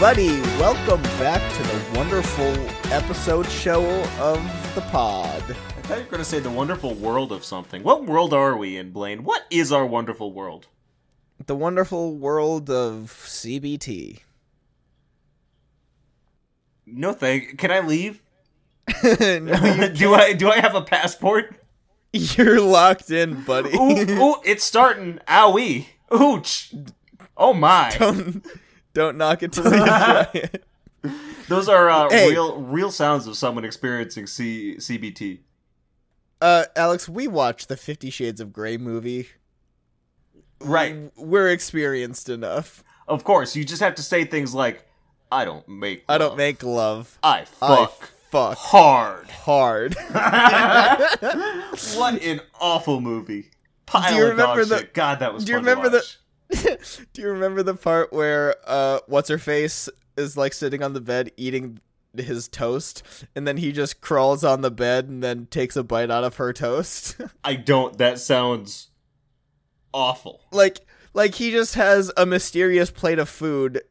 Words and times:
everybody. 0.00 0.40
Welcome 0.60 1.02
back 1.18 1.42
to 1.54 1.62
the 1.64 1.98
wonderful 1.98 2.54
episode 2.92 3.50
show 3.50 3.84
of 4.20 4.40
the 4.76 4.80
pod. 4.82 5.42
I 5.42 5.52
thought 5.82 5.98
you 5.98 6.04
were 6.04 6.10
going 6.10 6.18
to 6.18 6.24
say 6.24 6.38
the 6.38 6.48
wonderful 6.48 6.94
world 6.94 7.32
of 7.32 7.44
something. 7.44 7.82
What 7.82 8.04
world 8.04 8.32
are 8.32 8.56
we 8.56 8.76
in, 8.76 8.92
Blaine? 8.92 9.24
What 9.24 9.44
is 9.50 9.72
our 9.72 9.84
wonderful 9.84 10.32
world? 10.32 10.68
The 11.44 11.56
wonderful 11.56 12.14
world 12.14 12.70
of 12.70 13.12
CBT. 13.26 14.20
No 16.86 17.12
thank. 17.12 17.58
Can 17.58 17.72
I 17.72 17.80
leave? 17.80 18.22
no, 19.02 19.88
do 19.96 20.14
I 20.14 20.32
do 20.32 20.48
I 20.48 20.60
have 20.60 20.76
a 20.76 20.82
passport? 20.82 21.56
you're 22.12 22.60
locked 22.60 23.10
in, 23.10 23.42
buddy. 23.42 23.74
Ooh, 23.74 24.20
ooh, 24.22 24.36
it's 24.44 24.62
starting. 24.62 25.18
Owie. 25.26 25.86
Ooch. 26.12 26.92
Oh 27.36 27.52
my. 27.52 27.92
don't, 27.98 28.46
don't 28.98 29.16
knock 29.16 29.42
it 29.42 29.52
till 29.52 29.64
you 29.64 29.70
try 29.84 30.28
it. 30.34 30.64
Those 31.48 31.68
are 31.70 31.88
uh, 31.88 32.10
Hey. 32.10 32.28
real 32.30 32.60
real 32.60 32.90
sounds 32.90 33.26
of 33.26 33.36
someone 33.36 33.64
experiencing 33.64 34.26
C- 34.26 34.76
CBT. 34.76 35.38
Uh, 36.42 36.64
Alex, 36.76 37.08
we 37.08 37.26
watched 37.26 37.68
the 37.68 37.76
Fifty 37.76 38.10
Shades 38.10 38.40
of 38.40 38.52
Grey 38.52 38.76
movie. 38.76 39.28
Right. 40.60 41.10
We're 41.16 41.48
experienced 41.48 42.28
enough. 42.28 42.82
Of 43.06 43.24
course, 43.24 43.56
you 43.56 43.64
just 43.64 43.80
have 43.80 43.94
to 43.94 44.02
say 44.02 44.24
things 44.24 44.54
like 44.54 44.86
I 45.32 45.44
don't 45.44 45.66
make 45.68 46.04
I 46.08 46.18
don't 46.18 46.30
love. 46.30 46.38
make 46.38 46.62
love. 46.62 47.18
I 47.22 47.40
I 47.40 47.44
fuck 47.44 48.10
fuck 48.30 48.58
hard. 48.58 49.30
hard. 49.30 49.94
what 51.96 52.22
an 52.22 52.40
awful 52.60 53.00
movie. 53.00 53.50
Pile 53.86 54.10
Do 54.10 54.16
you 54.16 54.24
of 54.24 54.30
remember 54.30 54.64
the- 54.64 54.78
shit. 54.78 54.94
God, 54.94 55.20
that 55.20 55.32
was 55.32 55.44
do 55.44 55.52
you 55.52 55.58
remember 55.58 55.88
the-. 55.88 56.04
Do 57.12 57.22
you 57.22 57.28
remember 57.28 57.62
the 57.62 57.74
part 57.74 58.12
where 58.12 58.56
uh 58.66 59.00
what's 59.06 59.28
her 59.28 59.38
face 59.38 59.88
is 60.16 60.36
like 60.36 60.52
sitting 60.52 60.82
on 60.82 60.94
the 60.94 61.00
bed 61.00 61.30
eating 61.36 61.80
his 62.16 62.48
toast 62.48 63.02
and 63.36 63.46
then 63.46 63.58
he 63.58 63.70
just 63.70 64.00
crawls 64.00 64.42
on 64.42 64.62
the 64.62 64.70
bed 64.70 65.08
and 65.08 65.22
then 65.22 65.46
takes 65.46 65.76
a 65.76 65.84
bite 65.84 66.10
out 66.10 66.24
of 66.24 66.36
her 66.36 66.52
toast? 66.52 67.16
I 67.44 67.54
don't. 67.54 67.98
That 67.98 68.18
sounds 68.18 68.88
awful. 69.92 70.40
like 70.52 70.80
like 71.14 71.34
he 71.34 71.50
just 71.50 71.74
has 71.74 72.12
a 72.16 72.26
mysterious 72.26 72.90
plate 72.90 73.18
of 73.18 73.28
food 73.28 73.82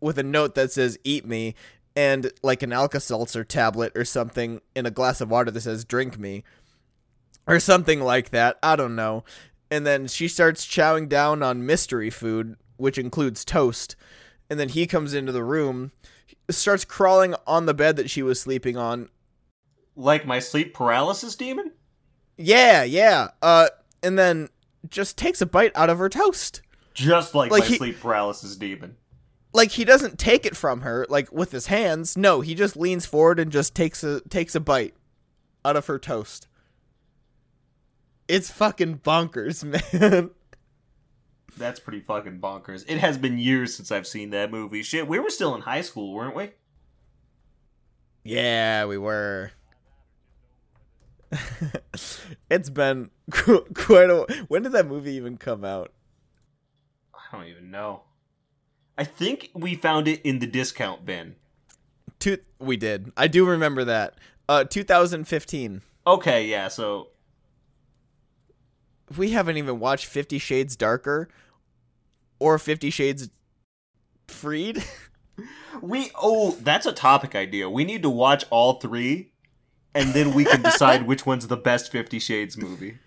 with 0.00 0.18
a 0.18 0.22
note 0.22 0.54
that 0.54 0.72
says 0.72 0.98
eat 1.04 1.26
me 1.26 1.54
and 1.96 2.30
like 2.42 2.62
an 2.62 2.72
Alka-Seltzer 2.72 3.44
tablet 3.44 3.92
or 3.96 4.04
something 4.04 4.60
in 4.74 4.86
a 4.86 4.90
glass 4.90 5.20
of 5.20 5.30
water 5.30 5.50
that 5.50 5.60
says 5.62 5.84
drink 5.84 6.18
me 6.18 6.44
or 7.46 7.58
something 7.58 8.00
like 8.00 8.30
that. 8.30 8.58
I 8.62 8.76
don't 8.76 8.94
know. 8.94 9.24
And 9.70 9.86
then 9.86 10.06
she 10.06 10.28
starts 10.28 10.66
chowing 10.66 11.08
down 11.08 11.42
on 11.42 11.66
mystery 11.66 12.10
food, 12.10 12.56
which 12.76 12.98
includes 12.98 13.44
toast. 13.44 13.96
And 14.48 14.60
then 14.60 14.68
he 14.68 14.86
comes 14.86 15.12
into 15.12 15.32
the 15.32 15.42
room, 15.42 15.90
starts 16.50 16.84
crawling 16.84 17.34
on 17.46 17.66
the 17.66 17.74
bed 17.74 17.96
that 17.96 18.08
she 18.10 18.22
was 18.22 18.40
sleeping 18.40 18.76
on. 18.76 19.08
Like 19.96 20.26
my 20.26 20.38
sleep 20.38 20.72
paralysis 20.74 21.34
demon? 21.34 21.72
Yeah, 22.36 22.84
yeah. 22.84 23.28
Uh 23.42 23.68
and 24.02 24.18
then 24.18 24.50
just 24.88 25.16
takes 25.18 25.40
a 25.40 25.46
bite 25.46 25.72
out 25.74 25.90
of 25.90 25.98
her 25.98 26.08
toast. 26.08 26.60
Just 26.94 27.34
like, 27.34 27.50
Like 27.50 27.62
my 27.64 27.66
he- 27.66 27.76
sleep 27.76 28.00
paralysis 28.00 28.56
demon. 28.56 28.96
like 29.52 29.70
he 29.72 29.84
doesn't 29.84 30.18
take 30.18 30.46
it 30.46 30.54
from 30.56 30.82
her 30.82 31.06
like 31.08 31.32
with 31.32 31.50
his 31.50 31.66
hands 31.66 32.16
no 32.16 32.40
he 32.42 32.54
just 32.54 32.76
leans 32.76 33.04
forward 33.06 33.40
and 33.40 33.50
just 33.50 33.74
takes 33.74 34.04
a 34.04 34.20
takes 34.28 34.54
a 34.54 34.60
bite 34.60 34.94
out 35.64 35.76
of 35.76 35.86
her 35.86 35.98
toast 35.98 36.46
it's 38.28 38.50
fucking 38.50 38.98
bonkers 38.98 39.62
man 40.02 40.30
That's 41.56 41.80
pretty 41.80 42.00
fucking 42.00 42.38
bonkers. 42.40 42.84
It 42.86 42.98
has 42.98 43.16
been 43.16 43.38
years 43.38 43.74
since 43.74 43.90
I've 43.90 44.06
seen 44.06 44.28
that 44.30 44.50
movie. 44.50 44.82
Shit, 44.82 45.08
we 45.08 45.18
were 45.18 45.30
still 45.30 45.54
in 45.54 45.62
high 45.62 45.80
school, 45.80 46.12
weren't 46.12 46.36
we? 46.36 46.50
yeah 48.24 48.84
we 48.86 48.98
were 48.98 49.52
it's 52.50 52.68
been 52.70 53.08
quite 53.30 54.10
a 54.10 54.44
when 54.48 54.62
did 54.64 54.72
that 54.72 54.86
movie 54.88 55.12
even 55.12 55.36
come 55.36 55.64
out 55.64 55.92
I 57.14 57.36
don't 57.36 57.46
even 57.48 57.70
know. 57.70 58.02
I 58.98 59.04
think 59.04 59.50
we 59.54 59.74
found 59.74 60.08
it 60.08 60.20
in 60.22 60.38
the 60.38 60.46
discount 60.46 61.04
bin. 61.04 61.34
Two, 62.18 62.38
we 62.58 62.76
did 62.76 63.12
i 63.16 63.26
do 63.28 63.46
remember 63.46 63.84
that 63.84 64.14
uh 64.48 64.64
2015 64.64 65.82
Okay, 66.06 66.46
yeah, 66.46 66.68
so 66.68 67.08
we 69.16 69.30
haven't 69.30 69.56
even 69.56 69.78
watched 69.78 70.06
50 70.06 70.38
shades 70.38 70.76
darker 70.76 71.28
or 72.38 72.58
50 72.58 72.90
shades 72.90 73.28
freed 74.26 74.84
we 75.82 76.10
oh, 76.14 76.56
that's 76.62 76.86
a 76.86 76.92
topic 76.92 77.34
idea. 77.34 77.68
We 77.68 77.84
need 77.84 78.02
to 78.02 78.10
watch 78.10 78.44
all 78.50 78.74
three 78.74 79.32
and 79.94 80.12
then 80.12 80.34
we 80.34 80.44
can 80.44 80.62
decide 80.62 81.06
which 81.06 81.26
one's 81.26 81.48
the 81.48 81.56
best 81.56 81.90
50 81.90 82.18
Shades 82.18 82.56
movie. 82.56 82.98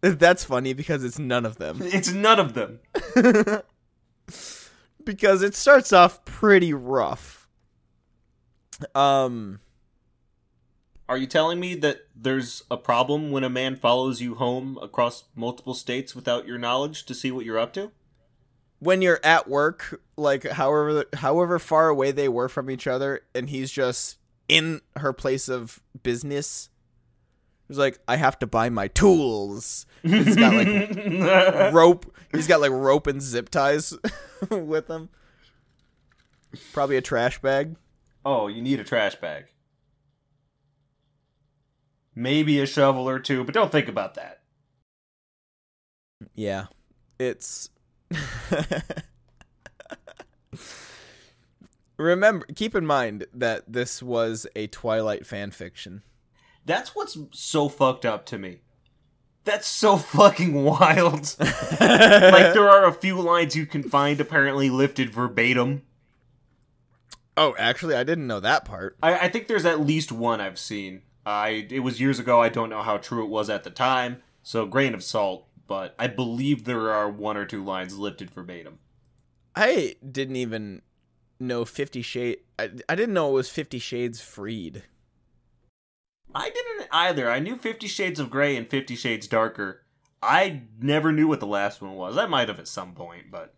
That's 0.00 0.44
funny 0.44 0.72
because 0.72 1.04
it's 1.04 1.18
none 1.18 1.46
of 1.46 1.56
them. 1.56 1.78
It's 1.80 2.12
none 2.12 2.38
of 2.38 2.54
them. 2.54 2.80
because 5.04 5.42
it 5.42 5.54
starts 5.54 5.92
off 5.92 6.24
pretty 6.24 6.74
rough. 6.74 7.48
Um 8.94 9.60
Are 11.08 11.16
you 11.16 11.26
telling 11.26 11.60
me 11.60 11.74
that 11.76 12.06
there's 12.16 12.64
a 12.70 12.76
problem 12.76 13.30
when 13.30 13.44
a 13.44 13.50
man 13.50 13.76
follows 13.76 14.20
you 14.20 14.34
home 14.34 14.78
across 14.82 15.24
multiple 15.36 15.74
states 15.74 16.14
without 16.16 16.46
your 16.46 16.58
knowledge 16.58 17.04
to 17.06 17.14
see 17.14 17.30
what 17.30 17.44
you're 17.44 17.58
up 17.58 17.72
to? 17.74 17.92
when 18.78 19.02
you're 19.02 19.20
at 19.24 19.48
work, 19.48 20.02
like 20.16 20.44
however 20.44 21.06
however 21.14 21.58
far 21.58 21.88
away 21.88 22.10
they 22.10 22.28
were 22.28 22.48
from 22.48 22.70
each 22.70 22.86
other 22.86 23.22
and 23.34 23.48
he's 23.50 23.70
just 23.70 24.18
in 24.48 24.80
her 24.96 25.12
place 25.12 25.48
of 25.48 25.80
business. 26.02 26.68
He's 27.68 27.78
like, 27.78 27.98
I 28.06 28.16
have 28.16 28.38
to 28.40 28.46
buy 28.46 28.68
my 28.68 28.88
tools. 28.88 29.86
He's 30.02 30.36
got 30.36 30.54
like 30.54 30.92
rope. 31.72 32.14
He's 32.32 32.46
got 32.46 32.60
like 32.60 32.70
rope 32.70 33.06
and 33.06 33.20
zip 33.20 33.48
ties 33.48 33.92
with 34.50 34.88
him. 34.88 35.08
Probably 36.72 36.96
a 36.96 37.02
trash 37.02 37.40
bag. 37.40 37.76
oh, 38.24 38.46
you 38.46 38.62
need 38.62 38.78
a 38.78 38.84
trash 38.84 39.16
bag. 39.16 39.46
Maybe 42.18 42.58
a 42.60 42.66
shovel 42.66 43.06
or 43.06 43.18
two, 43.18 43.44
but 43.44 43.54
don't 43.54 43.70
think 43.70 43.88
about 43.88 44.14
that. 44.14 44.40
Yeah. 46.34 46.66
It's 47.18 47.68
Remember 51.98 52.46
keep 52.54 52.74
in 52.74 52.86
mind 52.86 53.26
that 53.34 53.70
this 53.70 54.02
was 54.02 54.46
a 54.56 54.66
Twilight 54.68 55.26
fan 55.26 55.50
fiction. 55.50 56.02
That's 56.64 56.94
what's 56.94 57.18
so 57.32 57.68
fucked 57.68 58.06
up 58.06 58.24
to 58.26 58.38
me. 58.38 58.60
That's 59.44 59.66
so 59.66 59.96
fucking 59.96 60.64
wild. 60.64 61.36
like 61.40 62.52
there 62.54 62.68
are 62.68 62.86
a 62.86 62.92
few 62.92 63.20
lines 63.20 63.54
you 63.54 63.66
can 63.66 63.82
find 63.82 64.20
apparently 64.20 64.70
lifted 64.70 65.10
verbatim. 65.10 65.82
Oh, 67.36 67.54
actually 67.58 67.94
I 67.94 68.04
didn't 68.04 68.26
know 68.26 68.40
that 68.40 68.64
part. 68.64 68.96
I, 69.02 69.18
I 69.18 69.28
think 69.28 69.46
there's 69.46 69.66
at 69.66 69.80
least 69.80 70.10
one 70.10 70.40
I've 70.40 70.58
seen. 70.58 71.02
I 71.26 71.66
it 71.70 71.80
was 71.80 72.00
years 72.00 72.18
ago. 72.18 72.40
I 72.40 72.48
don't 72.48 72.70
know 72.70 72.82
how 72.82 72.96
true 72.96 73.24
it 73.24 73.28
was 73.28 73.50
at 73.50 73.64
the 73.64 73.70
time, 73.70 74.22
so 74.42 74.64
grain 74.64 74.94
of 74.94 75.02
salt. 75.02 75.46
But 75.66 75.94
I 75.98 76.06
believe 76.06 76.64
there 76.64 76.90
are 76.92 77.10
one 77.10 77.36
or 77.36 77.44
two 77.44 77.64
lines 77.64 77.98
lifted 77.98 78.30
verbatim. 78.30 78.78
I 79.56 79.96
didn't 80.08 80.36
even 80.36 80.82
know 81.40 81.64
50 81.64 82.00
shade 82.02 82.38
I, 82.58 82.70
I 82.88 82.94
didn't 82.94 83.14
know 83.14 83.30
it 83.30 83.34
was 83.34 83.50
50 83.50 83.78
shades 83.78 84.20
freed. 84.20 84.84
I 86.36 86.50
didn't 86.50 86.88
either. 86.92 87.30
I 87.30 87.38
knew 87.38 87.56
Fifty 87.56 87.86
Shades 87.86 88.20
of 88.20 88.30
Grey 88.30 88.56
and 88.56 88.68
Fifty 88.68 88.94
Shades 88.94 89.26
Darker. 89.26 89.82
I 90.22 90.62
never 90.78 91.10
knew 91.10 91.28
what 91.28 91.40
the 91.40 91.46
last 91.46 91.80
one 91.80 91.94
was. 91.94 92.18
I 92.18 92.26
might 92.26 92.48
have 92.48 92.58
at 92.58 92.68
some 92.68 92.92
point, 92.92 93.30
but 93.30 93.54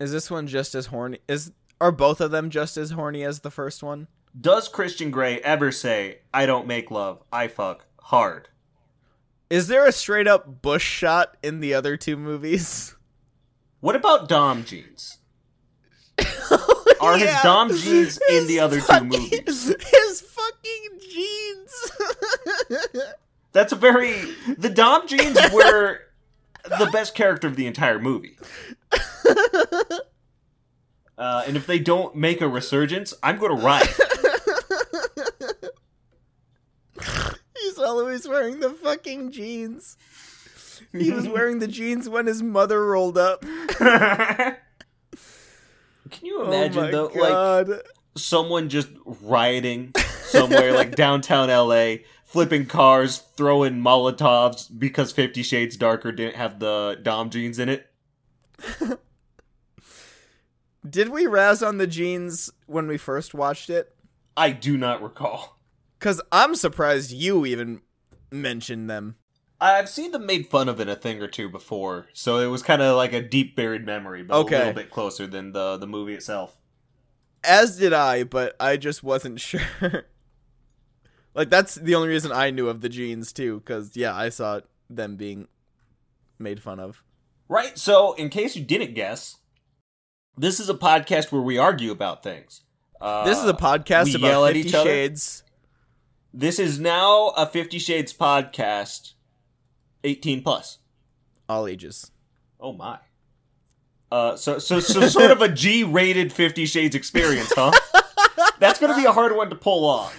Is 0.00 0.10
this 0.10 0.28
one 0.28 0.48
just 0.48 0.74
as 0.74 0.86
horny? 0.86 1.18
Is 1.28 1.52
are 1.80 1.92
both 1.92 2.20
of 2.20 2.32
them 2.32 2.50
just 2.50 2.76
as 2.76 2.90
horny 2.90 3.22
as 3.22 3.40
the 3.40 3.50
first 3.50 3.82
one? 3.82 4.08
Does 4.38 4.68
Christian 4.68 5.10
Grey 5.10 5.40
ever 5.40 5.72
say, 5.72 6.18
"I 6.32 6.46
don't 6.46 6.66
make 6.66 6.90
love, 6.90 7.22
I 7.32 7.48
fuck 7.48 7.86
hard"? 8.00 8.48
Is 9.48 9.68
there 9.68 9.86
a 9.86 9.92
straight 9.92 10.26
up 10.26 10.62
bush 10.62 10.84
shot 10.84 11.36
in 11.42 11.60
the 11.60 11.74
other 11.74 11.96
two 11.96 12.16
movies? 12.16 12.92
What 13.80 13.94
about 13.94 14.26
Dom 14.28 14.64
jeans? 14.64 15.18
Are 17.00 17.18
his 17.18 17.30
Dom 17.42 17.68
jeans 17.68 18.18
in 18.28 18.34
His 18.34 18.48
the 18.48 18.58
other 18.58 18.80
two 18.80 19.04
movies? 19.04 19.42
His 19.46 20.20
fucking 20.22 20.98
jeans. 21.08 21.92
That's 23.52 23.72
a 23.72 23.76
very 23.76 24.34
the 24.58 24.70
Dom 24.70 25.06
jeans 25.06 25.38
were 25.52 26.00
the 26.64 26.88
best 26.90 27.14
character 27.14 27.46
of 27.46 27.54
the 27.54 27.66
entire 27.66 28.00
movie. 28.00 28.38
Uh, 31.18 31.44
and 31.46 31.56
if 31.56 31.66
they 31.66 31.78
don't 31.78 32.14
make 32.14 32.40
a 32.40 32.48
resurgence, 32.48 33.14
I'm 33.22 33.38
going 33.38 33.56
to 33.56 33.64
riot. 33.64 33.88
He's 37.76 37.84
always 37.84 38.26
wearing 38.26 38.60
the 38.60 38.70
fucking 38.70 39.32
jeans. 39.32 39.96
He 40.92 41.10
was 41.10 41.28
wearing 41.32 41.58
the 41.58 41.68
jeans 41.68 42.08
when 42.08 42.26
his 42.26 42.42
mother 42.42 42.86
rolled 42.86 43.18
up. 43.18 43.42
Can 43.42 44.56
you 46.22 46.40
oh 46.40 46.46
imagine 46.46 46.84
oh 46.84 46.90
though, 46.90 47.68
like 47.68 47.82
someone 48.16 48.68
just 48.68 48.88
rioting 49.04 49.92
somewhere 50.22 50.72
like 50.72 50.94
downtown 50.96 51.48
LA, 51.48 51.96
flipping 52.24 52.64
cars, 52.66 53.18
throwing 53.36 53.74
Molotovs 53.74 54.68
because 54.78 55.12
Fifty 55.12 55.42
Shades 55.42 55.76
Darker 55.76 56.12
didn't 56.12 56.36
have 56.36 56.60
the 56.60 56.98
Dom 57.02 57.28
jeans 57.30 57.58
in 57.58 57.68
it? 57.68 57.90
Did 60.88 61.08
we 61.08 61.26
razz 61.26 61.62
on 61.62 61.78
the 61.78 61.86
jeans 61.86 62.50
when 62.66 62.86
we 62.86 62.96
first 62.96 63.34
watched 63.34 63.68
it? 63.68 63.94
I 64.36 64.50
do 64.50 64.78
not 64.78 65.02
recall. 65.02 65.55
Because 66.06 66.22
I'm 66.30 66.54
surprised 66.54 67.10
you 67.10 67.44
even 67.46 67.80
mentioned 68.30 68.88
them. 68.88 69.16
I've 69.60 69.88
seen 69.88 70.12
them 70.12 70.24
made 70.24 70.46
fun 70.46 70.68
of 70.68 70.78
in 70.78 70.88
a 70.88 70.94
thing 70.94 71.20
or 71.20 71.26
two 71.26 71.48
before, 71.48 72.06
so 72.12 72.38
it 72.38 72.46
was 72.46 72.62
kind 72.62 72.80
of 72.80 72.96
like 72.96 73.12
a 73.12 73.20
deep 73.20 73.56
buried 73.56 73.84
memory, 73.84 74.22
but 74.22 74.36
Okay. 74.42 74.54
a 74.54 74.58
little 74.58 74.72
bit 74.72 74.88
closer 74.92 75.26
than 75.26 75.50
the 75.50 75.76
the 75.76 75.86
movie 75.88 76.14
itself. 76.14 76.58
As 77.42 77.76
did 77.76 77.92
I, 77.92 78.22
but 78.22 78.54
I 78.60 78.76
just 78.76 79.02
wasn't 79.02 79.40
sure. 79.40 80.06
like, 81.34 81.50
that's 81.50 81.74
the 81.74 81.96
only 81.96 82.06
reason 82.06 82.30
I 82.30 82.50
knew 82.50 82.68
of 82.68 82.82
the 82.82 82.88
jeans, 82.88 83.32
too. 83.32 83.58
Because, 83.58 83.96
yeah, 83.96 84.14
I 84.14 84.28
saw 84.28 84.60
them 84.88 85.16
being 85.16 85.48
made 86.38 86.62
fun 86.62 86.78
of. 86.78 87.02
Right. 87.48 87.76
So, 87.76 88.12
in 88.12 88.28
case 88.28 88.54
you 88.54 88.62
didn't 88.64 88.94
guess, 88.94 89.38
this 90.38 90.60
is 90.60 90.68
a 90.68 90.74
podcast 90.74 91.32
where 91.32 91.42
we 91.42 91.58
argue 91.58 91.90
about 91.90 92.22
things. 92.22 92.60
Uh, 93.00 93.24
this 93.24 93.38
is 93.38 93.48
a 93.50 93.54
podcast 93.54 94.04
we 94.04 94.14
about 94.14 94.52
Fifty? 94.52 94.68
Shades. 94.68 95.42
This 96.38 96.58
is 96.58 96.78
now 96.78 97.28
a 97.28 97.46
Fifty 97.46 97.78
Shades 97.78 98.12
podcast, 98.12 99.14
eighteen 100.04 100.42
plus. 100.42 100.80
All 101.48 101.66
ages. 101.66 102.10
Oh 102.60 102.74
my. 102.74 102.98
Uh, 104.12 104.36
so 104.36 104.58
so 104.58 104.78
so 104.78 105.08
sort 105.08 105.30
of 105.30 105.40
a 105.40 105.48
G-rated 105.62 106.30
Fifty 106.30 106.66
Shades 106.66 106.94
experience, 106.94 107.50
huh? 107.56 107.72
That's 108.58 108.78
gonna 108.78 108.94
be 108.94 109.06
a 109.06 109.12
hard 109.12 109.34
one 109.34 109.48
to 109.48 109.56
pull 109.56 109.86
off. 109.86 110.14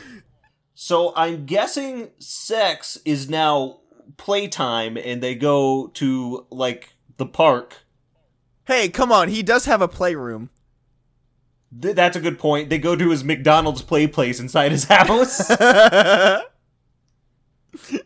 So 0.74 1.14
I'm 1.16 1.46
guessing 1.46 2.10
sex 2.18 2.98
is 3.06 3.30
now 3.30 3.82
playtime, 4.18 4.98
and 4.98 5.22
they 5.22 5.36
go 5.36 5.92
to 5.94 6.48
like 6.50 6.96
the 7.18 7.28
park. 7.28 7.84
Hey, 8.66 8.90
come 8.90 9.12
on. 9.12 9.30
He 9.30 9.44
does 9.44 9.66
have 9.66 9.84
a 9.84 9.88
playroom. 9.88 10.50
Th- 11.82 11.96
that's 11.96 12.16
a 12.16 12.22
good 12.22 12.40
point. 12.40 12.70
They 12.70 12.78
go 12.80 12.96
to 12.96 13.10
his 13.10 13.24
McDonald's 13.24 13.82
play 13.82 14.08
place 14.08 14.40
inside 14.40 14.72
his 14.72 14.86
house. 14.86 15.48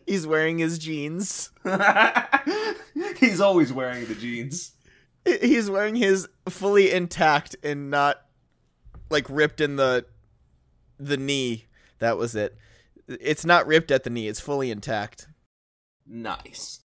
He's 0.06 0.26
wearing 0.26 0.58
his 0.58 0.78
jeans. 0.78 1.50
He's 3.18 3.40
always 3.40 3.72
wearing 3.72 4.06
the 4.06 4.14
jeans. 4.14 4.72
He's 5.24 5.70
wearing 5.70 5.94
his 5.94 6.28
fully 6.48 6.90
intact 6.90 7.56
and 7.62 7.90
not 7.90 8.20
like 9.08 9.26
ripped 9.28 9.60
in 9.60 9.76
the 9.76 10.04
the 10.98 11.16
knee. 11.16 11.66
That 12.00 12.18
was 12.18 12.34
it. 12.34 12.56
It's 13.08 13.44
not 13.44 13.66
ripped 13.66 13.90
at 13.90 14.04
the 14.04 14.10
knee. 14.10 14.28
It's 14.28 14.40
fully 14.40 14.70
intact. 14.70 15.28
Nice. 16.06 16.80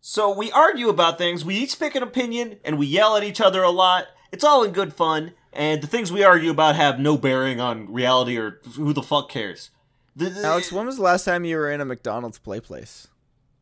So 0.00 0.36
we 0.36 0.52
argue 0.52 0.90
about 0.90 1.16
things, 1.16 1.44
we 1.44 1.56
each 1.56 1.78
pick 1.78 1.94
an 1.94 2.02
opinion, 2.02 2.58
and 2.62 2.78
we 2.78 2.86
yell 2.86 3.16
at 3.16 3.24
each 3.24 3.40
other 3.40 3.62
a 3.62 3.70
lot. 3.70 4.06
It's 4.34 4.42
all 4.42 4.64
in 4.64 4.72
good 4.72 4.92
fun, 4.92 5.32
and 5.52 5.80
the 5.80 5.86
things 5.86 6.10
we 6.10 6.24
argue 6.24 6.50
about 6.50 6.74
have 6.74 6.98
no 6.98 7.16
bearing 7.16 7.60
on 7.60 7.92
reality 7.92 8.36
or 8.36 8.58
who 8.74 8.92
the 8.92 9.00
fuck 9.00 9.28
cares. 9.28 9.70
The- 10.16 10.42
Alex, 10.44 10.72
when 10.72 10.86
was 10.86 10.96
the 10.96 11.04
last 11.04 11.24
time 11.24 11.44
you 11.44 11.56
were 11.56 11.70
in 11.70 11.80
a 11.80 11.84
McDonald's 11.84 12.40
play 12.40 12.58
place? 12.58 13.06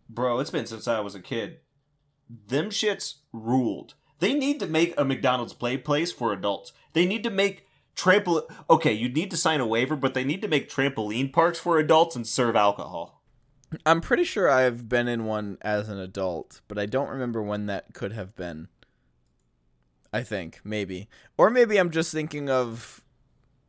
Bro, 0.09 0.39
it's 0.39 0.49
been 0.51 0.65
since 0.65 0.89
I 0.89 1.01
was 1.01 1.15
a 1.15 1.21
kid. 1.21 1.59
Them 2.49 2.71
shits 2.71 3.17
ruled. 3.35 3.93
They 4.21 4.33
need 4.33 4.61
to 4.61 4.67
make 4.67 4.95
a 4.99 5.05
McDonald's 5.05 5.53
play 5.53 5.77
place 5.77 6.11
for 6.11 6.33
adults. 6.33 6.73
They 6.95 7.05
need 7.05 7.23
to 7.25 7.31
make 7.31 7.67
trampoline. 7.95 8.51
Okay, 8.71 8.95
you 8.95 9.11
need 9.11 9.31
to 9.31 9.37
sign 9.37 9.61
a 9.61 9.67
waiver, 9.67 9.95
but 9.95 10.15
they 10.15 10.25
need 10.25 10.41
to 10.41 10.49
make 10.49 10.71
trampoline 10.71 11.35
parks 11.35 11.59
for 11.59 11.79
adults 11.79 12.17
and 12.17 12.27
serve 12.27 12.57
alcohol. 12.57 13.23
I'm 13.85 14.01
pretty 14.01 14.25
sure 14.25 14.49
I've 14.49 14.89
been 14.89 15.07
in 15.07 15.27
one 15.27 15.59
as 15.61 15.91
an 15.91 15.99
adult, 15.99 16.63
but 16.67 16.79
I 16.79 16.87
don't 16.87 17.11
remember 17.11 17.43
when 17.43 17.67
that 17.67 17.93
could 17.93 18.13
have 18.13 18.35
been. 18.35 18.69
I 20.13 20.23
think, 20.23 20.61
maybe. 20.63 21.09
Or 21.39 21.51
maybe 21.51 21.79
I'm 21.79 21.91
just 21.91 22.13
thinking 22.13 22.51
of 22.51 23.03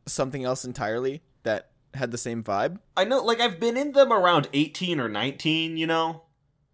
something 0.06 0.44
else 0.44 0.64
entirely 0.64 1.22
that 1.42 1.70
had 1.94 2.10
the 2.10 2.18
same 2.18 2.42
vibe. 2.42 2.78
I 2.96 3.04
know, 3.04 3.22
like, 3.22 3.40
I've 3.40 3.58
been 3.58 3.76
in 3.76 3.92
them 3.92 4.12
around 4.12 4.48
18 4.52 5.00
or 5.00 5.08
19, 5.08 5.76
you 5.76 5.86
know? 5.86 6.22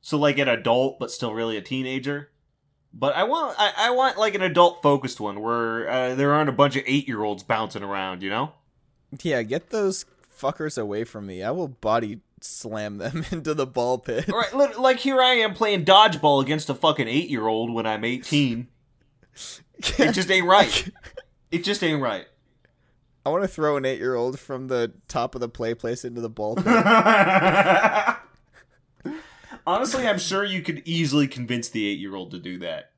So, 0.01 0.19
like, 0.19 0.39
an 0.39 0.49
adult, 0.49 0.99
but 0.99 1.11
still 1.11 1.35
really 1.35 1.57
a 1.57 1.63
teenager. 1.63 2.31
But 2.93 3.15
I 3.15 3.25
want, 3.25 3.55
I, 3.59 3.73
I 3.77 3.91
want, 3.91 4.19
like, 4.19 4.35
an 4.35 4.43
adult 4.43 4.83
focused 4.83 5.21
one 5.21 5.41
where 5.41 5.89
uh, 5.89 6.15
there 6.15 6.33
aren't 6.33 6.49
a 6.49 6.53
bunch 6.53 6.75
of 6.75 6.83
eight 6.87 7.07
year 7.07 7.23
olds 7.23 7.43
bouncing 7.43 7.83
around, 7.83 8.23
you 8.23 8.31
know? 8.31 8.53
Yeah, 9.23 9.43
get 9.43 9.71
those 9.71 10.05
fuckers 10.37 10.81
away 10.81 11.05
from 11.05 11.27
me. 11.27 11.43
I 11.43 11.51
will 11.53 11.69
body 11.69 12.21
slam 12.41 12.99
them 12.99 13.25
into 13.31 13.55
the 13.55 13.67
ball 13.67 13.99
pit. 13.99 14.27
Right, 14.27 14.79
like, 14.79 14.99
here 14.99 15.21
I 15.21 15.35
am 15.35 15.55
playing 15.55 15.85
dodgeball 15.85 16.43
against 16.43 16.71
a 16.71 16.75
fucking 16.75 17.07
eight 17.07 17.29
year 17.29 17.47
old 17.47 17.73
when 17.73 17.87
I'm 17.87 18.05
18. 18.05 18.67
It 19.99 20.13
just 20.13 20.31
ain't 20.31 20.47
right. 20.47 20.89
It 21.51 21.65
just 21.65 21.83
ain't 21.83 22.01
right. 22.01 22.27
I 23.27 23.31
want 23.31 23.43
to 23.43 23.49
throw 23.49 23.77
an 23.77 23.85
eight 23.85 23.99
year 23.99 24.15
old 24.15 24.39
from 24.39 24.69
the 24.69 24.93
top 25.09 25.35
of 25.35 25.41
the 25.41 25.49
play 25.49 25.75
place 25.75 26.05
into 26.05 26.21
the 26.21 26.31
ball 26.31 26.55
pit. 29.05 29.15
Honestly, 29.67 30.07
I'm 30.07 30.21
sure 30.21 30.45
you 30.45 30.63
could 30.63 30.83
easily 30.85 31.27
convince 31.27 31.69
the 31.69 31.85
eight 31.87 31.99
year 31.99 32.15
old 32.15 32.31
to 32.31 32.39
do 32.39 32.61
that. 32.61 32.93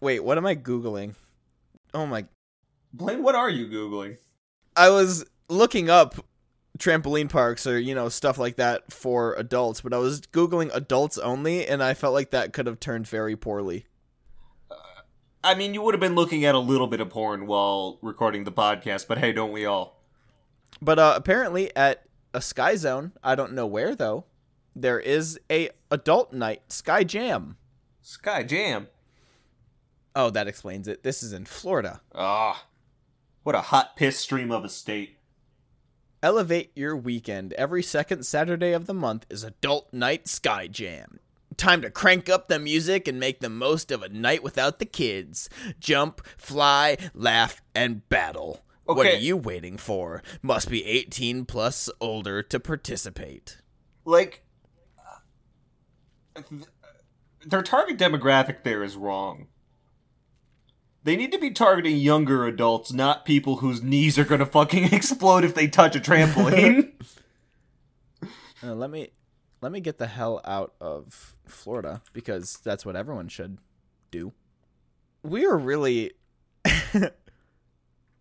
Wait, 0.00 0.20
what 0.20 0.38
am 0.38 0.46
I 0.46 0.54
Googling? 0.54 1.16
Oh 1.92 2.06
my. 2.06 2.26
Blaine, 2.92 3.24
what 3.24 3.34
are 3.34 3.50
you 3.50 3.66
Googling? 3.66 4.18
I 4.76 4.90
was 4.90 5.24
looking 5.48 5.90
up 5.90 6.14
trampoline 6.78 7.28
parks 7.28 7.66
or, 7.66 7.78
you 7.78 7.94
know, 7.94 8.08
stuff 8.08 8.38
like 8.38 8.56
that 8.56 8.92
for 8.92 9.34
adults, 9.34 9.80
but 9.80 9.92
I 9.92 9.98
was 9.98 10.20
Googling 10.20 10.70
adults 10.72 11.18
only, 11.18 11.66
and 11.66 11.82
I 11.82 11.94
felt 11.94 12.14
like 12.14 12.30
that 12.30 12.52
could 12.52 12.66
have 12.66 12.80
turned 12.80 13.08
very 13.08 13.36
poorly. 13.36 13.86
I 15.48 15.54
mean, 15.54 15.72
you 15.72 15.80
would 15.80 15.94
have 15.94 16.00
been 16.00 16.14
looking 16.14 16.44
at 16.44 16.54
a 16.54 16.58
little 16.58 16.86
bit 16.86 17.00
of 17.00 17.08
porn 17.08 17.46
while 17.46 17.98
recording 18.02 18.44
the 18.44 18.52
podcast, 18.52 19.08
but 19.08 19.16
hey, 19.16 19.32
don't 19.32 19.50
we 19.50 19.64
all? 19.64 19.98
But 20.82 20.98
uh, 20.98 21.14
apparently, 21.16 21.74
at 21.74 22.04
a 22.34 22.42
Sky 22.42 22.76
Zone, 22.76 23.12
I 23.24 23.34
don't 23.34 23.54
know 23.54 23.66
where 23.66 23.94
though, 23.94 24.26
there 24.76 25.00
is 25.00 25.40
a 25.50 25.70
adult 25.90 26.34
night 26.34 26.70
Sky 26.70 27.02
Jam. 27.02 27.56
Sky 28.02 28.42
Jam. 28.42 28.88
Oh, 30.14 30.28
that 30.28 30.48
explains 30.48 30.86
it. 30.86 31.02
This 31.02 31.22
is 31.22 31.32
in 31.32 31.46
Florida. 31.46 32.02
Ah, 32.14 32.66
what 33.42 33.54
a 33.54 33.62
hot 33.62 33.96
piss 33.96 34.18
stream 34.18 34.50
of 34.50 34.66
a 34.66 34.68
state. 34.68 35.16
Elevate 36.22 36.72
your 36.74 36.94
weekend. 36.94 37.54
Every 37.54 37.82
second 37.82 38.26
Saturday 38.26 38.72
of 38.72 38.84
the 38.84 38.92
month 38.92 39.24
is 39.30 39.44
Adult 39.44 39.94
Night 39.94 40.28
Sky 40.28 40.66
Jam. 40.66 41.20
Time 41.58 41.82
to 41.82 41.90
crank 41.90 42.28
up 42.30 42.46
the 42.46 42.60
music 42.60 43.08
and 43.08 43.18
make 43.18 43.40
the 43.40 43.48
most 43.50 43.90
of 43.90 44.02
a 44.02 44.08
night 44.08 44.44
without 44.44 44.78
the 44.78 44.86
kids. 44.86 45.50
Jump, 45.80 46.24
fly, 46.38 46.96
laugh, 47.14 47.60
and 47.74 48.08
battle. 48.08 48.64
What 48.84 49.06
are 49.06 49.16
you 49.16 49.36
waiting 49.36 49.76
for? 49.76 50.22
Must 50.40 50.70
be 50.70 50.84
18 50.86 51.44
plus 51.44 51.90
older 52.00 52.42
to 52.44 52.60
participate. 52.60 53.58
Like, 54.04 54.44
uh, 56.36 56.42
th- 56.48 56.62
their 57.44 57.62
target 57.62 57.98
demographic 57.98 58.62
there 58.62 58.82
is 58.84 58.96
wrong. 58.96 59.48
They 61.02 61.16
need 61.16 61.32
to 61.32 61.38
be 61.38 61.50
targeting 61.50 61.96
younger 61.96 62.46
adults, 62.46 62.92
not 62.92 63.24
people 63.24 63.56
whose 63.56 63.82
knees 63.82 64.16
are 64.16 64.24
gonna 64.24 64.46
fucking 64.46 64.84
explode 64.92 65.44
if 65.44 65.54
they 65.54 65.66
touch 65.66 65.96
a 65.96 66.00
trampoline. 66.00 66.92
Uh, 68.60 68.74
let 68.74 68.90
me 68.90 69.08
let 69.60 69.72
me 69.72 69.80
get 69.80 69.98
the 69.98 70.06
hell 70.06 70.40
out 70.44 70.74
of 70.80 71.34
Florida 71.46 72.02
because 72.12 72.58
that's 72.64 72.84
what 72.86 72.96
everyone 72.96 73.28
should 73.28 73.58
do. 74.10 74.32
We 75.22 75.44
are 75.46 75.56
really 75.56 76.12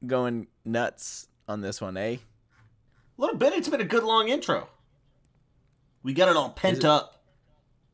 going 0.06 0.48
nuts 0.66 1.28
on 1.48 1.62
this 1.62 1.80
one, 1.82 1.98
eh? 1.98 2.18
A 2.18 3.22
little 3.22 3.38
bit. 3.38 3.54
It's 3.54 3.70
been 3.70 3.82
a 3.82 3.86
good 3.86 4.04
long 4.04 4.30
intro. 4.30 4.68
We 6.04 6.14
got 6.14 6.30
it 6.30 6.36
all 6.38 6.50
pent 6.50 6.80
it- 6.80 6.86
up. 6.86 7.14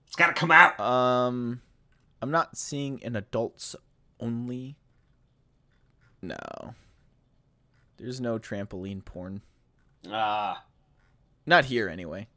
It's 0.08 0.16
got 0.16 0.28
to 0.28 0.34
come 0.34 0.52
out. 0.52 0.80
Um, 0.80 1.62
I'm 2.22 2.30
not 2.30 2.56
seeing 2.56 3.04
an 3.04 3.16
adults 3.16 3.76
only. 4.20 4.76
No, 6.22 6.76
there's 7.98 8.22
no 8.22 8.38
trampoline 8.38 9.04
porn. 9.04 9.42
Ah, 10.10 10.64
Not 11.48 11.66
here, 11.66 11.90
anyway. 11.90 12.28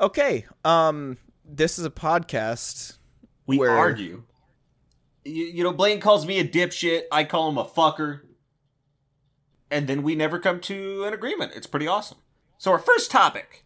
Okay. 0.00 0.46
Um, 0.64 1.18
this 1.44 1.78
is 1.78 1.84
a 1.84 1.90
podcast. 1.90 2.96
we 3.46 3.58
Where- 3.58 3.76
argue. 3.76 4.24
You, 5.24 5.44
you 5.44 5.64
know, 5.64 5.72
Blaine 5.72 6.00
calls 6.00 6.24
me 6.26 6.38
a 6.38 6.48
dipshit. 6.48 7.02
I 7.12 7.24
call 7.24 7.48
him 7.50 7.58
a 7.58 7.64
fucker. 7.64 8.20
And 9.70 9.86
then 9.86 10.02
we 10.02 10.14
never 10.14 10.38
come 10.38 10.60
to 10.62 11.04
an 11.04 11.12
agreement. 11.12 11.52
It's 11.54 11.66
pretty 11.66 11.86
awesome. 11.86 12.18
So 12.58 12.72
our 12.72 12.78
first 12.78 13.10
topic. 13.10 13.64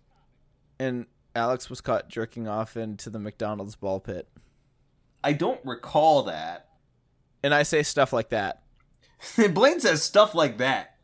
And 0.79 1.07
Alex 1.35 1.71
was 1.71 1.81
caught 1.81 2.09
jerking 2.09 2.49
off 2.49 2.76
into 2.76 3.09
the 3.09 3.19
McDonald's 3.19 3.76
ball 3.76 4.00
pit. 4.00 4.29
I 5.23 5.33
don't 5.33 5.64
recall 5.64 6.25
that. 6.25 6.69
And 7.43 7.55
I 7.55 7.62
say 7.62 7.83
stuff 7.83 8.12
like 8.12 8.31
that. 8.31 8.62
Blaine 9.53 9.81
says 9.81 10.03
stuff 10.03 10.35
like 10.35 10.59
that. 10.59 10.97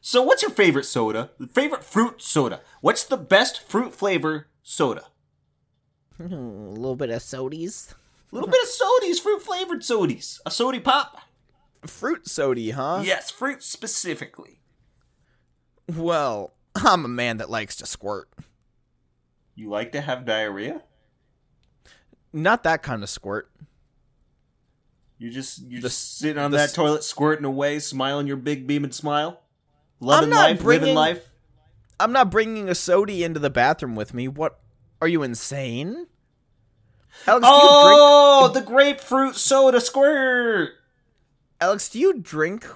So, 0.00 0.22
what's 0.22 0.42
your 0.42 0.50
favorite 0.50 0.84
soda? 0.84 1.30
Favorite 1.52 1.84
fruit 1.84 2.22
soda? 2.22 2.60
What's 2.80 3.04
the 3.04 3.16
best 3.16 3.60
fruit 3.60 3.94
flavor 3.94 4.47
soda? 4.68 5.04
a 6.20 6.24
little 6.24 6.96
bit 6.96 7.10
of 7.10 7.22
sodies. 7.22 7.92
A 8.30 8.34
little 8.34 8.50
bit 8.50 8.60
of 8.62 8.68
sodies, 8.68 9.18
fruit 9.20 9.40
flavored 9.42 9.80
sodies. 9.80 10.40
A 10.44 10.50
sody 10.50 10.80
pop? 10.80 11.18
Fruit 11.86 12.28
sody, 12.28 12.70
huh? 12.70 13.00
Yes, 13.04 13.30
fruit 13.30 13.62
specifically. 13.62 14.60
Well, 15.92 16.52
I'm 16.76 17.04
a 17.04 17.08
man 17.08 17.38
that 17.38 17.48
likes 17.48 17.76
to 17.76 17.86
squirt. 17.86 18.28
You 19.54 19.70
like 19.70 19.92
to 19.92 20.00
have 20.02 20.26
diarrhea? 20.26 20.82
Not 22.32 22.64
that 22.64 22.82
kind 22.82 23.02
of 23.02 23.08
squirt. 23.08 23.50
You 25.16 25.30
just 25.30 25.62
you 25.62 25.76
The- 25.80 25.88
just 25.88 26.18
sitting 26.18 26.38
on 26.38 26.50
the 26.50 26.58
that 26.58 26.74
toilet, 26.74 27.02
squirting 27.04 27.44
away, 27.46 27.78
smiling 27.78 28.26
your 28.26 28.36
big 28.36 28.66
beaming 28.66 28.92
smile, 28.92 29.40
loving 29.98 30.30
life, 30.30 30.60
bringing- 30.62 30.80
living 30.82 30.94
life. 30.94 31.28
I'm 32.00 32.12
not 32.12 32.30
bringing 32.30 32.68
a 32.68 32.74
sody 32.74 33.24
into 33.24 33.40
the 33.40 33.50
bathroom 33.50 33.94
with 33.96 34.14
me. 34.14 34.28
What? 34.28 34.58
Are 35.00 35.08
you 35.08 35.22
insane? 35.22 36.06
Alex, 37.26 37.46
do 37.46 37.52
you 37.52 37.60
drink? 37.60 37.98
Oh, 38.00 38.50
the 38.52 38.60
grapefruit 38.60 39.34
soda 39.36 39.80
squirt. 39.80 40.70
Alex, 41.60 41.88
do 41.88 41.98
you 41.98 42.14
drink 42.14 42.66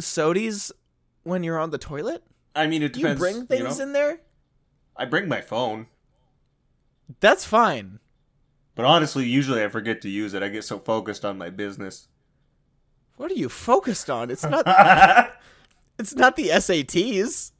sodies 0.00 0.72
when 1.24 1.42
you're 1.42 1.58
on 1.58 1.70
the 1.70 1.78
toilet? 1.78 2.22
I 2.54 2.66
mean, 2.66 2.82
it 2.82 2.92
Do 2.94 3.00
you 3.00 3.14
bring 3.14 3.46
things 3.46 3.78
know? 3.78 3.84
in 3.84 3.92
there? 3.92 4.20
I 4.96 5.04
bring 5.04 5.28
my 5.28 5.40
phone, 5.40 5.86
That's 7.20 7.44
fine. 7.44 8.00
but 8.74 8.84
honestly, 8.84 9.26
usually 9.26 9.62
I 9.62 9.68
forget 9.68 10.00
to 10.02 10.08
use 10.08 10.34
it. 10.34 10.42
I 10.42 10.48
get 10.48 10.64
so 10.64 10.78
focused 10.78 11.24
on 11.24 11.38
my 11.38 11.50
business. 11.50 12.08
What 13.16 13.30
are 13.30 13.34
you 13.34 13.48
focused 13.48 14.10
on? 14.10 14.30
It's 14.30 14.44
not. 14.44 14.64
it's 15.98 16.14
not 16.14 16.36
the 16.36 16.48
SATs. 16.48 17.52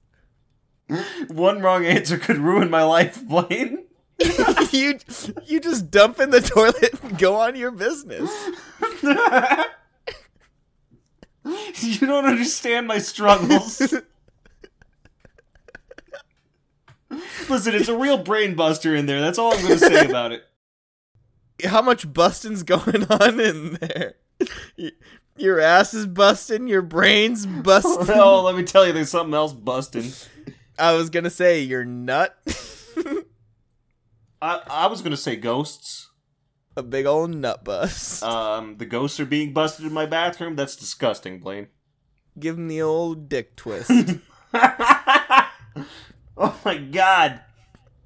One 1.29 1.61
wrong 1.61 1.85
answer 1.85 2.19
could 2.19 2.39
ruin 2.39 2.71
my 2.71 2.83
life, 2.83 3.23
Blaine. 3.29 3.85
you 4.73 4.99
you 5.47 5.61
just 5.61 5.93
dump 5.93 6.19
in 6.19 6.31
the 6.31 6.41
toilet 6.41 6.93
and 7.05 7.17
go 7.19 7.37
on 7.37 7.55
your 7.55 7.71
business. 7.71 8.29
you 11.81 12.07
don't 12.07 12.25
understand 12.25 12.89
my 12.89 12.99
struggles. 12.99 13.81
Listen, 17.49 17.75
it's 17.77 17.89
a 17.89 17.97
real 17.97 18.19
brain 18.19 18.57
buster 18.57 18.95
in 18.97 19.07
there. 19.07 19.21
That's 19.21 19.39
all 19.39 19.55
I'm 19.55 19.63
going 19.63 19.79
to 19.79 19.87
say 19.87 20.05
about 20.07 20.33
it. 20.33 20.43
How 21.65 21.81
much 21.81 22.13
busting's 22.13 22.65
going 22.65 23.05
on 23.11 23.39
in 23.39 23.75
there? 23.75 24.15
Your 25.37 25.61
ass 25.61 25.95
is 25.95 26.07
busting. 26.07 26.67
Your 26.67 26.83
brain's 26.83 27.47
busting. 27.47 28.17
Oh, 28.17 28.43
let 28.43 28.57
me 28.57 28.65
tell 28.65 28.85
you, 28.87 28.93
there's 28.93 29.11
something 29.11 29.35
else 29.35 29.53
busting. 29.53 30.13
I 30.79 30.93
was 30.95 31.11
gonna 31.11 31.31
say 31.31 31.61
you're 31.61 31.85
nut. 31.85 32.37
I, 34.41 34.63
I 34.71 34.87
was 34.87 35.03
to 35.03 35.17
say 35.17 35.37
ghosts. 35.37 36.11
a 36.77 36.83
big 36.83 37.07
old 37.07 37.35
nut 37.35 37.65
bust. 37.65 38.23
Um, 38.23 38.77
the 38.79 38.87
ghosts 38.87 39.19
are 39.19 39.27
being 39.27 39.53
busted 39.53 39.87
in 39.87 39.93
my 39.93 40.07
bathroom. 40.07 40.55
That's 40.57 40.77
disgusting, 40.77 41.41
Blaine. 41.41 41.69
Give 42.39 42.57
him 42.57 42.69
the 42.69 42.83
old 42.83 43.29
dick 43.29 43.57
twist. 43.57 43.91
oh 44.55 45.51
my 46.65 46.79
god. 46.79 47.41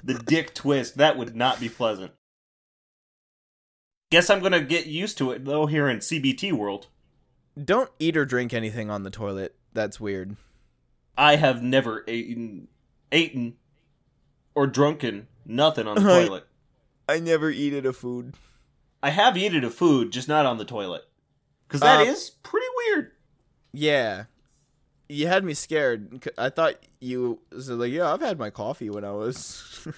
The 0.02 0.14
dick 0.14 0.54
twist. 0.54 0.96
That 0.96 1.18
would 1.18 1.36
not 1.36 1.60
be 1.60 1.68
pleasant. 1.68 2.12
Guess 4.10 4.30
I'm 4.30 4.40
to 4.52 4.60
get 4.60 4.86
used 4.86 5.18
to 5.18 5.30
it, 5.32 5.44
though, 5.44 5.66
here 5.66 5.88
in 5.88 5.98
CBT 5.98 6.52
world. 6.52 6.88
Don't 7.62 7.90
eat 7.98 8.16
or 8.16 8.24
drink 8.24 8.54
anything 8.54 8.90
on 8.90 9.02
the 9.02 9.10
toilet. 9.10 9.54
That's 9.74 10.00
weird. 10.00 10.36
I 11.16 11.36
have 11.36 11.62
never 11.62 12.04
eaten, 12.08 12.68
eaten, 13.12 13.54
or 14.54 14.66
drunken 14.66 15.28
nothing 15.44 15.86
on 15.86 15.96
the 16.02 16.02
I- 16.12 16.24
toilet. 16.24 16.46
I 17.08 17.18
never 17.18 17.50
eated 17.50 17.84
a 17.84 17.92
food. 17.92 18.34
I 19.02 19.10
have 19.10 19.36
eaten 19.36 19.64
a 19.64 19.70
food, 19.70 20.12
just 20.12 20.28
not 20.28 20.46
on 20.46 20.58
the 20.58 20.64
toilet. 20.64 21.02
Because 21.66 21.80
that 21.80 22.00
Uh, 22.00 22.10
is 22.10 22.30
pretty 22.42 22.66
weird. 22.86 23.12
Yeah. 23.72 24.24
You 25.08 25.26
had 25.26 25.44
me 25.44 25.52
scared. 25.54 26.28
I 26.38 26.48
thought 26.48 26.76
you 27.00 27.40
was 27.50 27.68
like, 27.68 27.90
yeah, 27.92 28.12
I've 28.12 28.20
had 28.22 28.38
my 28.38 28.50
coffee 28.50 28.88
when 28.90 29.04
I 29.04 29.10
was. 29.12 29.86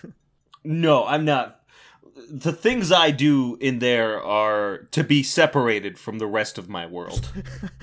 No, 0.67 1.05
I'm 1.07 1.27
not. 1.27 1.61
The 2.31 2.51
things 2.53 2.91
I 2.91 3.11
do 3.11 3.59
in 3.61 3.81
there 3.81 4.19
are 4.23 4.79
to 4.93 5.05
be 5.05 5.23
separated 5.23 5.99
from 5.99 6.19
the 6.19 6.27
rest 6.27 6.57
of 6.57 6.71
my 6.71 6.87
world. 6.87 7.31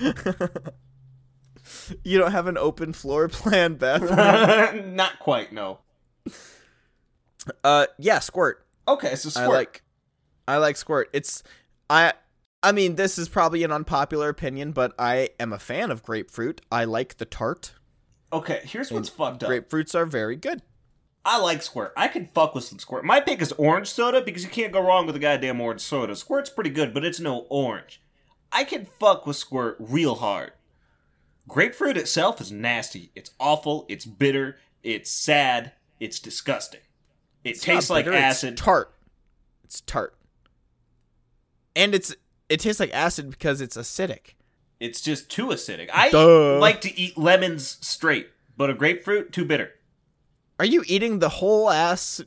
you 2.04 2.18
don't 2.18 2.32
have 2.32 2.46
an 2.46 2.58
open 2.58 2.92
floor 2.92 3.28
plan 3.28 3.74
bathroom. 3.76 4.94
not 4.96 5.18
quite, 5.18 5.52
no. 5.52 5.78
uh, 7.64 7.86
yeah, 7.98 8.18
squirt. 8.18 8.66
Okay, 8.88 9.14
so 9.14 9.28
I 9.28 9.44
squirt. 9.44 9.48
like, 9.48 9.82
I 10.48 10.56
like 10.56 10.76
squirt. 10.76 11.08
It's 11.12 11.42
I. 11.88 12.14
I 12.64 12.70
mean, 12.70 12.94
this 12.94 13.18
is 13.18 13.28
probably 13.28 13.64
an 13.64 13.72
unpopular 13.72 14.28
opinion, 14.28 14.70
but 14.70 14.94
I 14.96 15.30
am 15.40 15.52
a 15.52 15.58
fan 15.58 15.90
of 15.90 16.04
grapefruit. 16.04 16.60
I 16.70 16.84
like 16.84 17.16
the 17.16 17.24
tart. 17.24 17.72
Okay, 18.32 18.60
here's 18.62 18.92
what's 18.92 19.08
fucked 19.08 19.42
up. 19.42 19.50
Grapefruits 19.50 19.96
are 19.96 20.06
very 20.06 20.36
good. 20.36 20.62
I 21.24 21.38
like 21.38 21.62
Squirt. 21.62 21.92
I 21.96 22.08
can 22.08 22.26
fuck 22.26 22.54
with 22.54 22.64
some 22.64 22.78
Squirt. 22.78 23.04
My 23.04 23.20
pick 23.20 23.40
is 23.42 23.52
orange 23.52 23.88
soda 23.88 24.22
because 24.22 24.42
you 24.42 24.48
can't 24.48 24.72
go 24.72 24.80
wrong 24.80 25.06
with 25.06 25.14
a 25.16 25.20
goddamn 25.20 25.60
orange 25.60 25.80
soda. 25.80 26.16
Squirt's 26.16 26.50
pretty 26.50 26.70
good, 26.70 26.92
but 26.92 27.04
it's 27.04 27.20
no 27.20 27.46
orange. 27.48 28.00
I 28.50 28.64
can 28.64 28.86
fuck 28.86 29.26
with 29.26 29.36
Squirt 29.36 29.76
real 29.78 30.16
hard. 30.16 30.52
Grapefruit 31.48 31.96
itself 31.96 32.40
is 32.40 32.52
nasty. 32.52 33.10
It's 33.14 33.32
awful. 33.40 33.84
It's 33.88 34.04
bitter. 34.04 34.56
It's 34.82 35.10
sad. 35.10 35.72
It's 36.00 36.18
disgusting. 36.18 36.80
It 37.44 37.50
It's 37.50 37.60
tastes 37.60 37.90
like 37.90 38.04
bitter, 38.04 38.16
it's 38.16 38.24
acid. 38.24 38.56
tart. 38.56 38.94
It's 39.64 39.80
tart. 39.80 40.14
And 41.74 41.94
it's 41.94 42.14
it 42.48 42.60
tastes 42.60 42.80
like 42.80 42.92
acid 42.92 43.30
because 43.30 43.60
it's 43.60 43.76
acidic. 43.76 44.34
It's 44.78 45.00
just 45.00 45.30
too 45.30 45.46
acidic. 45.46 45.88
I 45.92 46.10
Duh. 46.10 46.58
like 46.58 46.80
to 46.82 46.98
eat 46.98 47.16
lemons 47.16 47.78
straight, 47.80 48.28
but 48.56 48.68
a 48.70 48.74
grapefruit 48.74 49.32
too 49.32 49.44
bitter. 49.44 49.70
Are 50.58 50.64
you 50.66 50.84
eating 50.86 51.18
the 51.18 51.28
whole 51.28 51.70
ass 51.70 52.20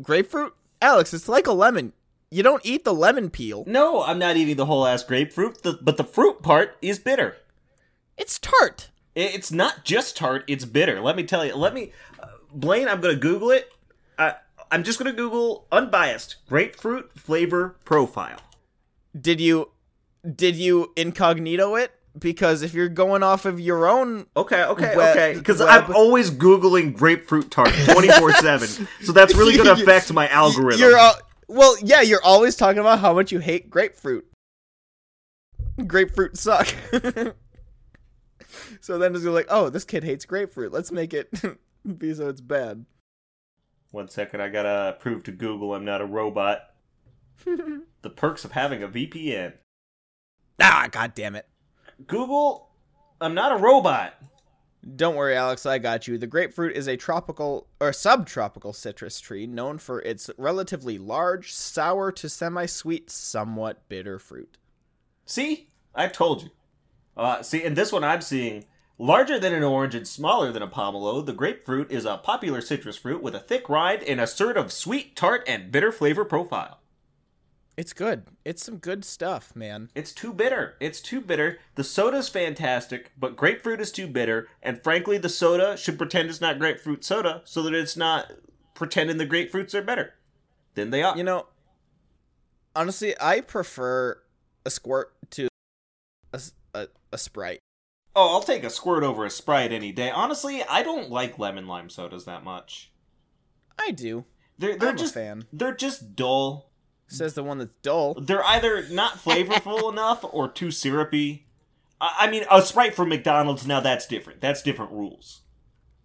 grapefruit? 0.00 0.54
Alex, 0.80 1.12
it's 1.14 1.28
like 1.28 1.46
a 1.46 1.52
lemon. 1.52 1.92
You 2.30 2.42
don't 2.42 2.64
eat 2.64 2.84
the 2.84 2.94
lemon 2.94 3.30
peel. 3.30 3.64
No, 3.66 4.02
I'm 4.02 4.18
not 4.18 4.36
eating 4.36 4.56
the 4.56 4.66
whole 4.66 4.86
ass 4.86 5.04
grapefruit. 5.04 5.62
The, 5.62 5.78
but 5.80 5.96
the 5.96 6.04
fruit 6.04 6.42
part 6.42 6.76
is 6.82 6.98
bitter. 6.98 7.36
It's 8.16 8.38
tart. 8.38 8.90
It's 9.14 9.52
not 9.52 9.84
just 9.84 10.16
tart; 10.16 10.44
it's 10.48 10.64
bitter. 10.64 11.00
Let 11.00 11.16
me 11.16 11.22
tell 11.24 11.44
you. 11.44 11.54
Let 11.54 11.74
me, 11.74 11.92
uh, 12.20 12.26
Blaine. 12.52 12.88
I'm 12.88 13.00
gonna 13.00 13.16
Google 13.16 13.50
it. 13.50 13.72
I, 14.18 14.34
I'm 14.70 14.82
just 14.82 14.98
gonna 14.98 15.12
Google 15.12 15.66
unbiased 15.70 16.36
grapefruit 16.48 17.12
flavor 17.16 17.76
profile. 17.84 18.38
Did 19.18 19.40
you 19.40 19.70
did 20.34 20.56
you 20.56 20.92
incognito 20.96 21.76
it? 21.76 21.92
Because 22.16 22.62
if 22.62 22.74
you're 22.74 22.88
going 22.88 23.24
off 23.24 23.44
of 23.44 23.58
your 23.58 23.88
own 23.88 24.26
Okay, 24.36 24.62
okay, 24.64 24.96
Web- 24.96 25.16
okay. 25.16 25.38
Because 25.38 25.60
I'm 25.60 25.92
always 25.94 26.30
googling 26.30 26.96
grapefruit 26.96 27.50
tart 27.50 27.70
24 27.86 28.32
seven, 28.34 28.68
so 29.02 29.12
that's 29.12 29.34
really 29.34 29.56
gonna 29.56 29.72
affect 29.82 30.12
my 30.12 30.28
algorithm. 30.28 30.80
You're 30.80 30.96
uh, 30.96 31.14
well, 31.48 31.76
yeah, 31.82 32.00
you're 32.00 32.22
always 32.24 32.56
talking 32.56 32.78
about 32.78 33.00
how 33.00 33.14
much 33.14 33.32
you 33.32 33.40
hate 33.40 33.68
grapefruit. 33.68 34.26
Grapefruit 35.86 36.36
suck. 36.36 36.72
so 38.80 38.98
then 38.98 39.14
it's 39.14 39.24
like, 39.24 39.46
oh, 39.48 39.68
this 39.68 39.84
kid 39.84 40.04
hates 40.04 40.24
grapefruit. 40.24 40.72
Let's 40.72 40.92
make 40.92 41.14
it 41.14 41.30
be 41.98 42.14
so 42.14 42.28
it's 42.28 42.40
bad. 42.40 42.84
One 43.90 44.08
second, 44.08 44.40
I 44.40 44.48
gotta 44.48 44.96
prove 44.98 45.22
to 45.24 45.32
Google 45.32 45.74
I'm 45.74 45.84
not 45.84 46.00
a 46.00 46.06
robot. 46.06 46.74
the 47.44 48.10
perks 48.10 48.44
of 48.44 48.52
having 48.52 48.82
a 48.82 48.88
VPN. 48.88 49.54
ah, 50.60 50.88
god 50.90 51.14
damn 51.14 51.36
it. 51.36 51.46
Google, 52.06 52.70
I'm 53.20 53.34
not 53.34 53.52
a 53.52 53.62
robot. 53.62 54.14
Don't 54.96 55.16
worry, 55.16 55.34
Alex, 55.34 55.64
I 55.64 55.78
got 55.78 56.06
you. 56.06 56.18
The 56.18 56.26
grapefruit 56.26 56.76
is 56.76 56.88
a 56.88 56.96
tropical 56.96 57.68
or 57.80 57.92
subtropical 57.92 58.74
citrus 58.74 59.18
tree 59.18 59.46
known 59.46 59.78
for 59.78 60.02
its 60.02 60.28
relatively 60.36 60.98
large, 60.98 61.52
sour 61.52 62.12
to 62.12 62.28
semi-sweet, 62.28 63.10
somewhat 63.10 63.88
bitter 63.88 64.18
fruit. 64.18 64.58
See, 65.24 65.70
I 65.94 66.08
told 66.08 66.42
you. 66.42 66.50
Uh, 67.16 67.42
see, 67.42 67.62
in 67.62 67.74
this 67.74 67.92
one 67.92 68.04
I'm 68.04 68.20
seeing 68.20 68.64
larger 68.98 69.38
than 69.38 69.52
an 69.52 69.62
orange 69.62 69.94
and 69.94 70.06
smaller 70.06 70.52
than 70.52 70.62
a 70.62 70.68
pomelo. 70.68 71.24
The 71.24 71.32
grapefruit 71.32 71.90
is 71.90 72.04
a 72.04 72.18
popular 72.18 72.60
citrus 72.60 72.96
fruit 72.96 73.22
with 73.22 73.34
a 73.34 73.40
thick 73.40 73.68
rind 73.68 74.02
and 74.02 74.20
a 74.20 74.26
sort 74.26 74.56
of 74.56 74.72
sweet, 74.72 75.16
tart, 75.16 75.44
and 75.46 75.72
bitter 75.72 75.92
flavor 75.92 76.24
profile. 76.24 76.80
It's 77.76 77.92
good. 77.92 78.24
It's 78.44 78.64
some 78.64 78.76
good 78.76 79.04
stuff, 79.04 79.56
man. 79.56 79.90
It's 79.96 80.12
too 80.12 80.32
bitter. 80.32 80.76
It's 80.78 81.00
too 81.00 81.20
bitter. 81.20 81.58
The 81.74 81.82
soda's 81.82 82.28
fantastic, 82.28 83.10
but 83.18 83.34
grapefruit 83.34 83.80
is 83.80 83.90
too 83.90 84.06
bitter. 84.06 84.48
And 84.62 84.82
frankly, 84.82 85.18
the 85.18 85.28
soda 85.28 85.76
should 85.76 85.98
pretend 85.98 86.28
it's 86.28 86.40
not 86.40 86.60
grapefruit 86.60 87.04
soda 87.04 87.42
so 87.44 87.62
that 87.62 87.74
it's 87.74 87.96
not 87.96 88.32
pretending 88.74 89.18
the 89.18 89.26
grapefruits 89.26 89.74
are 89.74 89.82
better 89.82 90.14
than 90.74 90.90
they 90.90 91.02
are. 91.02 91.16
You 91.16 91.24
know, 91.24 91.46
honestly, 92.76 93.14
I 93.20 93.40
prefer 93.40 94.20
a 94.64 94.70
squirt 94.70 95.12
to 95.30 95.48
a, 96.74 96.88
a 97.12 97.18
Sprite. 97.18 97.60
Oh, 98.16 98.32
I'll 98.32 98.42
take 98.42 98.64
a 98.64 98.70
squirt 98.70 99.02
over 99.02 99.24
a 99.24 99.30
Sprite 99.30 99.72
any 99.72 99.90
day. 99.92 100.10
Honestly, 100.10 100.62
I 100.62 100.82
don't 100.82 101.10
like 101.10 101.38
lemon 101.38 101.66
lime 101.66 101.90
sodas 101.90 102.24
that 102.26 102.44
much. 102.44 102.92
I 103.78 103.90
do. 103.90 104.24
They're 104.58 104.76
they're 104.76 104.90
I'm 104.90 104.96
just 104.96 105.16
a 105.16 105.18
fan. 105.18 105.46
they're 105.52 105.74
just 105.74 106.14
dull. 106.14 106.70
Says 107.08 107.34
the 107.34 107.42
one 107.42 107.58
that's 107.58 107.72
dull. 107.82 108.14
They're 108.14 108.44
either 108.44 108.88
not 108.88 109.14
flavorful 109.14 109.92
enough 109.92 110.24
or 110.32 110.48
too 110.48 110.70
syrupy. 110.70 111.46
I, 112.00 112.14
I 112.20 112.30
mean, 112.30 112.44
a 112.50 112.62
Sprite 112.62 112.94
from 112.94 113.08
McDonald's 113.08 113.66
now 113.66 113.80
that's 113.80 114.06
different. 114.06 114.40
That's 114.40 114.62
different 114.62 114.92
rules. 114.92 115.42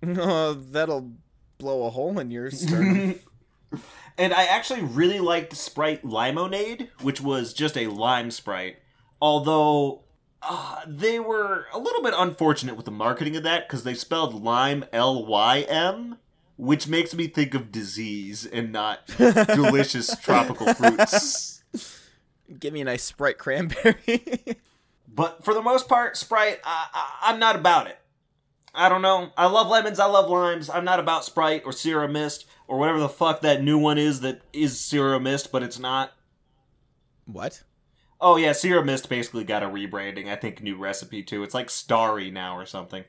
Oh, 0.05 0.53
that'll 0.71 1.13
blow 1.57 1.85
a 1.85 1.89
hole 1.89 2.19
in 2.19 2.31
your 2.31 2.51
sternum. 2.51 3.15
And 4.17 4.33
I 4.33 4.43
actually 4.43 4.81
really 4.81 5.21
liked 5.21 5.55
Sprite 5.55 6.03
Lymonade, 6.03 6.89
which 7.01 7.21
was 7.21 7.53
just 7.53 7.77
a 7.77 7.87
lime 7.87 8.31
Sprite. 8.31 8.75
Although 9.21 10.03
uh, 10.41 10.81
they 10.87 11.19
were 11.19 11.67
a 11.73 11.79
little 11.79 12.01
bit 12.01 12.13
unfortunate 12.15 12.75
with 12.75 12.85
the 12.85 12.91
marketing 12.91 13.35
of 13.35 13.43
that 13.43 13.67
because 13.67 13.83
they 13.83 13.93
spelled 13.93 14.43
lime 14.43 14.85
L 14.93 15.25
Y 15.25 15.61
M, 15.61 16.17
which 16.57 16.87
makes 16.87 17.13
me 17.13 17.27
think 17.27 17.53
of 17.53 17.71
disease 17.71 18.45
and 18.45 18.71
not 18.71 19.05
delicious 19.17 20.15
tropical 20.17 20.73
fruits. 20.73 21.63
Give 22.59 22.73
me 22.73 22.81
a 22.81 22.85
nice 22.85 23.03
Sprite 23.03 23.37
cranberry. 23.37 24.57
But 25.11 25.43
for 25.43 25.53
the 25.53 25.61
most 25.61 25.89
part, 25.89 26.15
Sprite, 26.15 26.59
I, 26.63 26.85
I, 26.93 27.31
I'm 27.31 27.39
not 27.39 27.55
about 27.57 27.87
it. 27.87 27.97
I 28.73 28.87
don't 28.87 29.01
know. 29.01 29.31
I 29.35 29.47
love 29.47 29.67
lemons. 29.67 29.99
I 29.99 30.05
love 30.05 30.29
limes. 30.29 30.69
I'm 30.69 30.85
not 30.85 30.99
about 30.99 31.25
Sprite 31.25 31.63
or 31.65 31.73
Sierra 31.73 32.07
Mist 32.07 32.45
or 32.67 32.77
whatever 32.77 32.99
the 32.99 33.09
fuck 33.09 33.41
that 33.41 33.61
new 33.61 33.77
one 33.77 33.97
is 33.97 34.21
that 34.21 34.41
is 34.53 34.79
Sierra 34.79 35.19
Mist, 35.19 35.51
but 35.51 35.63
it's 35.63 35.79
not. 35.79 36.13
what? 37.25 37.63
Oh 38.21 38.35
yeah, 38.35 38.51
Sierra 38.51 38.83
Mist 38.83 39.07
basically 39.07 39.43
got 39.43 39.63
a 39.63 39.67
rebranding. 39.67 40.27
I 40.27 40.35
think 40.35 40.61
new 40.61 40.77
recipe 40.77 41.23
too. 41.23 41.43
It's 41.43 41.53
like 41.53 41.69
Starry 41.69 42.31
now 42.31 42.57
or 42.57 42.65
something. 42.65 43.05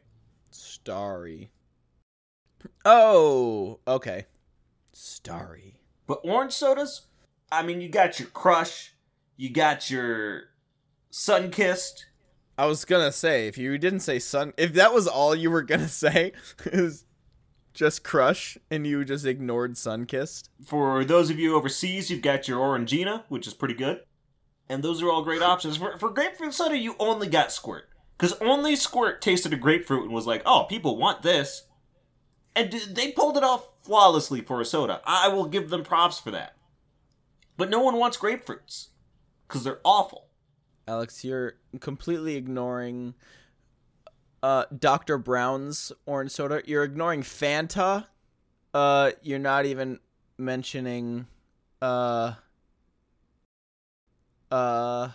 Starry. 0.51 1.51
Oh, 2.85 3.81
okay. 3.89 4.27
Starry. 4.93 5.81
But 6.07 6.21
orange 6.25 6.53
sodas, 6.53 7.03
I 7.51 7.63
mean, 7.63 7.81
you 7.81 7.89
got 7.89 8.19
your 8.21 8.29
Crush, 8.29 8.95
you 9.37 9.51
got 9.51 9.91
your 9.91 10.45
Sunkist. 11.11 12.05
I 12.57 12.67
was 12.67 12.85
gonna 12.85 13.13
say 13.13 13.49
if 13.49 13.57
you 13.57 13.79
didn't 13.79 14.01
say 14.01 14.19
sun, 14.19 14.53
if 14.57 14.75
that 14.75 14.93
was 14.93 15.09
all 15.09 15.35
you 15.35 15.51
were 15.51 15.63
gonna 15.63 15.89
say, 15.89 16.33
is 16.67 17.05
just 17.73 18.05
crush, 18.05 18.59
and 18.71 18.87
you 18.87 19.05
just 19.05 19.25
ignored 19.25 19.75
Sunkist. 19.75 20.49
For 20.67 21.05
those 21.05 21.31
of 21.31 21.39
you 21.39 21.57
overseas, 21.57 22.11
you've 22.11 22.23
got 22.23 22.49
your 22.49 22.59
Orangina, 22.61 23.25
which 23.29 23.47
is 23.47 23.55
pretty 23.55 23.75
good. 23.75 24.01
And 24.71 24.85
those 24.85 25.03
are 25.03 25.11
all 25.11 25.25
great 25.25 25.43
options. 25.43 25.77
For, 25.77 25.99
for 25.99 26.11
grapefruit 26.11 26.55
soda, 26.55 26.79
you 26.79 26.95
only 27.01 27.27
got 27.27 27.51
Squirt. 27.51 27.89
Because 28.17 28.35
only 28.41 28.77
Squirt 28.77 29.21
tasted 29.21 29.53
a 29.53 29.57
grapefruit 29.57 30.05
and 30.05 30.13
was 30.13 30.29
like, 30.29 30.43
oh, 30.47 30.65
people 30.69 30.97
want 30.97 31.23
this. 31.23 31.65
And 32.55 32.73
they 32.73 33.11
pulled 33.11 33.37
it 33.37 33.43
off 33.43 33.65
flawlessly 33.83 34.43
for 34.43 34.61
a 34.61 34.65
soda. 34.65 35.01
I 35.05 35.27
will 35.27 35.47
give 35.47 35.71
them 35.71 35.83
props 35.83 36.21
for 36.21 36.31
that. 36.31 36.57
But 37.57 37.69
no 37.69 37.81
one 37.81 37.97
wants 37.97 38.17
grapefruits. 38.17 38.89
Because 39.49 39.65
they're 39.65 39.81
awful. 39.85 40.29
Alex, 40.87 41.25
you're 41.25 41.55
completely 41.81 42.37
ignoring 42.37 43.15
uh, 44.41 44.67
Dr. 44.79 45.19
Brown's 45.19 45.91
orange 46.07 46.31
soda. 46.31 46.63
You're 46.65 46.85
ignoring 46.85 47.23
Fanta. 47.23 48.07
Uh, 48.73 49.11
you're 49.21 49.41
not 49.41 49.67
even 49.67 49.99
mentioning 50.39 51.27
uh 51.83 52.35
uh 54.51 55.09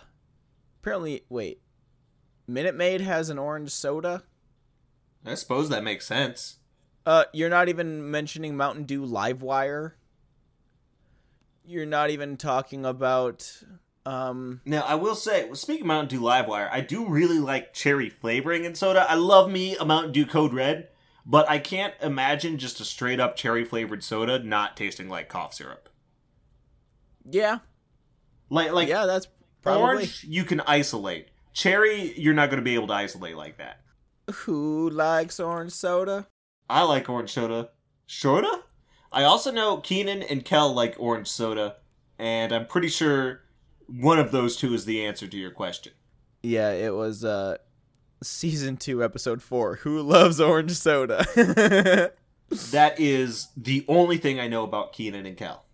apparently 0.80 1.24
wait. 1.28 1.60
Minute 2.46 2.74
Maid 2.76 3.00
has 3.00 3.28
an 3.28 3.38
orange 3.38 3.70
soda. 3.70 4.22
I 5.24 5.34
suppose 5.34 5.68
that 5.68 5.82
makes 5.84 6.06
sense. 6.06 6.56
Uh 7.04 7.24
you're 7.32 7.50
not 7.50 7.68
even 7.68 8.10
mentioning 8.10 8.56
Mountain 8.56 8.84
Dew 8.84 9.04
Livewire. 9.04 9.92
You're 11.64 11.86
not 11.86 12.10
even 12.10 12.36
talking 12.36 12.84
about 12.84 13.62
um 14.04 14.60
Now, 14.64 14.82
I 14.82 14.94
will 14.94 15.16
say, 15.16 15.52
speaking 15.54 15.82
of 15.82 15.88
Mountain 15.88 16.18
Dew 16.18 16.24
Livewire, 16.24 16.68
I 16.70 16.80
do 16.80 17.08
really 17.08 17.40
like 17.40 17.72
cherry 17.74 18.08
flavoring 18.08 18.64
in 18.64 18.74
soda. 18.76 19.04
I 19.10 19.16
love 19.16 19.50
me 19.50 19.76
a 19.76 19.84
Mountain 19.84 20.12
Dew 20.12 20.26
Code 20.26 20.54
Red, 20.54 20.88
but 21.24 21.50
I 21.50 21.58
can't 21.58 21.94
imagine 22.00 22.56
just 22.58 22.78
a 22.78 22.84
straight 22.84 23.18
up 23.18 23.34
cherry 23.34 23.64
flavored 23.64 24.04
soda 24.04 24.38
not 24.38 24.76
tasting 24.76 25.08
like 25.08 25.28
cough 25.28 25.54
syrup. 25.54 25.88
yeah. 27.28 27.58
Like, 28.50 28.72
like 28.72 28.88
yeah, 28.88 29.06
that's 29.06 29.28
probably 29.62 29.82
orange, 29.82 30.24
you 30.28 30.44
can 30.44 30.60
isolate. 30.60 31.28
Cherry, 31.52 32.18
you're 32.18 32.34
not 32.34 32.50
going 32.50 32.58
to 32.60 32.64
be 32.64 32.74
able 32.74 32.88
to 32.88 32.92
isolate 32.94 33.36
like 33.36 33.58
that. 33.58 33.80
who 34.30 34.90
likes 34.90 35.40
orange 35.40 35.72
soda? 35.72 36.26
I 36.68 36.82
like 36.82 37.08
orange 37.08 37.32
soda. 37.32 37.70
Soda? 38.06 38.62
I 39.12 39.22
also 39.24 39.50
know 39.50 39.78
Kenan 39.78 40.22
and 40.22 40.44
Kel 40.44 40.72
like 40.72 40.94
orange 40.98 41.28
soda, 41.28 41.76
and 42.18 42.52
I'm 42.52 42.66
pretty 42.66 42.88
sure 42.88 43.40
one 43.86 44.18
of 44.18 44.32
those 44.32 44.56
two 44.56 44.74
is 44.74 44.84
the 44.84 45.04
answer 45.04 45.26
to 45.26 45.36
your 45.36 45.50
question. 45.50 45.92
Yeah, 46.42 46.70
it 46.70 46.94
was 46.94 47.24
uh 47.24 47.56
season 48.22 48.76
2 48.76 49.02
episode 49.04 49.42
4. 49.42 49.76
Who 49.76 50.00
loves 50.02 50.40
orange 50.40 50.72
soda? 50.72 51.24
That 52.70 53.00
is 53.00 53.48
the 53.56 53.84
only 53.88 54.18
thing 54.18 54.38
I 54.38 54.46
know 54.46 54.62
about 54.62 54.92
Kenan 54.92 55.26
and 55.26 55.36
Kel. 55.36 55.64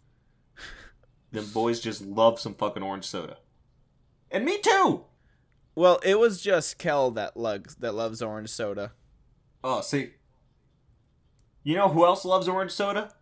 Them 1.33 1.47
boys 1.47 1.81
just 1.81 2.03
love 2.03 2.39
some 2.39 2.55
fucking 2.55 2.83
orange 2.83 3.07
soda. 3.07 3.39
And 4.31 4.45
me 4.45 4.59
too! 4.61 5.05
well, 5.75 6.01
it 6.05 6.19
was 6.19 6.41
just 6.43 6.79
Kel 6.79 7.11
that 7.13 7.37
loves 7.37 7.77
that 7.77 7.95
loves 7.95 8.23
orange 8.23 8.51
soda. 8.51 8.93
Oh, 9.65 9.81
see. 9.81 10.11
You 11.65 11.77
know 11.77 11.89
who 11.89 12.05
else 12.05 12.25
loves 12.25 12.49
orange 12.49 12.73
soda? 12.73 13.13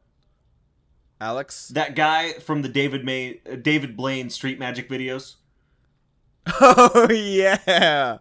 Alex? 1.20 1.68
That 1.68 1.94
guy 1.94 2.32
from 2.34 2.62
the 2.62 2.68
David 2.68 3.04
May 3.04 3.40
uh, 3.50 3.56
David 3.56 3.96
Blaine 3.96 4.30
Street 4.30 4.58
Magic 4.58 4.88
videos. 4.88 5.36
Oh 6.60 7.08
yeah. 7.12 8.18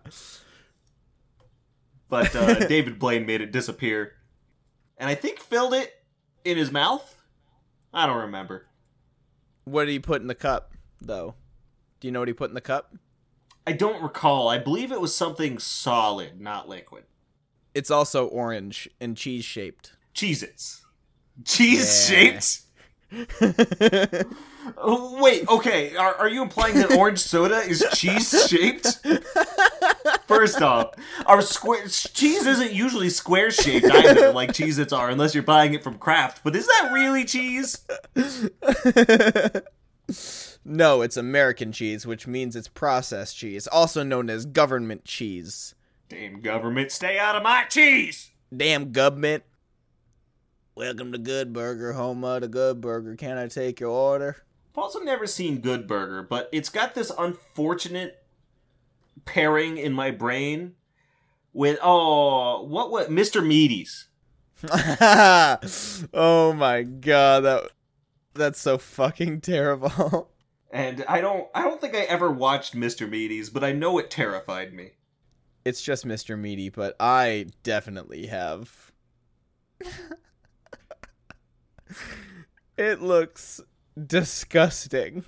But 2.10 2.36
uh, 2.36 2.54
David 2.68 3.00
Blaine 3.00 3.26
made 3.26 3.42
it 3.42 3.52
disappear. 3.52 4.14
And 4.98 5.10
I 5.10 5.16
think 5.16 5.40
filled 5.40 5.74
it 5.74 5.94
in 6.44 6.58
his 6.58 6.72
mouth? 6.72 7.16
I 7.94 8.06
don't 8.06 8.18
remember. 8.18 8.66
What 9.70 9.86
did 9.86 9.92
he 9.92 10.00
put 10.00 10.22
in 10.22 10.28
the 10.28 10.36
cup 10.36 10.74
though? 11.00 11.36
Do 12.00 12.08
you 12.08 12.12
know 12.12 12.20
what 12.20 12.28
he 12.28 12.34
put 12.34 12.50
in 12.50 12.56
the 12.56 12.62
cup? 12.62 12.96
I 13.68 13.74
don't 13.74 14.02
recall. 14.02 14.48
I 14.48 14.58
believe 14.58 14.92
it 14.92 15.00
was 15.00 15.16
something 15.16 15.60
solid, 15.60 16.42
not 16.42 16.68
liquid. 16.68 17.04
It's 17.76 17.92
also 17.92 18.26
orange 18.26 18.90
and 19.00 19.16
cheese 19.16 19.46
shaped. 19.46 19.94
Cheez 20.16 20.42
Its. 20.42 20.82
Cheese 21.46 22.12
Yeah. 22.12 22.40
Oh, 24.78 25.18
wait, 25.22 25.48
okay. 25.48 25.96
Are, 25.96 26.16
are 26.16 26.30
you 26.30 26.42
implying 26.42 26.76
that 26.76 26.92
orange 26.92 27.20
soda 27.20 27.58
is 27.58 27.84
cheese 27.94 28.48
shaped? 28.48 29.06
First 30.28 30.62
off, 30.62 30.94
our 31.26 31.42
square 31.42 31.88
cheese 31.88 32.46
isn't 32.46 32.72
usually 32.72 33.10
square 33.10 33.52
shaped 33.52 33.86
either, 33.86 34.32
like 34.32 34.52
Cheez 34.52 34.80
Its 34.80 34.94
are, 34.94 35.10
unless 35.10 35.34
you're 35.34 35.44
buying 35.44 35.74
it 35.74 35.84
from 35.84 35.98
Kraft. 35.98 36.42
But 36.44 36.56
is 36.56 36.68
that 36.68 36.92
really 36.94 37.26
cheese? 37.26 37.86
no, 40.64 41.02
it's 41.02 41.18
American 41.18 41.72
cheese, 41.72 42.06
which 42.06 42.28
means 42.28 42.56
it's 42.56 42.68
processed 42.68 43.38
cheese, 43.38 43.68
also 43.68 44.04
known 44.04 44.30
as 44.30 44.46
government 44.46 45.06
cheese. 45.06 45.74
Damn 46.10 46.42
government, 46.42 46.92
stay 46.92 47.18
out 47.20 47.36
of 47.36 47.44
my 47.44 47.66
cheese! 47.66 48.32
Damn 48.56 48.92
government. 48.92 49.44
Welcome 50.76 51.12
to 51.12 51.18
Good 51.18 51.52
Burger, 51.52 51.94
home 51.94 52.24
of 52.24 52.42
the 52.42 52.48
Good 52.48 52.82
Burger. 52.82 53.16
Can 53.16 53.38
I 53.38 53.48
take 53.48 53.80
your 53.80 53.90
order? 53.90 54.38
I've 54.72 54.78
also 54.78 55.00
never 55.00 55.28
seen 55.28 55.62
Good 55.62 55.88
Burger, 55.88 56.24
but 56.24 56.50
it's 56.52 56.70
got 56.70 56.96
this 56.96 57.12
unfortunate 57.18 58.24
pairing 59.26 59.78
in 59.78 59.94
my 59.94 60.12
brain 60.12 60.76
with 61.54 61.80
oh, 61.82 62.64
what 62.64 62.92
what 62.92 63.10
Mr. 63.10 63.42
Meaties. 63.42 64.06
oh 66.14 66.54
my 66.54 66.84
god, 66.84 67.42
that 67.42 67.72
that's 68.34 68.60
so 68.60 68.78
fucking 68.78 69.42
terrible. 69.42 70.30
And 70.72 71.04
I 71.10 71.20
don't 71.20 71.48
I 71.56 71.64
don't 71.64 71.82
think 71.82 71.96
I 71.96 72.02
ever 72.02 72.30
watched 72.30 72.76
Mr. 72.76 73.10
Meaties, 73.10 73.52
but 73.52 73.64
I 73.64 73.72
know 73.72 73.98
it 73.98 74.12
terrified 74.12 74.72
me. 74.72 74.92
it's 75.66 75.82
just 75.82 76.06
Mr. 76.06 76.38
Meaty, 76.38 76.70
but 76.70 76.96
I 77.00 77.48
definitely 77.64 78.28
have. 78.28 78.92
it 82.78 83.02
looks 83.02 83.62
disgusting. 84.08 85.26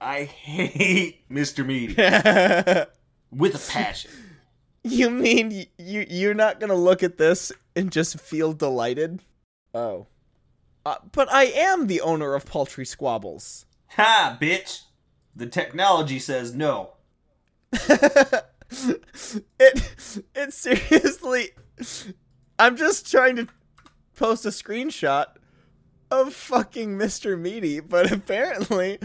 I 0.00 0.24
hate 0.24 1.28
Mr. 1.30 1.64
Meaty 1.64 1.94
with 3.30 3.54
a 3.54 3.72
passion. 3.72 4.10
you 4.82 5.10
mean 5.10 5.66
you 5.78 6.06
you're 6.08 6.34
not 6.34 6.58
gonna 6.60 6.74
look 6.74 7.02
at 7.02 7.18
this 7.18 7.52
and 7.76 7.92
just 7.92 8.18
feel 8.18 8.52
delighted? 8.52 9.22
Oh, 9.74 10.06
uh, 10.86 10.96
but 11.12 11.30
I 11.32 11.44
am 11.44 11.86
the 11.86 12.00
owner 12.00 12.34
of 12.34 12.46
Paltry 12.46 12.86
Squabbles. 12.86 13.66
Ha, 13.90 14.38
bitch. 14.40 14.82
The 15.36 15.46
technology 15.46 16.18
says 16.18 16.54
no. 16.54 16.94
it 17.72 18.44
it 20.34 20.52
seriously 20.52 21.50
I'm 22.58 22.76
just 22.76 23.10
trying 23.10 23.36
to 23.36 23.46
post 24.16 24.44
a 24.44 24.48
screenshot 24.48 25.26
of 26.10 26.34
fucking 26.34 26.96
Mr. 26.98 27.38
Meaty, 27.38 27.80
but 27.80 28.10
apparently 28.10 28.98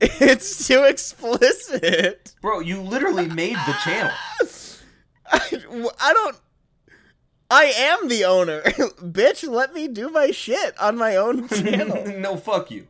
it's 0.00 0.66
too 0.66 0.84
explicit. 0.84 2.34
Bro, 2.40 2.60
you 2.60 2.80
literally 2.80 3.28
made 3.28 3.56
the 3.56 3.76
channel. 3.82 4.12
I, 5.32 5.62
I 6.00 6.12
don't 6.12 6.36
I 7.50 7.64
am 7.64 8.08
the 8.08 8.24
owner. 8.24 8.62
Bitch, 8.62 9.48
let 9.48 9.74
me 9.74 9.88
do 9.88 10.08
my 10.08 10.30
shit 10.30 10.80
on 10.80 10.96
my 10.96 11.16
own 11.16 11.48
channel. 11.48 12.06
no, 12.18 12.36
fuck 12.36 12.70
you. 12.70 12.86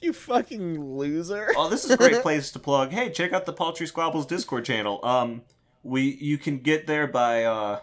you 0.00 0.12
fucking 0.14 0.96
loser. 0.96 1.50
Oh, 1.56 1.68
this 1.68 1.84
is 1.84 1.90
a 1.90 1.96
great 1.96 2.14
place 2.22 2.50
to 2.52 2.58
plug. 2.58 2.92
Hey, 2.92 3.10
check 3.10 3.32
out 3.34 3.44
the 3.44 3.52
Paltry 3.52 3.86
Squabbles 3.86 4.26
Discord 4.26 4.64
channel. 4.64 5.04
Um, 5.04 5.42
we 5.82 6.02
you 6.02 6.38
can 6.38 6.58
get 6.58 6.86
there 6.86 7.06
by 7.06 7.44
uh. 7.44 7.80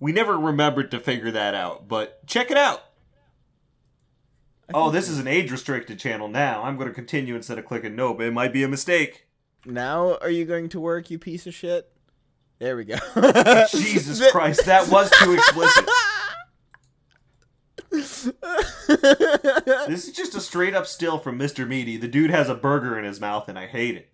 We 0.00 0.12
never 0.12 0.38
remembered 0.38 0.92
to 0.92 1.00
figure 1.00 1.32
that 1.32 1.56
out, 1.56 1.88
but 1.88 2.24
check 2.28 2.52
it 2.52 2.56
out. 2.56 2.84
Oh, 4.74 4.90
this 4.90 5.08
is 5.08 5.18
an 5.18 5.26
age 5.26 5.50
restricted 5.50 5.98
channel 5.98 6.28
now. 6.28 6.62
I'm 6.62 6.76
going 6.76 6.88
to 6.88 6.94
continue 6.94 7.34
instead 7.34 7.58
of 7.58 7.64
clicking 7.64 7.96
no, 7.96 8.12
but 8.12 8.26
it 8.26 8.32
might 8.32 8.52
be 8.52 8.62
a 8.62 8.68
mistake. 8.68 9.26
Now 9.64 10.16
are 10.16 10.30
you 10.30 10.44
going 10.44 10.68
to 10.70 10.80
work, 10.80 11.10
you 11.10 11.18
piece 11.18 11.46
of 11.46 11.54
shit? 11.54 11.90
There 12.58 12.76
we 12.76 12.84
go. 12.84 12.96
Jesus 13.70 14.30
Christ, 14.30 14.66
that 14.66 14.88
was 14.88 15.10
too 15.10 15.34
explicit. 15.34 15.88
This 18.88 20.06
is 20.06 20.12
just 20.12 20.34
a 20.34 20.40
straight 20.40 20.74
up 20.74 20.86
still 20.86 21.18
from 21.18 21.38
Mr. 21.38 21.66
Meaty. 21.66 21.96
The 21.96 22.08
dude 22.08 22.30
has 22.30 22.48
a 22.48 22.54
burger 22.54 22.98
in 22.98 23.04
his 23.04 23.20
mouth, 23.20 23.48
and 23.48 23.58
I 23.58 23.66
hate 23.66 23.96
it. 23.96 24.10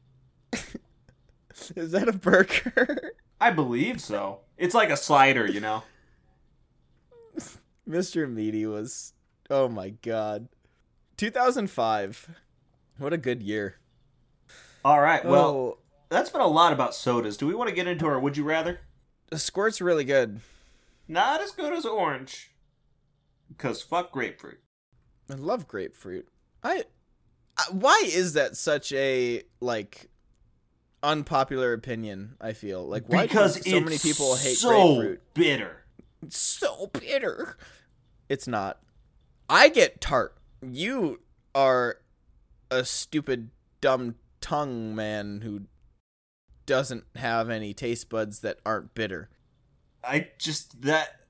Is 1.77 1.93
that 1.93 2.09
a 2.09 2.13
burger? 2.13 3.13
I 3.41 3.51
believe 3.51 4.01
so. 4.01 4.41
It's 4.57 4.75
like 4.75 4.91
a 4.91 4.97
slider, 4.97 5.47
you 5.51 5.61
know? 5.61 5.83
Mr. 7.89 8.31
Meaty 8.31 8.67
was. 8.67 9.14
Oh 9.51 9.69
my 9.69 9.91
god. 9.91 10.49
2005. 11.17 12.31
What 12.99 13.13
a 13.13 13.19
good 13.19 13.43
year. 13.43 13.77
All 14.85 15.01
right, 15.01 15.25
well, 15.25 15.47
oh, 15.47 15.79
that's 16.11 16.29
been 16.29 16.43
a 16.43 16.47
lot 16.47 16.73
about 16.73 16.95
sodas. 16.95 17.39
Do 17.39 17.47
we 17.47 17.55
want 17.55 17.71
to 17.71 17.75
get 17.75 17.87
into 17.87 18.07
our 18.07 18.21
would 18.21 18.37
you 18.37 18.45
rather? 18.45 18.81
the 19.31 19.39
squirt's 19.39 19.81
really 19.81 20.05
good. 20.05 20.41
Not 21.09 21.43
as 21.43 21.51
good 21.51 21.73
as 21.73 21.85
orange. 21.85 22.53
Because 23.49 23.83
fuck 23.83 24.13
grapefruit. 24.13 24.61
I 25.31 25.35
love 25.35 25.67
grapefruit. 25.67 26.29
I, 26.63 26.85
I 27.59 27.65
why 27.73 28.05
is 28.07 28.35
that 28.35 28.57
such 28.57 28.93
a 28.93 29.43
like 29.61 30.09
unpopular 31.03 31.73
opinion? 31.73 32.37
I 32.41 32.53
feel 32.53 32.87
like 32.87 33.09
why 33.09 33.23
do 33.23 33.29
because 33.29 33.69
so 33.69 33.81
many 33.81 33.99
people 33.99 34.37
hate 34.37 34.57
so 34.57 34.97
grapefruit? 34.97 35.35
bitter. 35.35 35.85
It's 36.23 36.39
so 36.39 36.91
bitter. 36.93 37.57
It's 38.29 38.47
not. 38.47 38.81
I 39.49 39.69
get 39.69 40.01
tart. 40.01 40.37
You 40.63 41.21
are 41.55 41.99
a 42.71 42.85
stupid, 42.85 43.51
dumb 43.81 44.17
tongue 44.41 44.95
man 44.95 45.43
who 45.43 45.63
doesn't 46.67 47.05
have 47.17 47.51
any 47.51 47.75
taste 47.75 48.09
buds 48.09 48.41
that 48.41 48.59
aren't 48.65 48.95
bitter. 48.95 49.31
I 50.03 50.29
just 50.39 50.83
that 50.83 51.21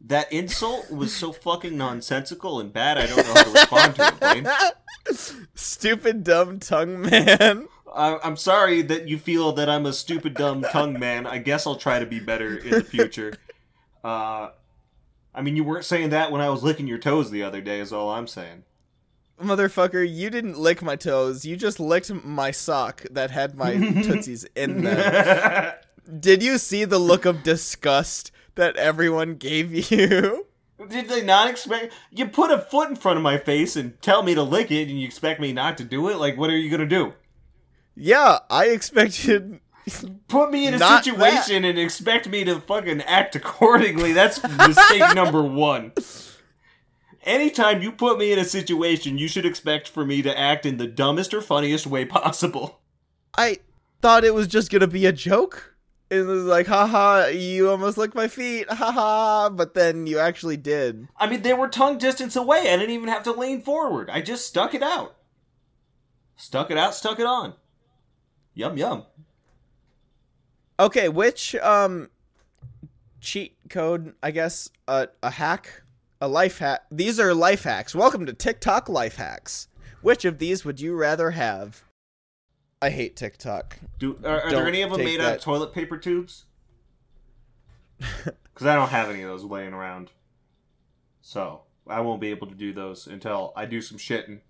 that 0.00 0.32
insult 0.32 0.90
was 0.90 1.14
so 1.14 1.32
fucking 1.32 1.76
nonsensical 1.76 2.60
and 2.60 2.72
bad. 2.72 2.98
I 2.98 3.06
don't 3.06 3.16
know 3.18 3.34
how 3.34 3.42
to 3.42 3.50
respond 3.50 3.96
to 3.96 4.08
it. 4.08 4.20
Blaine. 4.20 5.46
stupid, 5.54 6.24
dumb 6.24 6.58
tongue 6.58 7.00
man. 7.02 7.68
I, 7.94 8.18
I'm 8.22 8.36
sorry 8.36 8.82
that 8.82 9.08
you 9.08 9.18
feel 9.18 9.52
that 9.52 9.68
I'm 9.68 9.86
a 9.86 9.92
stupid, 9.92 10.34
dumb 10.34 10.62
tongue 10.62 10.98
man. 10.98 11.26
I 11.26 11.38
guess 11.38 11.66
I'll 11.66 11.76
try 11.76 11.98
to 11.98 12.06
be 12.06 12.20
better 12.20 12.56
in 12.56 12.70
the 12.70 12.84
future. 12.84 13.34
Uh, 14.02 14.50
I 15.34 15.42
mean, 15.42 15.56
you 15.56 15.64
weren't 15.64 15.84
saying 15.84 16.10
that 16.10 16.30
when 16.30 16.40
I 16.40 16.50
was 16.50 16.62
licking 16.62 16.86
your 16.86 16.98
toes 16.98 17.30
the 17.30 17.42
other 17.42 17.60
day. 17.60 17.80
Is 17.80 17.92
all 17.92 18.10
I'm 18.10 18.26
saying. 18.26 18.64
Motherfucker, 19.40 20.06
you 20.08 20.30
didn't 20.30 20.58
lick 20.58 20.82
my 20.82 20.94
toes. 20.94 21.44
You 21.44 21.56
just 21.56 21.80
licked 21.80 22.12
my 22.12 22.50
sock 22.50 23.02
that 23.10 23.30
had 23.30 23.56
my 23.56 23.72
tootsies 24.02 24.44
in 24.54 24.84
them. 24.84 25.74
Did 26.20 26.42
you 26.42 26.58
see 26.58 26.84
the 26.84 26.98
look 26.98 27.24
of 27.24 27.42
disgust 27.42 28.30
that 28.54 28.76
everyone 28.76 29.36
gave 29.36 29.72
you? 29.90 30.46
Did 30.88 31.08
they 31.08 31.22
not 31.22 31.48
expect? 31.48 31.92
You 32.10 32.26
put 32.26 32.50
a 32.50 32.58
foot 32.58 32.90
in 32.90 32.96
front 32.96 33.16
of 33.16 33.22
my 33.22 33.38
face 33.38 33.76
and 33.76 34.00
tell 34.02 34.22
me 34.22 34.34
to 34.34 34.42
lick 34.42 34.70
it, 34.70 34.88
and 34.88 35.00
you 35.00 35.06
expect 35.06 35.40
me 35.40 35.52
not 35.52 35.78
to 35.78 35.84
do 35.84 36.08
it? 36.08 36.16
Like, 36.16 36.36
what 36.36 36.50
are 36.50 36.56
you 36.56 36.70
gonna 36.70 36.86
do? 36.86 37.14
Yeah, 37.94 38.40
I 38.50 38.66
expected. 38.66 39.60
Put 40.28 40.50
me 40.50 40.66
in 40.66 40.74
a 40.74 40.78
Not 40.78 41.04
situation 41.04 41.64
and 41.64 41.78
expect 41.78 42.28
me 42.28 42.44
to 42.44 42.60
fucking 42.60 43.02
act 43.02 43.34
accordingly. 43.34 44.12
That's 44.12 44.42
mistake 44.42 45.02
number 45.14 45.42
one. 45.42 45.92
Anytime 47.24 47.82
you 47.82 47.92
put 47.92 48.18
me 48.18 48.32
in 48.32 48.38
a 48.38 48.44
situation, 48.44 49.18
you 49.18 49.28
should 49.28 49.46
expect 49.46 49.88
for 49.88 50.04
me 50.04 50.22
to 50.22 50.38
act 50.38 50.66
in 50.66 50.76
the 50.76 50.86
dumbest 50.86 51.32
or 51.34 51.40
funniest 51.40 51.86
way 51.86 52.04
possible. 52.04 52.80
I 53.36 53.58
thought 54.00 54.24
it 54.24 54.34
was 54.34 54.46
just 54.46 54.70
gonna 54.70 54.86
be 54.86 55.06
a 55.06 55.12
joke. 55.12 55.76
It 56.10 56.22
was 56.26 56.44
like, 56.44 56.66
haha, 56.66 57.28
you 57.28 57.70
almost 57.70 57.96
licked 57.96 58.14
my 58.14 58.28
feet, 58.28 58.68
haha. 58.70 59.48
But 59.48 59.74
then 59.74 60.06
you 60.06 60.18
actually 60.18 60.58
did. 60.58 61.08
I 61.16 61.26
mean, 61.26 61.42
they 61.42 61.54
were 61.54 61.68
tongue 61.68 61.96
distance 61.96 62.36
away. 62.36 62.58
I 62.70 62.76
didn't 62.76 62.90
even 62.90 63.08
have 63.08 63.22
to 63.22 63.32
lean 63.32 63.62
forward. 63.62 64.10
I 64.10 64.20
just 64.20 64.46
stuck 64.46 64.74
it 64.74 64.82
out. 64.82 65.16
Stuck 66.36 66.70
it 66.70 66.76
out, 66.76 66.94
stuck 66.94 67.18
it 67.18 67.26
on. 67.26 67.54
Yum 68.54 68.76
yum. 68.76 69.04
Okay, 70.82 71.08
which 71.08 71.54
um 71.54 72.10
cheat 73.20 73.56
code? 73.70 74.14
I 74.20 74.32
guess 74.32 74.68
uh, 74.88 75.06
a 75.22 75.30
hack, 75.30 75.82
a 76.20 76.26
life 76.26 76.58
hack. 76.58 76.80
These 76.90 77.20
are 77.20 77.32
life 77.32 77.62
hacks. 77.62 77.94
Welcome 77.94 78.26
to 78.26 78.32
TikTok 78.32 78.88
life 78.88 79.14
hacks. 79.14 79.68
Which 80.00 80.24
of 80.24 80.38
these 80.38 80.64
would 80.64 80.80
you 80.80 80.96
rather 80.96 81.30
have? 81.30 81.84
I 82.82 82.90
hate 82.90 83.14
TikTok. 83.14 83.78
Do 84.00 84.18
are, 84.24 84.40
are 84.40 84.50
there 84.50 84.66
any 84.66 84.82
of 84.82 84.90
them 84.90 85.04
made 85.04 85.20
out 85.20 85.36
of 85.36 85.40
toilet 85.40 85.72
paper 85.72 85.96
tubes? 85.96 86.46
Because 88.52 88.66
I 88.66 88.74
don't 88.74 88.90
have 88.90 89.08
any 89.08 89.22
of 89.22 89.30
those 89.30 89.44
laying 89.44 89.72
around, 89.72 90.10
so 91.22 91.62
I 91.86 92.02
won't 92.02 92.20
be 92.20 92.28
able 92.28 92.48
to 92.48 92.54
do 92.54 92.74
those 92.74 93.06
until 93.06 93.54
I 93.56 93.64
do 93.64 93.80
some 93.80 93.96
shitting. 93.96 94.40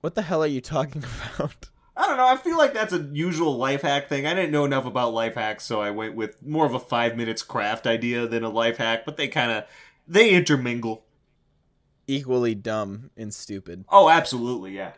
What 0.00 0.16
the 0.16 0.22
hell 0.22 0.42
are 0.42 0.48
you 0.48 0.60
talking 0.60 1.04
about? 1.36 1.70
I 1.96 2.06
don't 2.06 2.16
know. 2.16 2.26
I 2.26 2.36
feel 2.36 2.56
like 2.56 2.72
that's 2.72 2.92
a 2.92 3.08
usual 3.12 3.56
life 3.56 3.82
hack 3.82 4.08
thing. 4.08 4.26
I 4.26 4.34
didn't 4.34 4.50
know 4.50 4.64
enough 4.64 4.86
about 4.86 5.12
life 5.12 5.34
hacks, 5.34 5.64
so 5.64 5.80
I 5.80 5.90
went 5.90 6.14
with 6.14 6.42
more 6.44 6.64
of 6.64 6.74
a 6.74 6.80
five 6.80 7.16
minutes 7.16 7.42
craft 7.42 7.86
idea 7.86 8.26
than 8.26 8.44
a 8.44 8.48
life 8.48 8.78
hack. 8.78 9.04
But 9.04 9.18
they 9.18 9.28
kind 9.28 9.52
of 9.52 9.64
they 10.08 10.30
intermingle. 10.30 11.04
Equally 12.06 12.54
dumb 12.54 13.10
and 13.16 13.32
stupid. 13.32 13.84
Oh, 13.88 14.08
absolutely, 14.08 14.72
yeah. 14.72 14.92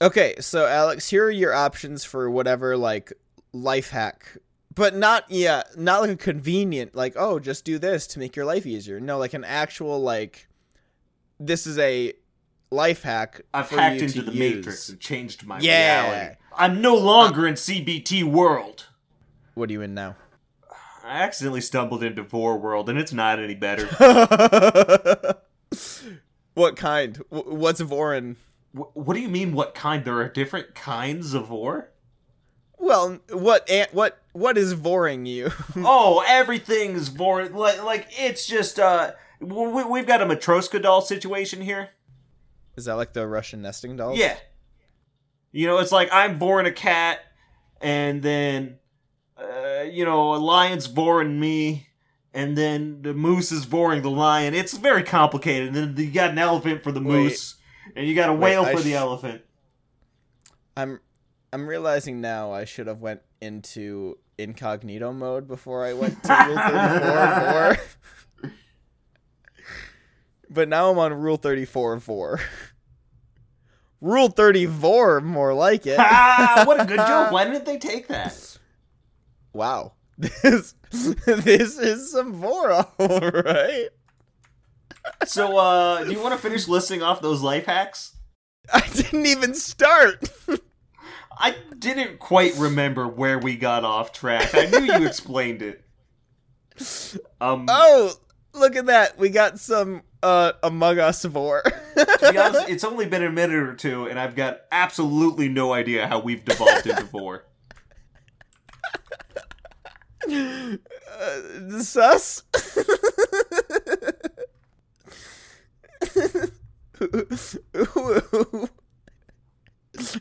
Okay, 0.00 0.34
so 0.40 0.66
Alex, 0.66 1.08
here 1.08 1.24
are 1.24 1.30
your 1.30 1.54
options 1.54 2.04
for 2.04 2.30
whatever 2.30 2.76
like 2.76 3.12
life 3.52 3.90
hack. 3.90 4.36
But 4.74 4.94
not 4.94 5.24
yeah, 5.28 5.62
not 5.76 6.02
like 6.02 6.10
a 6.10 6.16
convenient 6.16 6.94
like, 6.94 7.14
oh, 7.16 7.38
just 7.38 7.64
do 7.64 7.78
this 7.78 8.06
to 8.08 8.18
make 8.18 8.36
your 8.36 8.44
life 8.44 8.66
easier. 8.66 9.00
No, 9.00 9.18
like 9.18 9.34
an 9.34 9.44
actual 9.44 10.00
like 10.00 10.48
this 11.38 11.66
is 11.66 11.78
a 11.78 12.12
life 12.72 13.02
hack. 13.02 13.42
I've 13.52 13.68
hacked 13.70 14.00
into 14.00 14.14
to 14.14 14.22
the 14.22 14.32
use. 14.32 14.56
matrix 14.56 14.88
and 14.88 14.98
changed 15.00 15.46
my 15.46 15.58
Yeah. 15.60 16.02
reality. 16.10 16.36
I'm 16.56 16.80
no 16.80 16.94
longer 16.96 17.46
in 17.46 17.54
CBT 17.54 18.24
world. 18.24 18.86
What 19.54 19.68
are 19.70 19.72
you 19.72 19.82
in 19.82 19.94
now? 19.94 20.16
I 21.04 21.22
accidentally 21.22 21.60
stumbled 21.60 22.02
into 22.02 22.22
Vore 22.22 22.56
world, 22.58 22.88
and 22.88 22.98
it's 22.98 23.12
not 23.12 23.38
any 23.38 23.54
better. 23.54 23.86
what 26.54 26.76
kind? 26.76 27.20
What's 27.28 27.80
Voring? 27.80 28.36
Wh- 28.72 28.96
what 28.96 29.14
do 29.14 29.20
you 29.20 29.28
mean? 29.28 29.52
What 29.52 29.74
kind? 29.74 30.04
There 30.04 30.18
are 30.18 30.28
different 30.28 30.74
kinds 30.74 31.34
of 31.34 31.46
Vore. 31.48 31.88
Well, 32.78 33.18
what 33.30 33.68
what 33.92 34.18
what 34.32 34.56
is 34.58 34.74
voring 34.74 35.26
you? 35.26 35.50
oh, 35.76 36.24
everything's 36.26 37.08
Vore. 37.08 37.46
Like, 37.46 37.82
like 37.82 38.06
it's 38.18 38.46
just 38.46 38.78
uh, 38.78 39.12
we, 39.40 39.84
we've 39.84 40.06
got 40.06 40.22
a 40.22 40.26
Matroska 40.26 40.80
doll 40.82 41.00
situation 41.00 41.60
here. 41.62 41.90
Is 42.76 42.86
that 42.86 42.94
like 42.94 43.12
the 43.12 43.26
Russian 43.26 43.62
nesting 43.62 43.96
dolls? 43.96 44.18
Yeah. 44.18 44.36
You 45.50 45.66
know, 45.66 45.78
it's 45.78 45.92
like 45.92 46.08
I'm 46.12 46.38
born 46.38 46.64
a 46.64 46.72
cat, 46.72 47.20
and 47.80 48.22
then, 48.22 48.78
uh, 49.36 49.82
you 49.82 50.04
know, 50.04 50.34
a 50.34 50.36
lion's 50.36 50.88
voring 50.88 51.38
me, 51.38 51.88
and 52.32 52.56
then 52.56 53.02
the 53.02 53.12
moose 53.12 53.52
is 53.52 53.66
voring 53.66 54.02
the 54.02 54.10
lion. 54.10 54.54
It's 54.54 54.76
very 54.76 55.02
complicated. 55.02 55.74
And 55.76 55.96
then 55.96 56.06
you 56.06 56.10
got 56.10 56.30
an 56.30 56.38
elephant 56.38 56.82
for 56.82 56.90
the 56.90 57.00
Wait. 57.00 57.06
moose, 57.06 57.56
and 57.94 58.06
you 58.06 58.14
got 58.14 58.30
a 58.30 58.32
whale 58.34 58.64
for 58.64 58.80
the 58.80 58.94
elephant. 58.94 59.42
I'm 60.74 61.00
I'm 61.52 61.66
realizing 61.66 62.22
now 62.22 62.52
I 62.52 62.64
should 62.64 62.86
have 62.86 63.00
went 63.00 63.20
into 63.42 64.16
incognito 64.38 65.12
mode 65.12 65.46
before 65.46 65.84
I 65.84 65.92
went 65.92 66.22
to 66.24 66.44
rule 66.46 66.56
34 66.56 67.74
4. 67.74 67.84
but 70.52 70.68
now 70.68 70.90
I'm 70.90 70.98
on 70.98 71.12
rule 71.14 71.36
34 71.36 72.00
4. 72.00 72.40
Rule 74.00 74.28
34 74.30 75.20
more 75.20 75.54
like 75.54 75.86
it. 75.86 75.96
ah, 75.96 76.64
what 76.66 76.80
a 76.80 76.84
good 76.84 76.96
joke! 76.98 77.30
Why 77.30 77.44
didn't 77.44 77.64
they 77.64 77.78
take 77.78 78.08
that? 78.08 78.58
Wow. 79.52 79.92
This 80.42 80.74
this 81.24 81.78
is 81.78 82.10
some 82.12 82.34
Vora, 82.42 82.86
all 82.98 83.42
right? 83.42 83.88
So, 85.24 85.56
uh, 85.56 86.04
do 86.04 86.10
you 86.12 86.20
want 86.20 86.34
to 86.34 86.38
finish 86.40 86.68
listing 86.68 87.02
off 87.02 87.22
those 87.22 87.42
life 87.42 87.64
hacks? 87.66 88.16
I 88.72 88.80
didn't 88.92 89.24
even 89.26 89.54
start. 89.54 90.28
I 91.38 91.56
didn't 91.78 92.18
quite 92.18 92.54
remember 92.56 93.08
where 93.08 93.38
we 93.38 93.56
got 93.56 93.84
off 93.84 94.12
track. 94.12 94.54
I 94.54 94.66
knew 94.66 94.80
you 94.92 95.06
explained 95.06 95.62
it. 95.62 95.82
Um, 97.40 97.66
Oh, 97.68 98.12
look 98.52 98.76
at 98.76 98.86
that. 98.86 99.16
We 99.18 99.30
got 99.30 99.58
some 99.58 100.02
uh 100.22 100.52
Among 100.62 100.98
Us 100.98 101.24
Vore. 101.24 101.62
to 101.96 102.28
be 102.32 102.38
honest, 102.38 102.68
it's 102.68 102.84
only 102.84 103.06
been 103.06 103.22
a 103.22 103.30
minute 103.30 103.56
or 103.56 103.74
two, 103.74 104.06
and 104.06 104.18
I've 104.18 104.34
got 104.36 104.62
absolutely 104.70 105.48
no 105.48 105.72
idea 105.72 106.06
how 106.06 106.20
we've 106.20 106.44
devolved 106.44 106.86
into 106.86 107.04
four. 107.06 107.44
uh, 110.30 111.80
sus. 111.80 112.42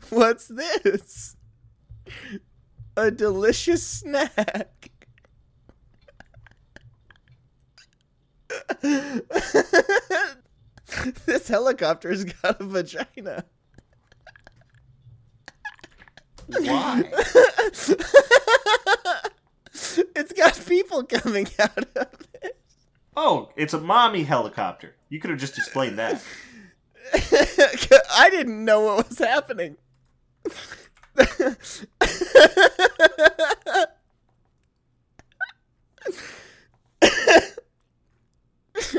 What's 0.09 0.47
this? 0.47 1.35
A 2.97 3.11
delicious 3.11 3.85
snack. 3.85 4.90
this 11.25 11.47
helicopter's 11.47 12.25
got 12.25 12.59
a 12.59 12.63
vagina. 12.63 13.45
Why? 16.47 17.03
it's 20.15 20.33
got 20.33 20.59
people 20.67 21.03
coming 21.03 21.47
out 21.59 21.77
of 21.95 22.27
it. 22.41 22.59
Oh, 23.15 23.51
it's 23.55 23.73
a 23.73 23.79
mommy 23.79 24.23
helicopter. 24.23 24.95
You 25.09 25.19
could 25.19 25.29
have 25.29 25.39
just 25.39 25.57
explained 25.57 25.99
that. 25.99 26.21
I 27.13 28.29
didn't 28.29 28.65
know 28.65 28.81
what 28.81 29.09
was 29.09 29.19
happening. 29.19 29.77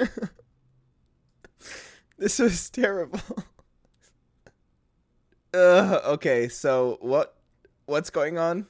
this 2.18 2.38
was 2.38 2.70
terrible. 2.70 3.20
Uh, 5.54 6.00
okay, 6.06 6.48
so 6.48 6.96
what 7.02 7.36
what's 7.84 8.08
going 8.08 8.38
on? 8.38 8.66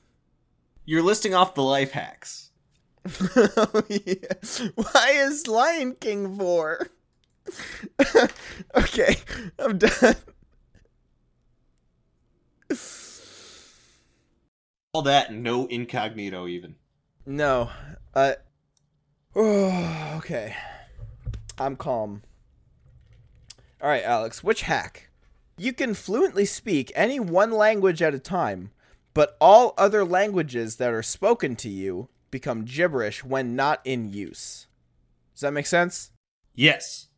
You're 0.84 1.04
listing 1.04 1.32
off 1.32 1.54
the 1.54 1.62
life 1.62 1.92
hacks. 1.92 2.50
Oh, 3.36 3.82
yeah. 3.88 4.68
Why 4.74 5.12
is 5.14 5.46
Lion 5.46 5.94
King 5.94 6.36
for? 6.36 6.88
okay, 8.74 9.14
I'm 9.60 9.78
done. 9.78 10.16
All 14.92 15.02
that 15.02 15.32
no 15.32 15.66
incognito 15.66 16.48
even. 16.48 16.74
No, 17.24 17.70
uh, 18.12 18.32
oh, 19.36 20.14
okay, 20.18 20.56
I'm 21.62 21.76
calm. 21.76 22.22
All 23.80 23.88
right, 23.88 24.02
Alex, 24.02 24.42
which 24.42 24.62
hack? 24.62 25.10
You 25.56 25.72
can 25.72 25.94
fluently 25.94 26.44
speak 26.44 26.90
any 26.94 27.20
one 27.20 27.52
language 27.52 28.02
at 28.02 28.14
a 28.14 28.18
time, 28.18 28.70
but 29.14 29.36
all 29.40 29.74
other 29.78 30.04
languages 30.04 30.76
that 30.76 30.92
are 30.92 31.02
spoken 31.02 31.54
to 31.56 31.68
you 31.68 32.08
become 32.30 32.64
gibberish 32.64 33.22
when 33.22 33.54
not 33.54 33.80
in 33.84 34.10
use. 34.12 34.66
Does 35.34 35.42
that 35.42 35.52
make 35.52 35.66
sense? 35.66 36.10
Yes. 36.54 37.08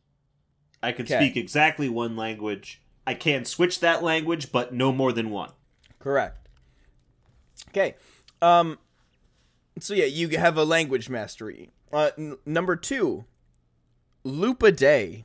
I 0.83 0.91
can 0.91 1.05
Okay. 1.05 1.17
speak 1.17 1.37
exactly 1.37 1.89
one 1.89 2.15
language. 2.15 2.81
I 3.07 3.13
can 3.15 3.45
switch 3.45 3.79
that 3.79 4.03
language, 4.03 4.51
but 4.51 4.73
no 4.73 4.91
more 4.91 5.11
than 5.11 5.29
one. 5.31 5.51
Correct. 5.99 6.47
Okay. 7.69 7.95
Um 8.41 8.77
so 9.79 9.93
yeah, 9.93 10.05
you 10.05 10.29
have 10.37 10.57
a 10.57 10.63
language 10.63 11.09
mastery. 11.09 11.71
Uh 11.91 12.11
n- 12.17 12.37
number 12.45 12.75
2. 12.75 13.25
Loop 14.25 14.63
a 14.63 14.71
day 14.71 15.23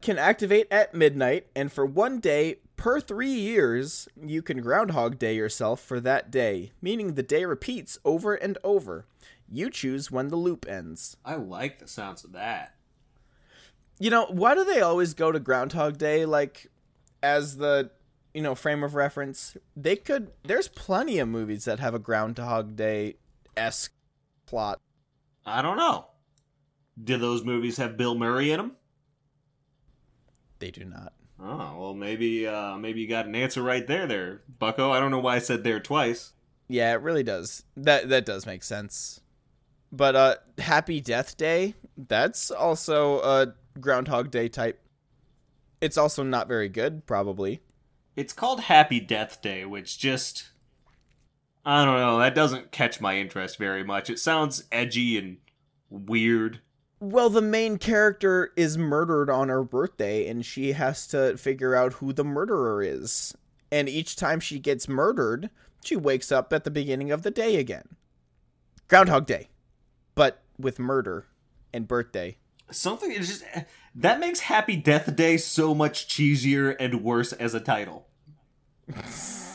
can 0.00 0.16
activate 0.16 0.68
at 0.70 0.94
midnight 0.94 1.48
and 1.56 1.72
for 1.72 1.84
one 1.84 2.20
day 2.20 2.58
per 2.76 3.00
3 3.00 3.28
years, 3.28 4.08
you 4.16 4.42
can 4.42 4.60
groundhog 4.60 5.18
day 5.18 5.34
yourself 5.34 5.80
for 5.80 5.98
that 5.98 6.30
day, 6.30 6.70
meaning 6.80 7.14
the 7.14 7.24
day 7.24 7.44
repeats 7.44 7.98
over 8.04 8.36
and 8.36 8.56
over. 8.62 9.06
You 9.50 9.70
choose 9.70 10.08
when 10.08 10.28
the 10.28 10.36
loop 10.36 10.66
ends. 10.68 11.16
I 11.24 11.34
like 11.34 11.80
the 11.80 11.88
sounds 11.88 12.22
of 12.22 12.30
that. 12.30 12.76
You 13.98 14.10
know, 14.10 14.26
why 14.26 14.54
do 14.54 14.64
they 14.64 14.80
always 14.80 15.12
go 15.12 15.32
to 15.32 15.40
Groundhog 15.40 15.98
Day 15.98 16.24
like 16.24 16.68
as 17.24 17.56
the 17.56 17.90
you 18.32 18.40
know 18.40 18.54
frame 18.54 18.84
of 18.84 18.94
reference? 18.94 19.56
They 19.76 19.96
could. 19.96 20.30
There's 20.44 20.68
plenty 20.68 21.18
of 21.18 21.26
movies 21.26 21.64
that 21.64 21.80
have 21.80 21.94
a 21.94 21.98
Groundhog 21.98 22.76
Day 22.76 23.16
esque 23.56 23.92
plot. 24.46 24.78
I 25.44 25.60
don't 25.60 25.76
know. 25.76 26.09
Do 27.02 27.16
those 27.16 27.44
movies 27.44 27.76
have 27.78 27.96
Bill 27.96 28.14
Murray 28.14 28.50
in 28.50 28.58
them? 28.58 28.72
They 30.58 30.70
do 30.70 30.84
not. 30.84 31.12
Oh, 31.42 31.76
well, 31.78 31.94
maybe 31.94 32.46
uh, 32.46 32.76
maybe 32.76 33.00
you 33.00 33.08
got 33.08 33.26
an 33.26 33.34
answer 33.34 33.62
right 33.62 33.86
there, 33.86 34.06
there, 34.06 34.42
Bucko. 34.58 34.90
I 34.90 35.00
don't 35.00 35.10
know 35.10 35.20
why 35.20 35.36
I 35.36 35.38
said 35.38 35.64
there 35.64 35.80
twice. 35.80 36.32
Yeah, 36.68 36.92
it 36.92 37.00
really 37.00 37.22
does. 37.22 37.64
That 37.76 38.10
that 38.10 38.26
does 38.26 38.44
make 38.44 38.62
sense. 38.62 39.20
But 39.90 40.16
uh, 40.16 40.36
Happy 40.58 41.00
Death 41.00 41.36
Day. 41.36 41.74
That's 41.96 42.50
also 42.50 43.20
a 43.20 43.54
Groundhog 43.80 44.30
Day 44.30 44.48
type. 44.48 44.80
It's 45.80 45.96
also 45.96 46.22
not 46.22 46.46
very 46.46 46.68
good, 46.68 47.06
probably. 47.06 47.60
It's 48.16 48.32
called 48.32 48.60
Happy 48.60 49.00
Death 49.00 49.40
Day, 49.40 49.64
which 49.64 49.98
just 49.98 50.50
I 51.64 51.84
don't 51.84 51.98
know. 51.98 52.18
That 52.18 52.34
doesn't 52.34 52.70
catch 52.70 53.00
my 53.00 53.18
interest 53.18 53.56
very 53.58 53.82
much. 53.82 54.10
It 54.10 54.18
sounds 54.18 54.64
edgy 54.70 55.18
and 55.18 55.38
weird. 55.88 56.60
Well, 57.02 57.30
the 57.30 57.40
main 57.40 57.78
character 57.78 58.52
is 58.56 58.76
murdered 58.76 59.30
on 59.30 59.48
her 59.48 59.64
birthday, 59.64 60.28
and 60.28 60.44
she 60.44 60.72
has 60.72 61.06
to 61.08 61.38
figure 61.38 61.74
out 61.74 61.94
who 61.94 62.12
the 62.12 62.24
murderer 62.24 62.82
is. 62.82 63.34
And 63.72 63.88
each 63.88 64.16
time 64.16 64.38
she 64.38 64.58
gets 64.58 64.86
murdered, 64.86 65.48
she 65.82 65.96
wakes 65.96 66.30
up 66.30 66.52
at 66.52 66.64
the 66.64 66.70
beginning 66.70 67.10
of 67.10 67.22
the 67.22 67.30
day 67.30 67.56
again. 67.56 67.96
Groundhog 68.88 69.24
Day, 69.24 69.48
but 70.14 70.42
with 70.58 70.78
murder 70.78 71.26
and 71.72 71.88
birthday. 71.88 72.36
Something 72.70 73.12
is 73.12 73.28
just 73.28 73.44
that 73.94 74.20
makes 74.20 74.40
Happy 74.40 74.76
Death 74.76 75.16
Day 75.16 75.38
so 75.38 75.74
much 75.74 76.06
cheesier 76.06 76.76
and 76.78 77.02
worse 77.02 77.32
as 77.32 77.54
a 77.54 77.60
title. 77.60 78.08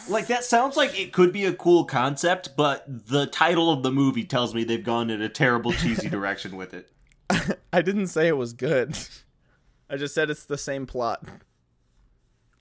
like 0.09 0.27
that 0.27 0.45
sounds 0.45 0.75
like 0.75 0.99
it 0.99 1.13
could 1.13 1.31
be 1.31 1.45
a 1.45 1.53
cool 1.53 1.85
concept, 1.85 2.55
but 2.57 2.85
the 2.87 3.27
title 3.27 3.71
of 3.71 3.83
the 3.83 3.91
movie 3.91 4.23
tells 4.23 4.55
me 4.55 4.63
they've 4.63 4.83
gone 4.83 5.11
in 5.11 5.21
a 5.21 5.29
terrible 5.29 5.73
cheesy 5.73 6.09
direction 6.09 6.55
with 6.55 6.73
it. 6.73 6.89
I 7.73 7.81
didn't 7.81 8.07
say 8.07 8.27
it 8.27 8.37
was 8.37 8.53
good. 8.53 8.97
I 9.89 9.97
just 9.97 10.15
said 10.15 10.29
it's 10.29 10.45
the 10.45 10.57
same 10.57 10.85
plot. 10.85 11.23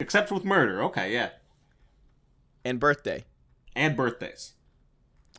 Except 0.00 0.30
with 0.30 0.44
murder. 0.44 0.82
Okay, 0.84 1.12
yeah. 1.12 1.30
And 2.64 2.80
birthday. 2.80 3.24
And 3.76 3.96
birthdays. 3.96 4.54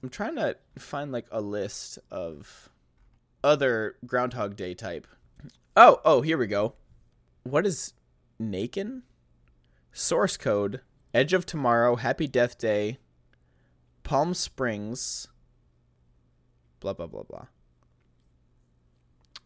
I'm 0.02 0.10
trying 0.10 0.36
to 0.36 0.58
find 0.78 1.12
like 1.12 1.28
a 1.32 1.42
list 1.42 2.00
of 2.12 2.70
other 3.44 3.96
Groundhog 4.06 4.56
Day 4.56 4.74
type. 4.74 5.08
Oh, 5.76 6.00
oh, 6.06 6.22
here 6.22 6.38
we 6.38 6.48
go. 6.48 6.74
What 7.44 7.66
is 7.66 7.94
Nakin? 8.42 9.04
Source 9.92 10.38
code: 10.38 10.82
Edge 11.14 11.34
of 11.34 11.46
Tomorrow, 11.46 11.96
Happy 11.96 12.28
Death 12.28 12.58
Day, 12.58 12.98
Palm 14.04 14.34
Springs. 14.34 15.28
Blah 16.80 16.94
blah 16.94 17.08
blah 17.08 17.24
blah. 17.24 17.46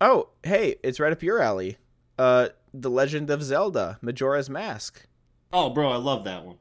Oh, 0.02 0.30
hey, 0.44 0.76
it's 0.84 1.00
right 1.00 1.12
up 1.12 1.24
your 1.24 1.42
alley. 1.42 1.78
Uh, 2.18 2.50
The 2.74 2.90
Legend 2.90 3.30
of 3.30 3.44
Zelda: 3.44 3.98
Majora's 4.02 4.50
Mask. 4.50 5.06
Oh, 5.52 5.70
bro, 5.70 5.90
I 5.92 5.98
love 5.98 6.24
that 6.26 6.46
one. 6.46 6.58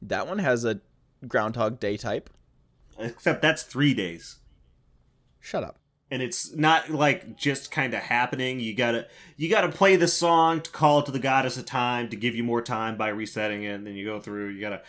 That 0.00 0.26
one 0.26 0.38
has 0.38 0.64
a 0.64 0.80
Groundhog 1.26 1.80
Day 1.80 1.96
type. 1.96 2.30
Except 2.98 3.42
that's 3.42 3.62
three 3.62 3.94
days. 3.94 4.36
Shut 5.40 5.62
up. 5.64 5.78
and 6.10 6.22
it's 6.22 6.54
not 6.54 6.88
like 6.90 7.36
just 7.36 7.70
kind 7.72 7.92
of 7.94 8.00
happening 8.00 8.58
you 8.60 8.74
gotta 8.74 9.06
you 9.36 9.48
gotta 9.50 9.68
play 9.68 9.96
the 9.96 10.06
song 10.08 10.60
to 10.60 10.70
call 10.70 11.02
to 11.02 11.10
the 11.12 11.18
goddess 11.18 11.56
of 11.56 11.66
time 11.66 12.08
to 12.08 12.16
give 12.16 12.34
you 12.34 12.42
more 12.44 12.62
time 12.62 12.96
by 12.96 13.08
resetting 13.08 13.62
it 13.64 13.72
and 13.74 13.86
then 13.86 13.94
you 13.94 14.04
go 14.04 14.20
through 14.20 14.48
you 14.48 14.60
gotta 14.60 14.80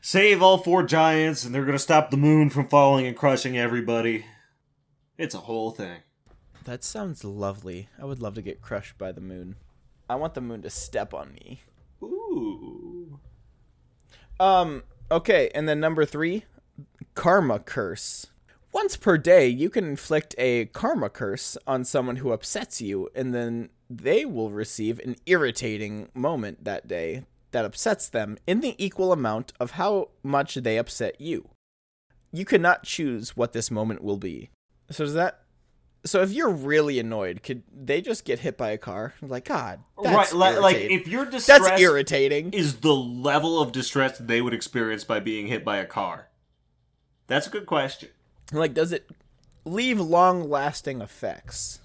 save 0.00 0.40
all 0.42 0.58
four 0.58 0.82
giants 0.84 1.44
and 1.44 1.52
they're 1.54 1.64
gonna 1.64 1.78
stop 1.78 2.10
the 2.10 2.16
moon 2.16 2.48
from 2.50 2.68
falling 2.68 3.06
and 3.06 3.16
crushing 3.16 3.56
everybody 3.58 4.24
it's 5.18 5.34
a 5.34 5.38
whole 5.38 5.70
thing 5.72 5.98
That 6.64 6.84
sounds 6.84 7.24
lovely. 7.24 7.88
I 8.00 8.04
would 8.04 8.20
love 8.20 8.34
to 8.34 8.42
get 8.42 8.62
crushed 8.62 8.96
by 8.96 9.12
the 9.12 9.20
moon. 9.20 9.56
I 10.08 10.14
want 10.14 10.34
the 10.34 10.40
moon 10.40 10.62
to 10.62 10.70
step 10.70 11.12
on 11.12 11.32
me. 11.32 11.62
ooh 12.02 13.18
Um, 14.38 14.84
okay, 15.10 15.50
and 15.54 15.68
then 15.68 15.80
number 15.80 16.04
three, 16.04 16.44
Karma 17.14 17.58
Curse. 17.58 18.28
Once 18.72 18.96
per 18.96 19.18
day, 19.18 19.46
you 19.46 19.68
can 19.68 19.84
inflict 19.84 20.34
a 20.38 20.64
karma 20.66 21.10
curse 21.10 21.58
on 21.66 21.84
someone 21.84 22.16
who 22.16 22.32
upsets 22.32 22.80
you, 22.80 23.08
and 23.14 23.34
then 23.34 23.68
they 23.90 24.24
will 24.24 24.50
receive 24.50 24.98
an 25.00 25.16
irritating 25.26 26.08
moment 26.14 26.64
that 26.64 26.88
day 26.88 27.24
that 27.50 27.66
upsets 27.66 28.08
them 28.08 28.38
in 28.46 28.60
the 28.60 28.74
equal 28.82 29.12
amount 29.12 29.52
of 29.60 29.72
how 29.72 30.08
much 30.22 30.54
they 30.54 30.78
upset 30.78 31.20
you. 31.20 31.50
You 32.32 32.46
cannot 32.46 32.84
choose 32.84 33.36
what 33.36 33.52
this 33.52 33.70
moment 33.70 34.02
will 34.02 34.16
be. 34.16 34.48
So 34.90 35.04
does 35.04 35.14
that 35.14 35.41
so 36.04 36.20
if 36.22 36.32
you're 36.32 36.50
really 36.50 36.98
annoyed, 36.98 37.42
could 37.42 37.62
they 37.72 38.00
just 38.00 38.24
get 38.24 38.40
hit 38.40 38.56
by 38.56 38.70
a 38.70 38.78
car? 38.78 39.14
Like 39.22 39.44
God, 39.44 39.80
that's 40.02 40.32
right? 40.32 40.58
Like 40.58 40.76
if 40.76 41.06
your 41.06 41.24
distress 41.24 41.60
that's 41.60 41.80
irritating. 41.80 42.52
is 42.52 42.76
the 42.76 42.94
level 42.94 43.60
of 43.60 43.72
distress 43.72 44.18
they 44.18 44.40
would 44.40 44.54
experience 44.54 45.04
by 45.04 45.20
being 45.20 45.46
hit 45.46 45.64
by 45.64 45.78
a 45.78 45.86
car. 45.86 46.28
That's 47.28 47.46
a 47.46 47.50
good 47.50 47.66
question. 47.66 48.10
Like, 48.52 48.74
does 48.74 48.92
it 48.92 49.08
leave 49.64 49.98
long-lasting 49.98 51.00
effects? 51.00 51.80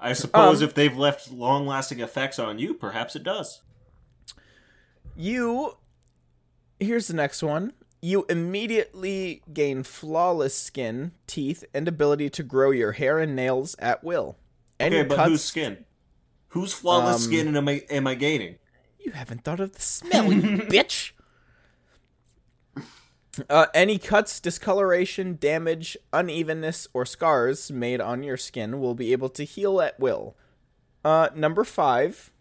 I 0.00 0.12
suppose 0.12 0.60
Um, 0.60 0.68
if 0.68 0.74
they've 0.74 0.96
left 0.96 1.30
long-lasting 1.30 2.00
effects 2.00 2.38
on 2.38 2.58
you, 2.58 2.74
perhaps 2.74 3.16
it 3.16 3.22
does. 3.22 3.62
You. 5.16 5.76
Here's 6.78 7.08
the 7.08 7.14
next 7.14 7.42
one. 7.42 7.72
You 8.00 8.26
immediately 8.28 9.42
gain 9.52 9.82
flawless 9.82 10.54
skin, 10.56 11.12
teeth, 11.26 11.64
and 11.74 11.88
ability 11.88 12.30
to 12.30 12.42
grow 12.42 12.70
your 12.70 12.92
hair 12.92 13.18
and 13.18 13.34
nails 13.34 13.74
at 13.80 14.04
will. 14.04 14.36
Any 14.78 14.98
Okay, 15.00 15.08
but 15.08 15.16
cuts- 15.16 15.28
whose 15.30 15.44
skin? 15.44 15.84
Whose 16.48 16.72
flawless 16.72 17.16
Um, 17.16 17.20
skin 17.22 17.56
am 17.56 17.68
I 17.68 17.82
am 17.90 18.06
I 18.06 18.14
gaining? 18.14 18.56
You 19.00 19.12
haven't 19.12 19.42
thought 19.44 19.60
of 19.60 19.72
the 19.74 19.82
smell, 19.82 20.32
you 20.32 20.40
bitch. 20.70 21.12
Uh, 23.48 23.66
any 23.72 23.98
cuts, 23.98 24.40
discoloration, 24.40 25.36
damage, 25.40 25.96
unevenness, 26.12 26.88
or 26.92 27.06
scars 27.06 27.70
made 27.70 28.00
on 28.00 28.22
your 28.22 28.36
skin 28.36 28.80
will 28.80 28.94
be 28.94 29.12
able 29.12 29.28
to 29.28 29.44
heal 29.44 29.80
at 29.80 29.98
will. 30.00 30.36
Uh, 31.04 31.28
number 31.36 31.62
five, 31.62 32.32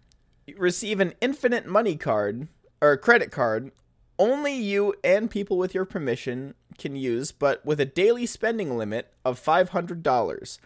receive 0.58 1.00
an 1.00 1.14
infinite 1.22 1.68
money 1.68 1.96
card 1.96 2.48
or 2.82 2.98
credit 2.98 3.32
card. 3.32 3.72
Only 4.20 4.54
you 4.56 4.96
and 5.04 5.30
people 5.30 5.58
with 5.58 5.74
your 5.76 5.86
permission 5.86 6.56
can 6.78 6.96
use, 6.96 7.32
but 7.32 7.66
with 7.66 7.80
a 7.80 7.86
daily 7.86 8.26
spending 8.26 8.78
limit 8.78 9.14
of 9.24 9.38
five 9.40 9.70
hundred 9.70 10.02
dollars. 10.04 10.60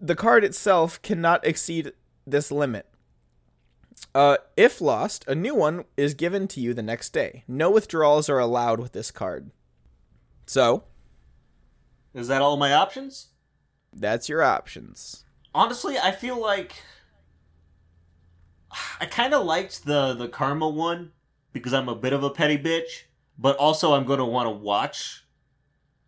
The 0.00 0.16
card 0.16 0.44
itself 0.44 1.00
cannot 1.02 1.46
exceed 1.46 1.92
this 2.26 2.50
limit. 2.50 2.86
Uh, 4.14 4.38
if 4.56 4.80
lost, 4.80 5.24
a 5.28 5.34
new 5.34 5.54
one 5.54 5.84
is 5.96 6.14
given 6.14 6.48
to 6.48 6.60
you 6.60 6.72
the 6.72 6.82
next 6.82 7.10
day. 7.10 7.44
No 7.46 7.70
withdrawals 7.70 8.28
are 8.30 8.38
allowed 8.38 8.80
with 8.80 8.92
this 8.92 9.10
card. 9.10 9.50
So, 10.46 10.84
Is 12.14 12.28
that 12.28 12.40
all 12.42 12.56
my 12.56 12.72
options? 12.72 13.28
that's 13.92 14.28
your 14.28 14.42
options. 14.42 15.24
Honestly, 15.54 15.98
I 15.98 16.12
feel 16.12 16.40
like 16.40 16.76
I 19.00 19.06
kind 19.06 19.34
of 19.34 19.44
liked 19.44 19.84
the 19.84 20.14
the 20.14 20.28
karma 20.28 20.68
one 20.68 21.12
because 21.52 21.72
I'm 21.72 21.88
a 21.88 21.94
bit 21.94 22.12
of 22.12 22.22
a 22.22 22.30
petty 22.30 22.58
bitch, 22.58 23.04
but 23.38 23.56
also 23.56 23.94
I'm 23.94 24.04
going 24.04 24.18
to 24.18 24.24
want 24.24 24.46
to 24.46 24.50
watch. 24.50 25.24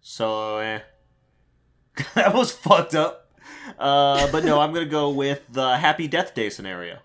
So, 0.00 0.59
eh. 0.59 0.81
that 2.14 2.35
was 2.35 2.52
fucked 2.52 2.94
up. 2.94 3.31
Uh, 3.78 4.31
but 4.33 4.44
no, 4.44 4.61
I'm 4.61 4.72
going 4.72 4.85
to 4.85 4.90
go 4.90 5.11
with 5.11 5.42
the 5.50 5.76
happy 5.76 6.09
death 6.09 6.35
day 6.35 6.50
scenario. 6.50 6.98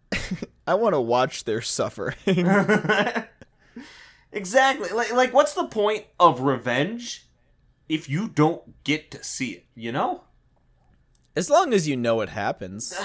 I 0.66 0.74
want 0.74 0.94
to 0.94 1.00
watch 1.00 1.44
their 1.44 1.60
suffering. 1.60 2.16
exactly. 4.32 4.90
Like 4.90 5.12
like 5.12 5.34
what's 5.34 5.54
the 5.54 5.66
point 5.66 6.06
of 6.18 6.40
revenge 6.40 7.26
if 7.88 8.08
you 8.08 8.28
don't 8.28 8.82
get 8.84 9.10
to 9.10 9.22
see 9.24 9.50
it, 9.50 9.66
you 9.74 9.92
know? 9.92 10.22
as 11.36 11.50
long 11.50 11.72
as 11.72 11.88
you 11.88 11.96
know 11.96 12.16
what 12.16 12.28
happens. 12.28 12.94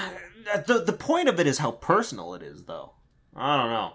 The 0.64 0.78
the 0.80 0.92
point 0.92 1.28
of 1.28 1.40
it 1.40 1.48
is 1.48 1.58
how 1.58 1.72
personal 1.72 2.32
it 2.34 2.42
is 2.42 2.66
though. 2.66 2.92
I 3.34 3.56
don't 3.56 3.68
know. 3.68 3.94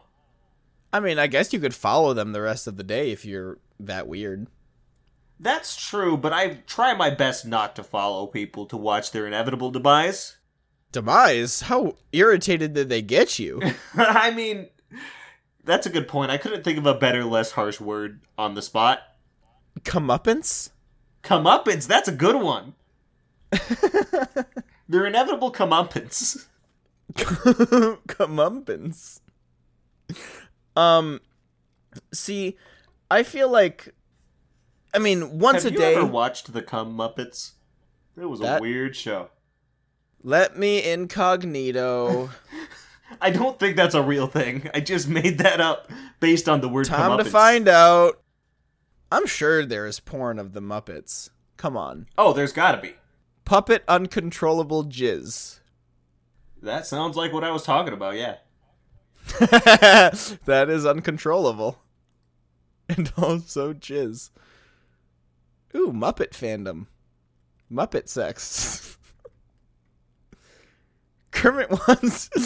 I 0.94 1.00
mean, 1.00 1.20
I 1.20 1.28
guess 1.28 1.54
you 1.54 1.60
could 1.60 1.76
follow 1.76 2.14
them 2.14 2.32
the 2.32 2.42
rest 2.42 2.68
of 2.68 2.78
the 2.78 2.84
day 2.84 3.12
if 3.12 3.26
you're 3.26 3.60
that 3.80 4.08
weird. 4.08 4.48
That's 5.40 5.76
true, 5.76 6.18
but 6.18 6.34
I 6.34 6.60
try 6.68 6.94
my 6.94 7.10
best 7.10 7.48
not 7.48 7.76
to 7.76 7.84
follow 7.84 8.28
people 8.28 8.66
to 8.68 8.78
watch 8.78 9.12
their 9.12 9.26
inevitable 9.26 9.72
demise. 9.72 10.38
Demise? 10.92 11.62
How 11.62 11.96
irritated 12.12 12.74
did 12.74 12.90
they 12.90 13.02
get 13.02 13.40
you? 13.40 13.62
I 13.96 14.32
mean, 14.32 14.68
that's 15.64 15.88
a 15.88 15.92
good 15.92 16.08
point. 16.08 16.32
I 16.32 16.38
couldn't 16.38 16.64
think 16.64 16.78
of 16.78 16.86
a 16.86 16.94
better, 16.94 17.24
less 17.24 17.52
harsh 17.52 17.80
word 17.80 18.22
on 18.38 18.54
the 18.54 18.62
spot. 18.62 19.00
Comeuppance? 19.80 20.70
Comeuppance, 21.24 21.88
that's 21.88 22.08
a 22.08 22.14
good 22.14 22.36
one. 22.36 22.76
They're 24.90 25.08
inevitable 25.08 25.52
comeuppance. 25.52 26.46
Comeuppance. 27.14 29.22
Um, 30.76 31.22
see, 32.14 32.58
I 33.10 33.24
feel 33.24 33.50
like, 33.50 33.94
I 34.94 35.00
mean, 35.00 35.40
once 35.40 35.64
Have 35.64 35.72
a 35.72 35.76
you 35.76 35.80
day. 35.80 35.96
ever 35.96 36.06
watched 36.06 36.54
the 36.54 36.62
Comeuppets? 36.62 37.52
It 38.18 38.26
was 38.26 38.42
a 38.42 38.60
weird 38.60 38.96
show. 38.96 39.30
Let 40.24 40.58
me 40.58 40.84
incognito. 40.90 42.30
I 43.22 43.30
don't 43.32 43.60
think 43.60 43.76
that's 43.76 43.96
a 43.96 44.02
real 44.02 44.28
thing. 44.28 44.70
I 44.74 44.80
just 44.80 45.08
made 45.08 45.40
that 45.40 45.60
up 45.60 45.90
based 46.20 46.48
on 46.48 46.62
the 46.62 46.70
word 46.70 46.86
Time 46.86 47.18
to 47.18 47.26
find 47.26 47.68
out. 47.68 48.22
I'm 49.12 49.28
sure 49.28 49.66
there 49.66 49.86
is 49.86 50.00
porn 50.00 50.40
of 50.40 50.54
the 50.54 50.62
Muppets. 50.62 51.30
Come 51.58 51.76
on. 51.76 52.08
Oh, 52.18 52.32
there's 52.34 52.54
gotta 52.54 52.80
be. 52.82 52.96
Puppet 53.44 53.84
uncontrollable 53.88 54.86
jizz. 54.86 55.60
That 56.62 56.86
sounds 56.86 57.18
like 57.18 57.34
what 57.34 57.44
I 57.44 57.52
was 57.52 57.64
talking 57.64 57.94
about, 57.94 58.16
yeah. 58.16 58.38
that 59.40 60.68
is 60.70 60.86
uncontrollable. 60.86 61.80
And 62.90 63.12
also 63.18 63.74
jizz. 63.74 64.32
Ooh, 65.76 65.94
Muppet 65.94 66.32
fandom. 66.32 66.88
Muppet 67.72 68.10
sex. 68.10 68.98
Kermit 71.32 71.72
wants. 71.72 72.30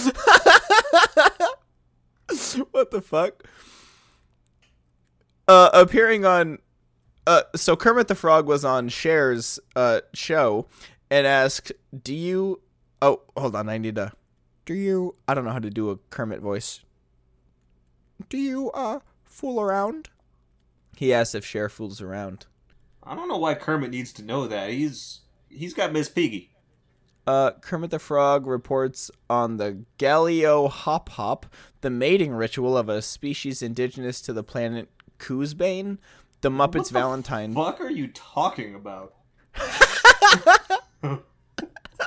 what 2.72 2.92
the 2.92 3.02
fuck? 3.02 3.44
Uh, 5.48 5.70
appearing 5.74 6.26
on. 6.26 6.60
Uh, 7.28 7.42
so 7.56 7.76
Kermit 7.76 8.08
the 8.08 8.16
Frog 8.16 8.46
was 8.46 8.64
on 8.64 8.88
Cher's 8.88 9.60
uh 9.76 10.02
show 10.14 10.68
and 11.10 11.26
asked, 11.26 11.72
"Do 12.04 12.14
you?" 12.14 12.62
Oh, 13.02 13.22
hold 13.36 13.56
on. 13.56 13.68
I 13.68 13.80
need 13.80 13.96
to. 13.96 14.12
Do 14.65 14.73
you? 14.73 15.15
I 15.28 15.34
don't 15.34 15.45
know 15.45 15.51
how 15.51 15.60
to 15.60 15.69
do 15.69 15.91
a 15.91 15.97
Kermit 16.10 16.41
voice. 16.41 16.82
Do 18.30 18.38
you 18.38 18.71
uh 18.71 18.99
fool 19.23 19.62
around? 19.62 20.10
He 20.97 21.13
asks 21.13 21.36
if 21.36 21.45
Cher 21.45 21.69
fools 21.69 22.01
around. 22.01 22.45
I 23.04 23.15
don't 23.15 23.28
know 23.28 23.38
why 23.38 23.54
Kermit 23.54 23.91
needs 23.91 24.12
to 24.13 24.23
know 24.23 24.47
that. 24.47 24.71
He's 24.71 25.21
he's 25.49 25.73
got 25.73 25.93
Miss 25.93 26.10
Piggy. 26.10 26.51
Uh, 27.28 27.51
Kermit 27.60 27.89
the 27.89 27.97
Frog 27.97 28.45
reports 28.45 29.10
on 29.30 29.58
the 29.58 29.84
Galileo 29.97 30.67
Hop 30.67 31.10
Hop, 31.10 31.47
the 31.82 31.89
mating 31.89 32.34
ritual 32.34 32.78
of 32.78 32.88
a 32.88 33.01
species 33.01 33.63
indigenous 33.63 34.22
to 34.22 34.34
the 34.34 34.43
planet 34.43 34.89
Koozebane, 35.18 35.97
the 36.41 36.51
Muppets 36.51 36.91
Valentine. 36.91 37.53
What 37.55 37.78
the 37.78 37.82
Valentine. 37.82 37.82
Fuck 37.82 37.82
are 37.82 37.89
you 37.89 38.07
talking 38.07 38.76
about? 38.76 39.16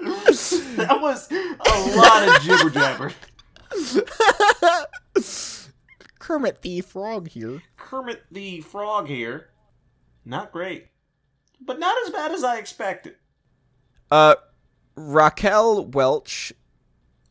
that 0.00 0.98
was 1.00 1.30
a 1.30 1.96
lot 1.96 2.28
of 2.28 2.42
jibber 2.42 2.70
jabber. 2.70 3.12
Kermit 6.18 6.62
the 6.62 6.80
Frog 6.82 7.28
here. 7.28 7.62
Kermit 7.76 8.22
the 8.30 8.60
Frog 8.60 9.08
here. 9.08 9.48
Not 10.24 10.52
great. 10.52 10.88
But 11.60 11.78
not 11.78 11.96
as 12.04 12.10
bad 12.10 12.32
as 12.32 12.44
I 12.44 12.58
expected. 12.58 13.14
Uh, 14.10 14.36
Raquel 14.94 15.86
Welch. 15.86 16.52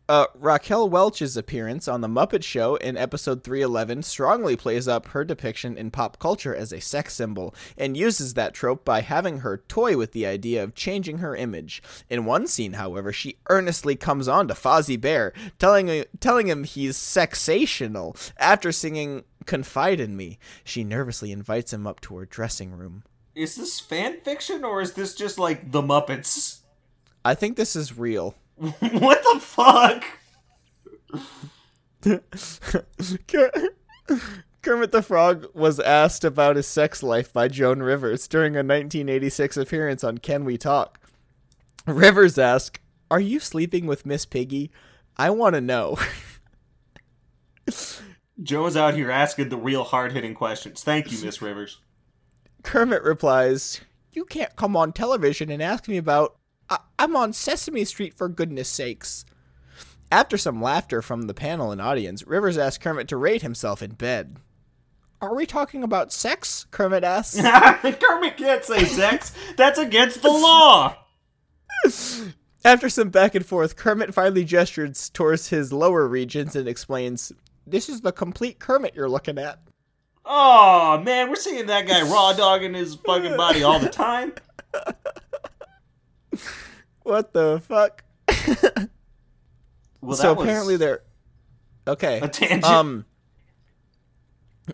Uh, 0.10 0.26
Raquel 0.36 0.90
Welch's 0.90 1.36
appearance 1.36 1.86
on 1.86 2.00
The 2.00 2.08
Muppet 2.08 2.42
Show 2.42 2.76
in 2.78 2.96
episode 2.96 3.44
311 3.44 4.04
strongly 4.04 4.56
plays 4.56 4.88
up 4.88 5.08
her 5.08 5.26
depiction 5.26 5.78
in 5.78 5.92
pop 5.92 6.18
culture 6.18 6.56
as 6.56 6.72
a 6.72 6.80
sex 6.80 7.14
symbol 7.14 7.54
and 7.78 7.98
uses 7.98 8.34
that 8.34 8.54
trope 8.54 8.86
by 8.86 9.02
having 9.02 9.40
her 9.40 9.58
toy 9.68 9.98
with 9.98 10.14
the 10.14 10.26
idea 10.26 10.64
of 10.64 10.76
changing 10.76 11.18
her 11.18 11.36
image. 11.36 11.84
In 12.10 12.24
one 12.24 12.48
scene, 12.48 12.74
however, 12.74 13.12
she 13.12 13.36
earnestly 13.50 13.98
comes 13.98 14.30
on 14.30 14.48
to 14.48 14.54
Fozzie 14.54 15.00
Bear, 15.00 15.34
telling, 15.60 16.06
telling 16.22 16.48
him 16.48 16.64
he's 16.64 16.96
sexational 16.96 18.16
after 18.38 18.72
singing 18.72 19.26
Confide 19.46 20.00
in 20.00 20.16
Me. 20.16 20.40
She 20.64 20.86
nervously 20.86 21.34
invites 21.34 21.74
him 21.74 21.86
up 21.86 22.00
to 22.02 22.16
her 22.16 22.26
dressing 22.26 22.72
room. 22.72 23.04
Is 23.36 23.58
this 23.58 23.82
fan 23.82 24.22
fiction 24.22 24.64
or 24.64 24.82
is 24.82 24.94
this 24.94 25.14
just 25.16 25.38
like 25.38 25.74
the 25.74 25.82
Muppets? 25.82 26.60
I 27.26 27.36
think 27.36 27.58
this 27.58 27.76
is 27.76 27.98
real. 27.98 28.36
what 28.92 29.22
the 29.24 29.40
fuck? 29.40 30.04
Kermit 34.62 34.92
the 34.92 35.02
Frog 35.02 35.46
was 35.54 35.80
asked 35.80 36.24
about 36.24 36.56
his 36.56 36.68
sex 36.68 37.04
life 37.04 37.32
by 37.32 37.48
Joan 37.48 37.82
Rivers 37.82 38.28
during 38.28 38.56
a 38.56 38.60
1986 38.60 39.58
appearance 39.58 40.04
on 40.04 40.18
Can 40.18 40.44
We 40.44 40.58
Talk. 40.58 41.00
Rivers 41.86 42.38
asked, 42.38 42.80
Are 43.12 43.20
you 43.20 43.40
sleeping 43.40 43.86
with 43.86 44.06
Miss 44.06 44.26
Piggy? 44.26 44.72
I 45.18 45.30
want 45.30 45.56
to 45.56 45.62
know. 45.62 45.98
Joe's 48.42 48.76
out 48.76 48.94
here 48.94 49.10
asking 49.12 49.50
the 49.50 49.58
real 49.58 49.84
hard 49.84 50.12
hitting 50.12 50.34
questions. 50.34 50.84
Thank 50.84 51.12
you, 51.12 51.24
Miss 51.24 51.42
Rivers. 51.42 51.80
Kermit 52.64 53.04
replies, 53.04 53.82
You 54.12 54.26
can't 54.26 54.56
come 54.56 54.76
on 54.76 54.94
television 54.94 55.50
and 55.52 55.62
ask 55.62 55.88
me 55.88 55.98
about. 55.98 56.38
I- 56.70 56.80
I'm 57.00 57.16
on 57.16 57.34
Sesame 57.34 57.86
Street 57.86 58.14
for 58.18 58.28
goodness 58.30 58.70
sakes. 58.70 59.26
After 60.12 60.38
some 60.38 60.62
laughter 60.62 61.02
from 61.02 61.24
the 61.24 61.34
panel 61.34 61.72
and 61.72 61.82
audience, 61.82 62.26
Rivers 62.26 62.58
asked 62.58 62.82
Kermit 62.82 63.08
to 63.10 63.18
rate 63.18 63.42
himself 63.42 63.82
in 63.82 63.92
bed. 63.92 64.38
Are 65.22 65.36
we 65.36 65.46
talking 65.46 65.84
about 65.84 66.14
sex? 66.14 66.66
Kermit 66.72 67.04
asks. 67.04 67.40
Kermit 67.82 68.38
can't 68.38 68.64
say 68.64 68.86
sex. 68.86 69.34
That's 69.58 69.80
against 69.80 70.22
the 70.22 70.30
law. 70.30 70.96
After 72.66 72.90
some 72.90 73.10
back 73.10 73.34
and 73.36 73.46
forth, 73.46 73.76
Kermit 73.76 74.14
finally 74.14 74.44
gestures 74.44 75.10
towards 75.10 75.48
his 75.50 75.72
lower 75.74 76.08
regions 76.08 76.56
and 76.56 76.68
explains, 76.68 77.32
This 77.66 77.90
is 77.90 78.02
the 78.02 78.12
complete 78.12 78.60
Kermit 78.60 78.94
you're 78.96 79.10
looking 79.10 79.38
at. 79.38 79.60
Oh 80.26 81.02
man, 81.04 81.30
we're 81.30 81.36
seeing 81.38 81.68
that 81.68 81.88
guy 81.88 82.02
raw 82.02 82.34
dogging 82.34 82.74
his 82.74 82.96
fucking 82.96 83.38
body 83.38 83.64
all 83.64 83.80
the 83.80 83.90
time. 83.90 84.34
What 87.04 87.34
the 87.34 87.62
fuck? 87.68 88.04
Well, 90.02 90.16
so 90.16 90.32
apparently 90.40 90.78
they're. 90.78 91.02
Okay. 91.88 92.20
a 92.22 92.28
tangent. 92.28 92.64
Um. 92.66 93.06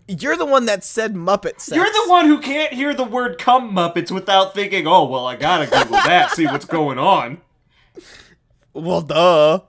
You're 0.07 0.35
the 0.37 0.45
one 0.45 0.65
that 0.65 0.83
said 0.83 1.13
Muppet 1.13 1.59
sex. 1.59 1.75
You're 1.75 1.85
the 1.85 2.05
one 2.07 2.25
who 2.25 2.39
can't 2.39 2.73
hear 2.73 2.93
the 2.95 3.03
word 3.03 3.37
"cum 3.37 3.75
muppets" 3.75 4.09
without 4.09 4.55
thinking, 4.55 4.87
"Oh, 4.87 5.05
well, 5.05 5.27
I 5.27 5.35
gotta 5.35 5.65
Google 5.65 5.97
that, 5.97 6.31
see 6.31 6.45
what's 6.47 6.65
going 6.65 6.97
on." 6.97 7.41
Well, 8.73 9.01
duh. 9.01 9.59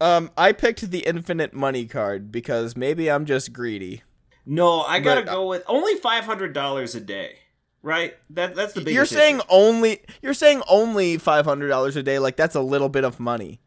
Um, 0.00 0.30
I 0.36 0.52
picked 0.52 0.90
the 0.90 1.06
infinite 1.06 1.54
money 1.54 1.86
card 1.86 2.30
because 2.32 2.76
maybe 2.76 3.08
I'm 3.10 3.24
just 3.24 3.52
greedy. 3.52 4.02
No, 4.44 4.82
I 4.82 4.98
gotta 5.00 5.22
But, 5.22 5.30
uh, 5.30 5.34
go 5.34 5.46
with 5.48 5.62
only 5.68 5.94
five 5.94 6.24
hundred 6.24 6.52
dollars 6.52 6.94
a 6.96 7.00
day. 7.00 7.38
Right? 7.86 8.16
That 8.30 8.56
that's 8.56 8.72
the 8.72 8.80
biggest. 8.80 8.94
You're 8.94 9.04
saying 9.06 9.36
issue. 9.36 9.46
only 9.48 10.00
you're 10.20 10.34
saying 10.34 10.60
only 10.68 11.18
five 11.18 11.44
hundred 11.44 11.68
dollars 11.68 11.94
a 11.94 12.02
day. 12.02 12.18
Like 12.18 12.34
that's 12.34 12.56
a 12.56 12.60
little 12.60 12.88
bit 12.88 13.04
of 13.04 13.20
money. 13.20 13.60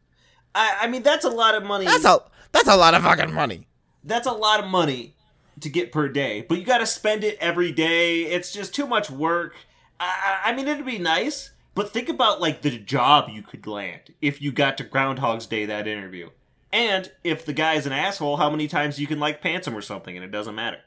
I, 0.54 0.80
I 0.82 0.86
mean, 0.88 1.02
that's 1.02 1.24
a 1.24 1.30
lot 1.30 1.54
of 1.54 1.62
money. 1.62 1.86
That's 1.86 2.04
a 2.04 2.20
that's 2.52 2.68
a 2.68 2.76
lot 2.76 2.92
of 2.92 3.02
fucking 3.02 3.32
money. 3.32 3.66
that's 4.04 4.26
a 4.26 4.32
lot 4.32 4.62
of 4.62 4.68
money 4.68 5.14
to 5.60 5.70
get 5.70 5.90
per 5.90 6.06
day, 6.06 6.44
but 6.46 6.58
you 6.58 6.64
got 6.64 6.78
to 6.78 6.86
spend 6.86 7.24
it 7.24 7.38
every 7.40 7.72
day. 7.72 8.24
It's 8.24 8.52
just 8.52 8.74
too 8.74 8.86
much 8.86 9.10
work. 9.10 9.54
I, 9.98 10.40
I 10.44 10.50
I 10.50 10.54
mean, 10.54 10.68
it'd 10.68 10.84
be 10.84 10.98
nice, 10.98 11.52
but 11.74 11.90
think 11.90 12.10
about 12.10 12.42
like 12.42 12.60
the 12.60 12.76
job 12.78 13.30
you 13.30 13.40
could 13.42 13.66
land 13.66 14.12
if 14.20 14.42
you 14.42 14.52
got 14.52 14.76
to 14.76 14.84
Groundhog's 14.84 15.46
Day 15.46 15.64
that 15.64 15.88
interview, 15.88 16.28
and 16.70 17.10
if 17.24 17.46
the 17.46 17.54
guy's 17.54 17.86
an 17.86 17.92
asshole, 17.92 18.36
how 18.36 18.50
many 18.50 18.68
times 18.68 19.00
you 19.00 19.06
can 19.06 19.18
like 19.18 19.40
pants 19.40 19.66
him 19.66 19.74
or 19.74 19.80
something, 19.80 20.14
and 20.14 20.22
it 20.22 20.30
doesn't 20.30 20.54
matter. 20.54 20.80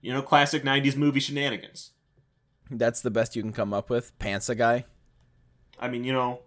You 0.00 0.12
know, 0.12 0.22
classic 0.22 0.62
'90s 0.62 0.94
movie 0.96 1.18
shenanigans. 1.18 1.90
That's 2.70 3.00
the 3.00 3.10
best 3.10 3.34
you 3.36 3.42
can 3.42 3.52
come 3.52 3.72
up 3.72 3.90
with. 3.90 4.16
Pants 4.18 4.48
a 4.48 4.54
guy. 4.54 4.84
I 5.78 5.88
mean, 5.88 6.04
you 6.04 6.12
know, 6.12 6.40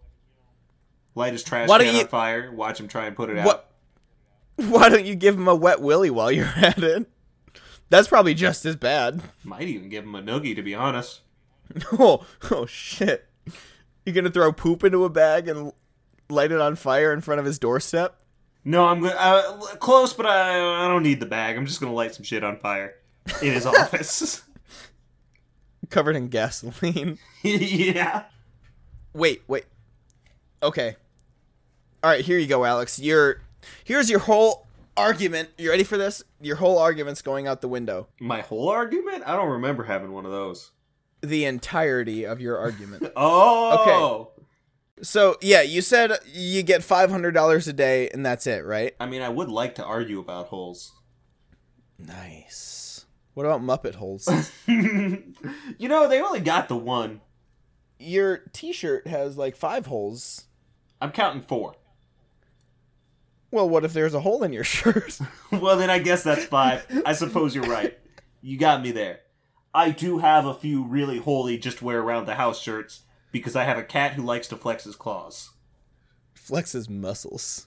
light 1.16 1.34
his 1.34 1.44
trash 1.44 1.68
Why 1.68 1.80
can 1.84 1.94
you- 1.96 2.02
on 2.02 2.08
fire, 2.08 2.52
watch 2.52 2.80
him 2.80 2.88
try 2.88 3.06
and 3.08 3.16
put 3.16 3.30
it 3.30 3.38
out. 3.38 3.66
Why 4.56 4.88
don't 4.90 5.06
you 5.06 5.16
give 5.16 5.36
him 5.36 5.48
a 5.48 5.56
wet 5.56 5.82
willy 5.82 6.10
while 6.12 6.32
you're 6.32 6.46
at 6.56 6.78
it? 6.82 7.10
That's 7.90 8.08
probably 8.08 8.34
just 8.34 8.66
as 8.66 8.76
bad. 8.76 9.22
Might 9.44 9.68
even 9.68 9.90
give 9.90 10.04
him 10.04 10.16
a 10.16 10.22
noogie, 10.22 10.56
to 10.56 10.62
be 10.64 10.74
honest. 10.76 11.22
Oh, 11.94 12.26
oh 12.52 12.66
shit! 12.68 13.26
You're 14.06 14.14
gonna 14.14 14.30
throw 14.30 14.52
poop 14.52 14.84
into 14.84 15.06
a 15.06 15.10
bag 15.10 15.48
and 15.48 15.72
light 16.30 16.52
it 16.52 16.60
on 16.62 16.76
fire 16.76 17.12
in 17.14 17.22
front 17.22 17.40
of 17.40 17.46
his 17.46 17.58
doorstep? 17.58 18.20
No, 18.66 18.86
I'm 18.86 19.04
uh, 19.04 19.58
close, 19.80 20.14
but 20.14 20.26
I 20.28 20.86
I 20.86 20.88
don't 20.88 21.04
need 21.04 21.20
the 21.20 21.26
bag. 21.26 21.56
I'm 21.58 21.66
just 21.66 21.80
gonna 21.82 21.94
light 21.94 22.14
some 22.14 22.24
shit 22.24 22.44
on 22.44 22.58
fire 22.60 22.96
in 23.42 23.54
his 23.54 23.66
office. 23.66 24.44
Covered 25.94 26.16
in 26.16 26.28
gasoline. 26.30 27.20
yeah. 27.44 28.24
Wait, 29.14 29.44
wait. 29.48 29.66
Okay. 30.64 30.96
All 32.02 32.10
right, 32.10 32.26
here 32.26 32.40
you 32.40 32.48
go, 32.48 32.66
Alex. 32.66 32.98
Your 32.98 33.42
here's 33.84 34.10
your 34.10 34.18
whole 34.18 34.66
argument. 34.98 35.50
You 35.56 35.70
ready 35.70 35.84
for 35.84 36.00
this? 36.00 36.24
Your 36.42 36.56
whole 36.56 36.80
argument's 36.80 37.22
going 37.22 37.46
out 37.46 37.62
the 37.62 37.68
window. 37.68 38.08
My 38.20 38.42
whole 38.42 38.70
argument? 38.70 39.22
I 39.28 39.36
don't 39.36 39.52
remember 39.52 39.84
having 39.84 40.14
one 40.14 40.26
of 40.26 40.32
those. 40.32 40.72
The 41.22 41.46
entirety 41.46 42.24
of 42.24 42.42
your 42.42 42.58
argument. 42.58 43.12
Oh. 43.16 44.32
Okay. 44.34 44.44
So 45.04 45.38
yeah, 45.42 45.62
you 45.62 45.84
said 45.84 46.18
you 46.26 46.64
get 46.64 46.82
five 46.82 47.12
hundred 47.12 47.36
dollars 47.36 47.68
a 47.68 47.74
day, 47.74 48.10
and 48.10 48.26
that's 48.26 48.48
it, 48.48 48.66
right? 48.66 48.96
I 49.00 49.06
mean, 49.06 49.22
I 49.22 49.30
would 49.30 49.50
like 49.50 49.76
to 49.76 49.86
argue 49.86 50.20
about 50.20 50.48
holes. 50.48 50.92
Nice. 52.00 52.83
What 53.34 53.46
about 53.46 53.62
Muppet 53.62 53.96
holes? 53.96 54.28
you 54.68 55.88
know, 55.90 56.08
they 56.08 56.22
only 56.22 56.40
got 56.40 56.68
the 56.70 56.76
one. 56.76 57.22
your 58.00 58.38
T-shirt 58.54 59.08
has 59.08 59.38
like 59.38 59.56
five 59.56 59.88
holes. 59.88 60.46
I'm 61.02 61.12
counting 61.12 61.42
four. 61.42 61.76
Well, 63.52 63.70
what 63.70 63.86
if 63.86 63.94
there's 63.94 64.14
a 64.14 64.20
hole 64.22 64.44
in 64.44 64.54
your 64.54 64.64
shirt? 64.76 65.20
well, 65.52 65.78
then 65.78 65.90
I 65.90 66.00
guess 66.00 66.24
that's 66.24 66.46
five. 66.46 66.86
I 67.06 67.14
suppose 67.14 67.56
you're 67.56 67.64
right. 67.66 67.98
You 68.42 68.58
got 68.58 68.82
me 68.82 68.92
there. 68.92 69.20
I 69.74 69.90
do 69.90 70.20
have 70.20 70.46
a 70.46 70.54
few 70.54 70.84
really 70.84 71.18
holy 71.18 71.58
just 71.58 71.82
wear 71.82 72.00
around 72.00 72.26
the 72.26 72.36
house 72.36 72.60
shirts 72.62 73.02
because 73.32 73.56
I 73.56 73.64
have 73.64 73.78
a 73.78 73.84
cat 73.84 74.14
who 74.14 74.22
likes 74.22 74.48
to 74.50 74.56
flex 74.58 74.84
his 74.84 74.96
claws. 74.96 75.50
Flex 76.36 76.74
his 76.74 76.88
muscles 76.90 77.66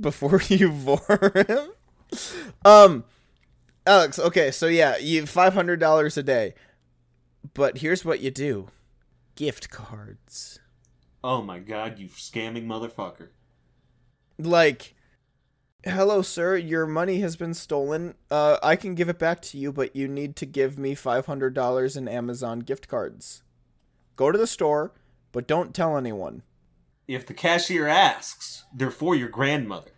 before 0.00 0.40
you 0.48 0.70
vore 0.72 1.32
him. 1.46 1.70
Um, 2.64 3.04
Alex. 3.86 4.18
Okay, 4.18 4.50
so 4.50 4.66
yeah, 4.66 4.96
you 4.98 5.26
five 5.26 5.54
hundred 5.54 5.80
dollars 5.80 6.16
a 6.16 6.22
day, 6.22 6.54
but 7.54 7.78
here's 7.78 8.04
what 8.04 8.20
you 8.20 8.30
do: 8.30 8.68
gift 9.34 9.70
cards. 9.70 10.58
Oh 11.22 11.42
my 11.42 11.58
god, 11.58 11.98
you 11.98 12.08
scamming 12.08 12.66
motherfucker. 12.66 13.28
Like, 14.38 14.94
hello, 15.84 16.22
sir. 16.22 16.56
Your 16.56 16.86
money 16.86 17.20
has 17.20 17.36
been 17.36 17.54
stolen. 17.54 18.14
Uh, 18.30 18.58
I 18.62 18.76
can 18.76 18.94
give 18.94 19.08
it 19.08 19.18
back 19.18 19.42
to 19.42 19.58
you, 19.58 19.72
but 19.72 19.94
you 19.94 20.08
need 20.08 20.36
to 20.36 20.46
give 20.46 20.78
me 20.78 20.94
five 20.94 21.26
hundred 21.26 21.54
dollars 21.54 21.96
in 21.96 22.08
Amazon 22.08 22.60
gift 22.60 22.88
cards. 22.88 23.42
Go 24.16 24.30
to 24.30 24.38
the 24.38 24.46
store, 24.46 24.92
but 25.32 25.46
don't 25.46 25.74
tell 25.74 25.96
anyone. 25.96 26.42
If 27.08 27.26
the 27.26 27.34
cashier 27.34 27.88
asks, 27.88 28.64
they're 28.74 28.90
for 28.90 29.14
your 29.14 29.28
grandmother. 29.28 29.90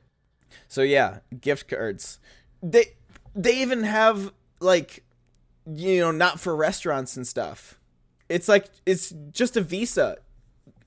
So 0.66 0.82
yeah, 0.82 1.18
gift 1.40 1.68
cards. 1.68 2.18
They 2.62 2.94
they 3.34 3.62
even 3.62 3.84
have 3.84 4.32
like 4.60 5.04
you 5.66 6.00
know 6.00 6.10
not 6.10 6.40
for 6.40 6.54
restaurants 6.54 7.16
and 7.16 7.26
stuff. 7.26 7.78
It's 8.28 8.48
like 8.48 8.66
it's 8.86 9.12
just 9.30 9.56
a 9.56 9.60
Visa. 9.60 10.18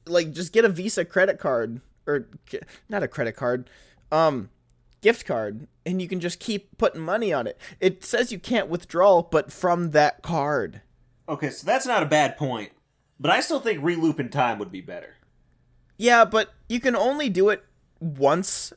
Like 0.06 0.32
just 0.32 0.54
get 0.54 0.66
a 0.66 0.70
Visa 0.70 1.06
credit 1.06 1.39
card 1.39 1.82
or 2.08 2.28
not 2.89 3.04
a 3.04 3.08
credit 3.08 3.36
card. 3.36 3.70
Um 4.12 4.50
gift 5.02 5.26
card 5.26 5.68
and 5.86 6.02
you 6.02 6.08
can 6.08 6.20
just 6.20 6.39
keep 6.39 6.78
putting 6.78 7.02
money 7.02 7.32
on 7.32 7.48
it. 7.48 7.60
It 7.80 8.04
says 8.04 8.32
you 8.32 8.39
can't 8.39 8.70
withdraw 8.70 9.22
but 9.22 9.52
from 9.52 9.91
that 9.91 10.22
card. 10.22 10.82
Okay, 11.28 11.50
so 11.50 11.66
that's 11.66 11.86
not 11.86 12.04
a 12.04 12.08
bad 12.08 12.38
point. 12.38 12.72
But 13.20 13.32
I 13.32 13.39
still 13.39 13.60
think 13.60 13.82
relooping 13.82 14.30
time 14.30 14.60
would 14.60 14.72
be 14.72 14.82
better. 14.82 15.16
Yeah, 15.98 16.26
but 16.26 16.54
you 16.68 16.80
can 16.80 16.96
only 16.96 17.30
do 17.30 17.50
it 17.50 17.64
once 18.00 18.74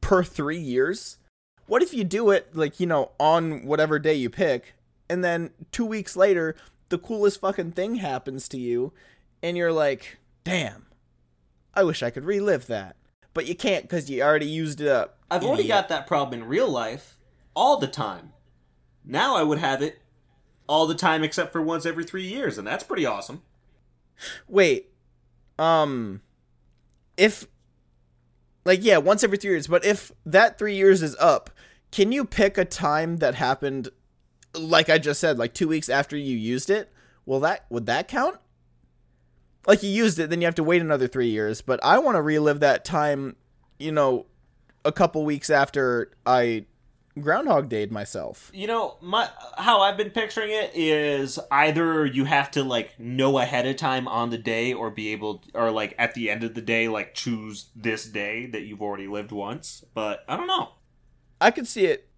per 0.00 0.22
three 0.22 0.58
years. 0.58 1.18
What 1.66 1.82
if 1.82 1.94
you 1.94 2.04
do 2.04 2.30
it, 2.30 2.54
like, 2.54 2.78
you 2.78 2.86
know, 2.86 3.12
on 3.18 3.64
whatever 3.64 3.98
day 3.98 4.14
you 4.14 4.30
pick, 4.30 4.74
and 5.08 5.24
then 5.24 5.50
two 5.72 5.86
weeks 5.86 6.16
later, 6.16 6.54
the 6.88 6.98
coolest 6.98 7.40
fucking 7.40 7.72
thing 7.72 7.96
happens 7.96 8.48
to 8.48 8.58
you, 8.58 8.92
and 9.42 9.56
you're 9.56 9.72
like, 9.72 10.18
damn, 10.44 10.86
I 11.74 11.84
wish 11.84 12.02
I 12.02 12.10
could 12.10 12.24
relive 12.24 12.66
that. 12.66 12.96
But 13.32 13.46
you 13.46 13.54
can't 13.54 13.84
because 13.84 14.08
you 14.08 14.22
already 14.22 14.46
used 14.46 14.80
it 14.80 14.88
up. 14.88 15.18
I've 15.30 15.42
already 15.42 15.66
got 15.66 15.88
that 15.88 16.06
problem 16.06 16.40
in 16.40 16.48
real 16.48 16.68
life 16.68 17.16
all 17.54 17.78
the 17.78 17.88
time. 17.88 18.32
Now 19.04 19.36
I 19.36 19.42
would 19.42 19.58
have 19.58 19.82
it 19.82 20.00
all 20.68 20.86
the 20.86 20.94
time 20.94 21.24
except 21.24 21.52
for 21.52 21.60
once 21.60 21.84
every 21.84 22.04
three 22.04 22.26
years, 22.26 22.58
and 22.58 22.66
that's 22.66 22.84
pretty 22.84 23.04
awesome. 23.04 23.42
Wait, 24.46 24.90
um, 25.58 26.22
if, 27.16 27.46
like, 28.64 28.84
yeah, 28.84 28.98
once 28.98 29.24
every 29.24 29.36
three 29.36 29.50
years, 29.50 29.66
but 29.66 29.84
if 29.84 30.12
that 30.24 30.58
three 30.58 30.76
years 30.76 31.02
is 31.02 31.16
up, 31.16 31.50
can 31.94 32.10
you 32.10 32.24
pick 32.24 32.58
a 32.58 32.64
time 32.64 33.18
that 33.18 33.36
happened, 33.36 33.88
like 34.52 34.90
I 34.90 34.98
just 34.98 35.20
said, 35.20 35.38
like 35.38 35.54
two 35.54 35.68
weeks 35.68 35.88
after 35.88 36.16
you 36.16 36.36
used 36.36 36.68
it? 36.68 36.92
Will 37.24 37.38
that, 37.40 37.66
would 37.70 37.86
that 37.86 38.08
count? 38.08 38.36
Like, 39.64 39.84
you 39.84 39.90
used 39.90 40.18
it, 40.18 40.28
then 40.28 40.40
you 40.40 40.46
have 40.48 40.56
to 40.56 40.64
wait 40.64 40.82
another 40.82 41.06
three 41.06 41.28
years, 41.28 41.60
but 41.60 41.82
I 41.84 41.98
want 41.98 42.16
to 42.16 42.20
relive 42.20 42.58
that 42.60 42.84
time, 42.84 43.36
you 43.78 43.92
know, 43.92 44.26
a 44.84 44.90
couple 44.90 45.24
weeks 45.24 45.50
after 45.50 46.10
I 46.26 46.66
Groundhog 47.20 47.68
Dayed 47.68 47.92
myself. 47.92 48.50
You 48.52 48.66
know, 48.66 48.96
my 49.00 49.28
how 49.56 49.80
I've 49.80 49.96
been 49.96 50.10
picturing 50.10 50.50
it 50.50 50.72
is 50.74 51.38
either 51.48 52.04
you 52.04 52.24
have 52.24 52.50
to 52.50 52.64
like 52.64 52.98
know 52.98 53.38
ahead 53.38 53.66
of 53.66 53.76
time 53.76 54.08
on 54.08 54.30
the 54.30 54.36
day 54.36 54.72
or 54.72 54.90
be 54.90 55.12
able 55.12 55.44
or 55.54 55.70
like 55.70 55.94
at 55.96 56.14
the 56.14 56.28
end 56.28 56.42
of 56.42 56.54
the 56.54 56.60
day 56.60 56.88
like 56.88 57.14
choose 57.14 57.68
this 57.76 58.04
day 58.04 58.46
that 58.46 58.62
you've 58.62 58.82
already 58.82 59.06
lived 59.06 59.30
once. 59.30 59.84
But 59.94 60.24
I 60.28 60.36
don't 60.36 60.48
know. 60.48 60.70
I 61.44 61.50
could 61.50 61.68
see 61.68 61.84
it. 61.84 62.08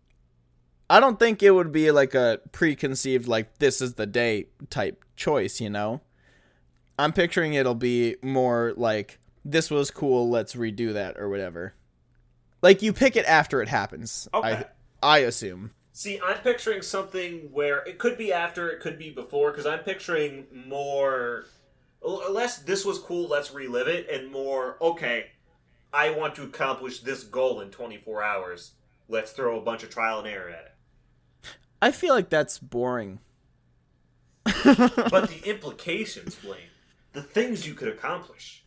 I 0.88 1.00
don't 1.00 1.18
think 1.18 1.42
it 1.42 1.50
would 1.50 1.72
be 1.72 1.90
like 1.90 2.14
a 2.14 2.38
preconceived 2.52 3.26
like 3.26 3.58
this 3.58 3.82
is 3.82 3.94
the 3.94 4.06
day 4.06 4.46
type 4.70 5.04
choice, 5.16 5.60
you 5.60 5.68
know. 5.68 6.00
I'm 6.96 7.12
picturing 7.12 7.54
it'll 7.54 7.74
be 7.74 8.14
more 8.22 8.72
like 8.76 9.18
this 9.44 9.68
was 9.68 9.90
cool, 9.90 10.30
let's 10.30 10.54
redo 10.54 10.92
that 10.92 11.18
or 11.18 11.28
whatever. 11.28 11.74
Like 12.62 12.82
you 12.82 12.92
pick 12.92 13.16
it 13.16 13.24
after 13.26 13.60
it 13.60 13.68
happens. 13.68 14.28
Okay. 14.32 14.48
I 14.48 14.64
I 15.02 15.18
assume. 15.18 15.72
See, 15.92 16.20
I'm 16.24 16.38
picturing 16.38 16.82
something 16.82 17.48
where 17.52 17.78
it 17.78 17.98
could 17.98 18.16
be 18.16 18.32
after, 18.32 18.68
it 18.68 18.80
could 18.80 18.96
be 18.96 19.10
before, 19.10 19.50
because 19.50 19.66
I'm 19.66 19.80
picturing 19.80 20.46
more. 20.68 21.46
Less, 22.00 22.58
this 22.58 22.84
was 22.84 23.00
cool, 23.00 23.26
let's 23.26 23.52
relive 23.52 23.88
it, 23.88 24.08
and 24.08 24.30
more, 24.30 24.76
okay, 24.80 25.30
I 25.92 26.10
want 26.10 26.36
to 26.36 26.44
accomplish 26.44 27.00
this 27.00 27.24
goal 27.24 27.60
in 27.60 27.70
24 27.70 28.22
hours. 28.22 28.72
Let's 29.08 29.32
throw 29.32 29.58
a 29.58 29.62
bunch 29.62 29.82
of 29.82 29.90
trial 29.90 30.18
and 30.18 30.28
error 30.28 30.50
at 30.50 30.64
it. 30.66 30.72
I 31.80 31.92
feel 31.92 32.14
like 32.14 32.30
that's 32.30 32.58
boring. 32.58 33.20
But 34.44 35.28
the 35.28 35.42
implications, 35.44 36.34
Blaine, 36.36 36.70
the 37.12 37.22
things 37.22 37.66
you 37.66 37.74
could 37.74 37.88
accomplish. 37.88 38.64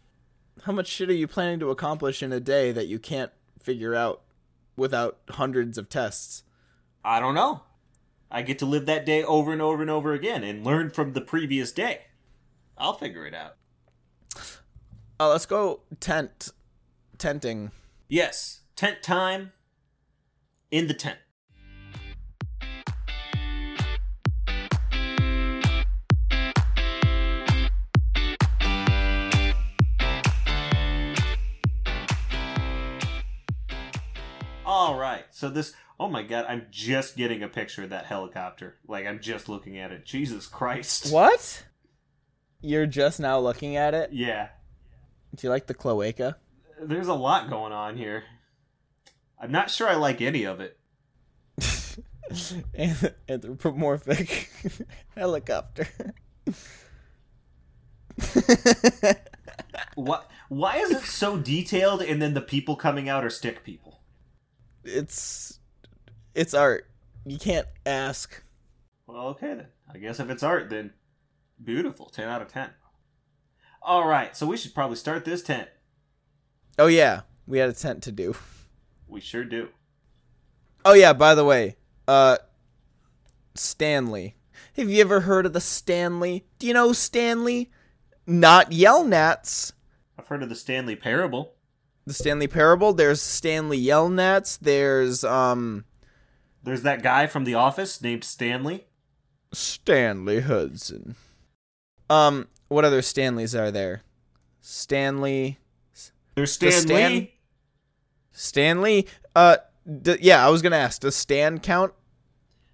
How 0.64 0.72
much 0.72 0.88
shit 0.88 1.10
are 1.10 1.14
you 1.14 1.28
planning 1.28 1.60
to 1.60 1.70
accomplish 1.70 2.22
in 2.22 2.32
a 2.32 2.40
day 2.40 2.72
that 2.72 2.88
you 2.88 3.00
can't 3.00 3.32
figure 3.62 3.96
out 3.96 4.22
without 4.76 5.20
hundreds 5.30 5.78
of 5.78 5.90
tests? 5.90 6.44
I 7.04 7.20
don't 7.20 7.36
know. 7.36 7.64
I 8.32 8.42
get 8.42 8.60
to 8.60 8.66
live 8.66 8.86
that 8.86 9.06
day 9.06 9.24
over 9.24 9.52
and 9.52 9.62
over 9.62 9.82
and 9.82 9.90
over 9.90 10.14
again 10.14 10.44
and 10.44 10.64
learn 10.64 10.90
from 10.92 11.14
the 11.14 11.22
previous 11.22 11.72
day. 11.72 12.02
I'll 12.78 12.94
figure 12.94 13.26
it 13.26 13.34
out. 13.34 13.56
Uh, 15.20 15.30
let's 15.30 15.46
go 15.46 15.82
tent 16.00 16.50
tenting. 17.18 17.72
Yes, 18.08 18.62
tent 18.76 19.02
time 19.02 19.52
in 20.72 20.88
the 20.88 20.94
tent. 20.94 21.18
All 34.66 35.00
right. 35.00 35.26
So 35.32 35.50
this 35.50 35.74
oh 36.00 36.08
my 36.08 36.24
god, 36.24 36.46
I'm 36.48 36.68
just 36.72 37.18
getting 37.18 37.44
a 37.44 37.48
picture 37.48 37.84
of 37.84 37.90
that 37.90 38.06
helicopter. 38.06 38.76
Like 38.88 39.06
I'm 39.06 39.20
just 39.20 39.50
looking 39.50 39.78
at 39.78 39.92
it. 39.92 40.06
Jesus 40.06 40.46
Christ. 40.46 41.12
What? 41.12 41.66
You're 42.62 42.86
just 42.86 43.20
now 43.20 43.40
looking 43.40 43.76
at 43.76 43.94
it? 43.94 44.12
Yeah. 44.14 44.50
Do 45.36 45.48
you 45.48 45.50
like 45.50 45.68
the 45.68 45.74
cloaca? 45.74 46.38
There's 46.82 47.08
a 47.08 47.14
lot 47.14 47.50
going 47.50 47.72
on 47.72 47.98
here. 47.98 48.24
I'm 49.40 49.52
not 49.52 49.70
sure 49.70 49.88
I 49.88 49.96
like 49.96 50.22
any 50.22 50.44
of 50.44 50.60
it. 50.60 50.78
Anthropomorphic 53.30 54.50
helicopter. 55.16 55.88
What 59.96 60.30
why 60.50 60.78
is 60.78 60.92
it 60.92 61.04
so 61.04 61.38
detailed 61.38 62.02
and 62.02 62.22
then 62.22 62.34
the 62.34 62.42
people 62.42 62.76
coming 62.76 63.08
out 63.08 63.24
are 63.24 63.30
stick 63.30 63.64
people? 63.64 64.02
it's 64.84 65.60
it's 66.34 66.54
art. 66.54 66.86
You 67.26 67.38
can't 67.38 67.68
ask. 67.86 68.44
Well, 69.08 69.28
okay 69.30 69.56
then. 69.56 69.68
I 69.92 69.98
guess 69.98 70.20
if 70.20 70.30
it's 70.30 70.44
art, 70.44 70.70
then 70.70 70.94
beautiful. 71.64 72.08
10 72.08 72.28
out 72.28 72.42
of 72.42 72.48
10. 72.48 72.70
All 73.82 74.08
right, 74.08 74.36
so 74.36 74.46
we 74.46 74.58
should 74.58 74.74
probably 74.74 74.96
start 74.96 75.26
this 75.26 75.42
tent. 75.42 75.68
Oh 76.78 76.88
yeah, 76.88 77.22
we 77.48 77.58
had 77.60 77.70
a 77.70 77.74
tent 77.74 78.04
to 78.04 78.12
do. 78.12 78.36
We 79.10 79.20
sure 79.20 79.44
do. 79.44 79.70
Oh 80.86 80.94
yeah, 80.94 81.14
by 81.14 81.36
the 81.36 81.44
way, 81.44 81.76
uh 82.08 82.38
Stanley. 83.56 84.36
Have 84.78 84.90
you 84.90 85.02
ever 85.02 85.22
heard 85.22 85.46
of 85.46 85.54
the 85.54 85.62
Stanley? 85.62 86.46
Do 86.60 86.68
you 86.68 86.74
know 86.74 86.94
Stanley? 86.94 87.72
Not 88.26 88.72
Yelnats. 88.72 89.74
I've 90.18 90.28
heard 90.28 90.44
of 90.44 90.50
the 90.50 90.56
Stanley 90.56 90.96
Parable. 90.96 91.56
The 92.06 92.14
Stanley 92.14 92.48
Parable. 92.48 92.94
There's 92.94 93.22
Stanley 93.22 93.84
Yelnats. 93.84 94.58
There's 94.60 95.24
um 95.24 95.86
There's 96.64 96.84
that 96.84 97.04
guy 97.04 97.28
from 97.28 97.44
The 97.44 97.56
Office 97.56 98.02
named 98.02 98.24
Stanley. 98.24 98.86
Stanley 99.52 100.42
Hudson. 100.42 101.16
Um, 102.10 102.48
what 102.68 102.86
other 102.86 103.02
Stanleys 103.02 103.56
are 103.56 103.72
there? 103.72 104.04
Stanley, 104.62 105.58
There's 106.36 106.58
The 106.58 106.72
Stan. 106.72 107.28
Stanley. 108.32 109.08
Uh, 109.36 109.58
d- 110.02 110.18
yeah, 110.22 110.46
I 110.46 110.50
was 110.50 110.62
gonna 110.62 110.76
ask. 110.78 111.02
Does 111.02 111.16
Stan 111.16 111.60
count? 111.60 111.94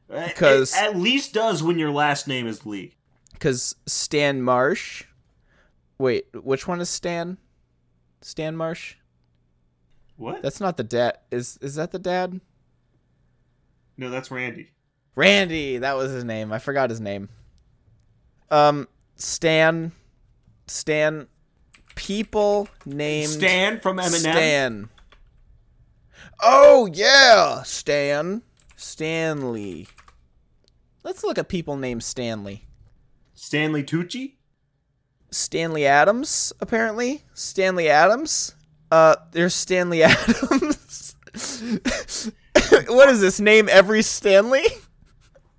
Because- 0.08 0.74
It 0.76 0.82
at 0.82 0.96
least 0.98 1.34
does 1.34 1.64
when 1.64 1.80
your 1.80 1.92
last 1.92 2.28
name 2.28 2.48
is 2.48 2.66
Lee. 2.66 2.94
Because 3.34 3.76
Stan 3.86 4.42
Marsh. 4.42 5.04
Wait, 5.98 6.28
which 6.34 6.68
one 6.68 6.80
is 6.82 6.90
Stan? 6.90 7.38
Stan 8.22 8.56
Marsh. 8.56 8.96
What? 10.18 10.42
That's 10.42 10.60
not 10.62 10.78
the 10.78 10.84
dad. 10.84 11.18
Is 11.32 11.58
is 11.62 11.76
that 11.76 11.92
the 11.92 12.00
dad? 12.00 12.40
no, 13.98 14.10
that's 14.10 14.30
Randy. 14.32 14.70
Randy. 15.16 15.78
That 15.78 15.96
was 15.96 16.12
his 16.12 16.24
name. 16.24 16.52
I 16.52 16.60
forgot 16.60 16.90
his 16.90 17.00
name. 17.02 17.30
Um, 18.52 18.88
Stan. 19.16 19.92
Stan. 20.68 21.28
People 21.96 22.68
named 22.86 23.30
Stan 23.32 23.80
from 23.80 23.98
Eminem. 23.98 24.20
Stan. 24.20 24.90
Oh 26.42 26.88
yeah, 26.92 27.64
Stan. 27.64 28.42
Stanley. 28.76 29.88
Let's 31.04 31.24
look 31.24 31.38
at 31.38 31.48
people 31.50 31.78
named 31.78 32.04
Stanley. 32.04 32.66
Stanley 33.34 33.84
Tucci. 33.84 34.34
Stanley 35.32 35.86
Adams, 35.86 36.54
apparently. 36.60 37.24
Stanley 37.34 37.90
Adams. 37.90 38.56
Uh, 38.92 39.16
there's 39.32 39.54
Stanley 39.54 40.04
Adams. 40.04 41.16
what 42.88 43.10
is 43.10 43.22
this? 43.22 43.40
Name 43.40 43.68
every 43.70 44.02
Stanley? 44.02 44.64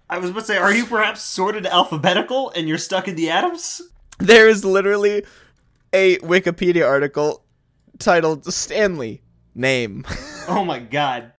I 0.09 0.19
was 0.19 0.31
about 0.31 0.41
to 0.41 0.47
say, 0.47 0.57
are 0.57 0.73
you 0.73 0.87
perhaps 0.87 1.23
sorted 1.23 1.67
alphabetical 1.67 2.53
and 2.57 2.69
you're 2.69 2.79
stuck 2.79 3.09
in 3.09 3.17
the 3.17 3.29
Adams? 3.31 3.83
There 4.19 4.49
is 4.49 4.65
literally 4.65 5.25
a 5.93 6.19
Wikipedia 6.19 6.87
article 6.87 7.45
titled 7.99 8.47
Stanley 8.53 9.21
name. 9.57 10.05
Oh 10.49 10.65
my 10.65 10.79
god. 10.79 11.33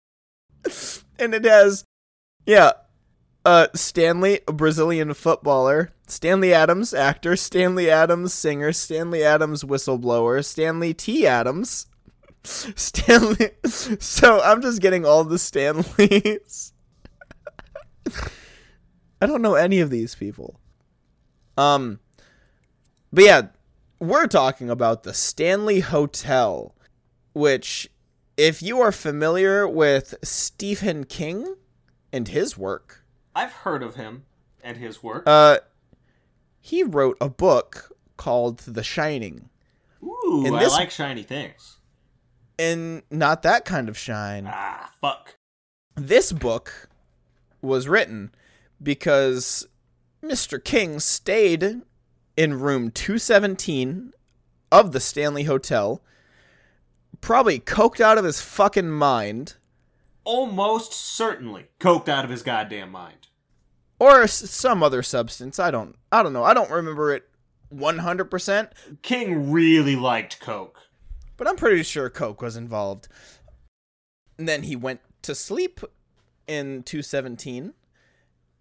and 1.17 1.33
it 1.33 1.45
has 1.45 1.85
yeah 2.45 2.73
uh 3.45 3.69
stanley 3.73 4.41
a 4.49 4.53
brazilian 4.53 5.15
footballer 5.15 5.93
stanley 6.09 6.53
adams 6.53 6.93
actor 6.93 7.37
stanley 7.37 7.89
adams 7.89 8.35
singer 8.35 8.73
stanley 8.73 9.23
adams 9.23 9.63
whistleblower 9.63 10.45
stanley 10.45 10.93
t 10.93 11.25
adams 11.25 11.87
stanley 12.43 13.51
so 13.65 14.41
i'm 14.43 14.61
just 14.61 14.81
getting 14.83 15.07
all 15.07 15.23
the 15.23 15.39
stanleys 15.39 16.73
i 19.21 19.27
don't 19.27 19.43
know 19.43 19.55
any 19.55 19.79
of 19.79 19.89
these 19.91 20.17
people 20.17 20.59
um 21.57 22.01
but 23.13 23.23
yeah 23.23 23.43
we're 24.01 24.27
talking 24.27 24.69
about 24.69 25.05
the 25.05 25.15
stanley 25.15 25.79
hotel 25.79 26.75
which 27.35 27.89
if 28.37 28.63
you 28.63 28.81
are 28.81 28.93
familiar 28.93 29.67
with 29.69 30.15
Stephen 30.23 31.05
King 31.05 31.57
and 32.13 32.29
his 32.29 32.57
work, 32.59 33.05
I've 33.35 33.53
heard 33.53 33.83
of 33.83 33.95
him 33.97 34.25
and 34.63 34.77
his 34.77 35.03
work. 35.03 35.25
uh, 35.27 35.59
he 36.61 36.83
wrote 36.83 37.17
a 37.21 37.29
book 37.29 37.93
called 38.17 38.59
The 38.61 38.83
Shining, 38.83 39.49
Ooh, 40.03 40.45
in 40.47 40.55
I 40.55 40.67
like 40.67 40.91
shiny 40.91 41.23
things. 41.23 41.77
and 42.59 43.03
not 43.11 43.43
that 43.43 43.65
kind 43.65 43.89
of 43.89 43.97
shine. 43.97 44.49
Ah, 44.51 44.91
fuck. 45.01 45.37
This 45.95 46.33
book 46.33 46.89
was 47.63 47.89
written 47.89 48.33
because 48.83 49.67
Mr. 50.23 50.63
King 50.63 50.99
stayed 51.01 51.83
in 52.37 52.61
room 52.61 52.91
217 52.91 54.13
of 54.73 54.93
the 54.93 55.01
Stanley 55.01 55.45
Hotel, 55.45 56.03
probably 57.27 57.59
coked 57.59 58.01
out 58.01 58.19
of 58.19 58.25
his 58.25 58.41
fucking 58.41 58.89
mind. 58.89 59.57
Almost 60.23 60.93
certainly 60.93 61.67
coked 61.81 62.09
out 62.09 62.25
of 62.25 62.31
his 62.31 62.43
goddamn 62.43 62.91
mind. 62.93 63.27
or 63.99 64.23
s- 64.23 64.51
some 64.51 64.83
other 64.83 65.03
substance. 65.03 65.59
I 65.59 65.71
don't 65.71 65.97
I 66.13 66.23
don't 66.23 66.33
know. 66.33 66.45
I 66.45 66.55
don't 66.55 66.71
remember 66.71 67.13
it 67.13 67.29
100%, 67.75 68.71
King 69.03 69.51
really 69.51 69.97
liked 69.97 70.39
coke. 70.39 70.79
but 71.37 71.49
I'm 71.49 71.57
pretty 71.57 71.83
sure 71.83 72.09
coke 72.09 72.41
was 72.41 72.57
involved. 72.57 73.09
And 74.39 74.49
then 74.49 74.63
he 74.63 74.77
went 74.77 75.01
to 75.23 75.35
sleep 75.35 75.81
in 76.47 76.83
217 76.85 77.73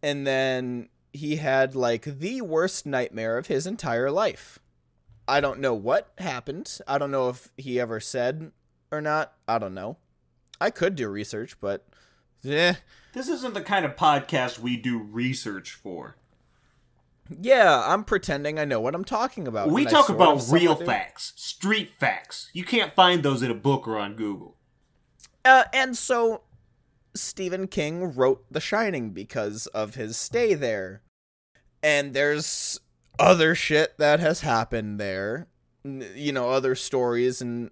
and 0.02 0.26
then 0.26 0.90
he 1.14 1.36
had 1.36 1.76
like 1.76 2.04
the 2.04 2.42
worst 2.42 2.86
nightmare 2.88 3.38
of 3.38 3.46
his 3.48 3.68
entire 3.68 4.10
life. 4.10 4.58
I 5.28 5.42
don't 5.42 5.60
know 5.60 5.74
what 5.74 6.12
happened. 6.18 6.80
I 6.88 6.98
don't 6.98 7.12
know 7.12 7.30
if 7.30 7.50
he 7.58 7.80
ever 7.80 8.00
said 8.00 8.52
or 8.92 9.02
not. 9.02 9.34
I 9.48 9.58
don't 9.58 9.74
know. 9.74 9.98
I 10.62 10.70
could 10.70 10.96
do 10.96 11.10
research, 11.10 11.60
but 11.60 11.86
eh. 12.48 12.76
This 13.14 13.28
isn't 13.30 13.54
the 13.54 13.62
kind 13.62 13.86
of 13.86 13.96
podcast 13.96 14.60
we 14.60 14.78
do 14.78 15.00
research 15.00 15.72
for. 15.72 16.16
Yeah, 17.42 17.84
I'm 17.86 18.04
pretending 18.04 18.60
I 18.60 18.66
know 18.66 18.80
what 18.80 18.94
I'm 18.94 19.06
talking 19.06 19.48
about. 19.48 19.72
We 19.72 19.86
talk 19.86 20.10
about 20.10 20.46
real 20.50 20.76
facts, 20.76 21.34
street 21.36 21.92
facts. 22.00 22.50
You 22.54 22.64
can't 22.64 22.94
find 22.94 23.24
those 23.24 23.42
in 23.42 23.50
a 23.50 23.56
book 23.56 23.88
or 23.88 23.98
on 23.98 24.16
Google. 24.16 24.58
Uh, 25.44 25.64
and 25.74 25.98
so 25.98 26.42
Stephen 27.16 27.68
King 27.68 28.14
wrote 28.14 28.46
The 28.52 28.60
Shining 28.60 29.10
because 29.12 29.66
of 29.68 29.96
his 29.96 30.18
stay 30.18 30.54
there. 30.54 31.02
And 31.82 32.14
there's 32.14 32.80
other 33.20 33.56
shit 33.56 33.98
that 33.98 34.20
has 34.20 34.42
happened 34.42 35.00
there. 35.00 35.48
You 35.84 36.32
know, 36.32 36.50
other 36.50 36.76
stories 36.76 37.42
and 37.42 37.72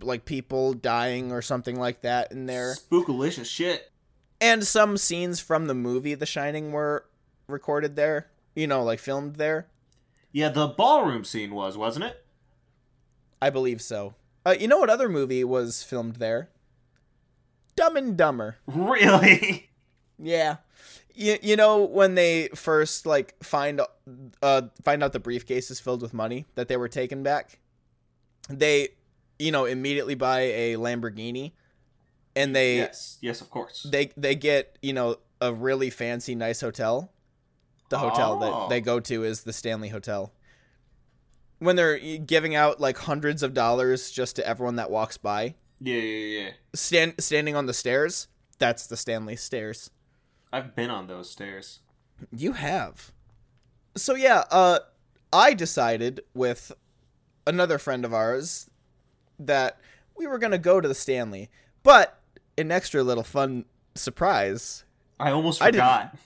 like 0.00 0.24
people 0.24 0.72
dying 0.74 1.32
or 1.32 1.42
something 1.42 1.78
like 1.78 2.02
that 2.02 2.32
in 2.32 2.46
there. 2.46 2.74
Spookalicious 2.74 3.46
shit. 3.46 3.90
And 4.40 4.66
some 4.66 4.96
scenes 4.96 5.40
from 5.40 5.66
the 5.66 5.74
movie 5.74 6.14
The 6.14 6.26
Shining 6.26 6.72
were 6.72 7.06
recorded 7.46 7.96
there. 7.96 8.28
You 8.54 8.66
know, 8.66 8.82
like 8.84 9.00
filmed 9.00 9.36
there. 9.36 9.66
Yeah, 10.32 10.48
the 10.48 10.66
ballroom 10.68 11.24
scene 11.24 11.54
was, 11.54 11.76
wasn't 11.76 12.06
it? 12.06 12.24
I 13.40 13.50
believe 13.50 13.80
so. 13.80 14.14
Uh, 14.46 14.54
you 14.58 14.68
know 14.68 14.78
what 14.78 14.90
other 14.90 15.08
movie 15.08 15.44
was 15.44 15.82
filmed 15.82 16.16
there? 16.16 16.50
Dumb 17.76 17.96
and 17.96 18.16
Dumber. 18.16 18.56
Really? 18.66 19.70
Yeah. 20.18 20.56
You, 21.14 21.38
you 21.42 21.56
know 21.56 21.84
when 21.84 22.14
they 22.16 22.48
first 22.54 23.06
like 23.06 23.34
find 23.42 23.80
uh 24.42 24.62
find 24.82 25.02
out 25.02 25.12
the 25.12 25.20
briefcase 25.20 25.70
is 25.70 25.78
filled 25.80 26.02
with 26.02 26.12
money 26.12 26.44
that 26.56 26.68
they 26.68 26.76
were 26.76 26.88
taken 26.88 27.22
back? 27.22 27.60
They 28.48 28.88
you 29.38 29.52
know 29.52 29.64
immediately 29.64 30.14
buy 30.16 30.40
a 30.40 30.74
Lamborghini 30.76 31.52
and 32.36 32.54
they 32.54 32.76
yes, 32.78 33.18
yes, 33.20 33.40
of 33.40 33.48
course. 33.50 33.86
they 33.88 34.10
they 34.16 34.34
get, 34.34 34.76
you 34.82 34.92
know, 34.92 35.16
a 35.40 35.52
really 35.52 35.88
fancy 35.90 36.34
nice 36.34 36.60
hotel. 36.60 37.12
The 37.90 37.98
hotel 37.98 38.38
Oh. 38.42 38.62
that 38.62 38.68
they 38.70 38.80
go 38.80 38.98
to 38.98 39.22
is 39.24 39.42
the 39.44 39.52
Stanley 39.52 39.90
Hotel. 39.90 40.32
When 41.60 41.76
they're 41.76 41.98
giving 42.18 42.54
out 42.56 42.80
like 42.80 42.98
hundreds 42.98 43.42
of 43.44 43.54
dollars 43.54 44.10
just 44.10 44.36
to 44.36 44.46
everyone 44.46 44.76
that 44.76 44.90
walks 44.90 45.16
by, 45.16 45.54
Yeah, 45.80 45.96
yeah, 46.00 46.40
yeah. 46.42 46.50
stand 46.74 47.14
standing 47.20 47.54
on 47.54 47.66
the 47.66 47.74
stairs, 47.74 48.26
that's 48.58 48.86
the 48.88 48.96
Stanley 48.96 49.36
stairs. 49.36 49.90
I've 50.54 50.76
been 50.76 50.88
on 50.90 51.08
those 51.08 51.28
stairs. 51.28 51.80
You 52.30 52.52
have. 52.52 53.10
So 53.96 54.14
yeah, 54.14 54.44
uh 54.50 54.78
I 55.32 55.52
decided 55.54 56.20
with 56.32 56.70
another 57.46 57.76
friend 57.78 58.04
of 58.04 58.14
ours 58.14 58.70
that 59.38 59.80
we 60.16 60.28
were 60.28 60.38
going 60.38 60.52
to 60.52 60.58
go 60.58 60.80
to 60.80 60.86
the 60.86 60.94
Stanley. 60.94 61.50
But 61.82 62.20
an 62.56 62.70
extra 62.70 63.02
little 63.02 63.24
fun 63.24 63.64
surprise, 63.96 64.84
I 65.18 65.32
almost 65.32 65.60
I 65.60 65.66
didn't- 65.72 65.80
forgot. 65.80 66.16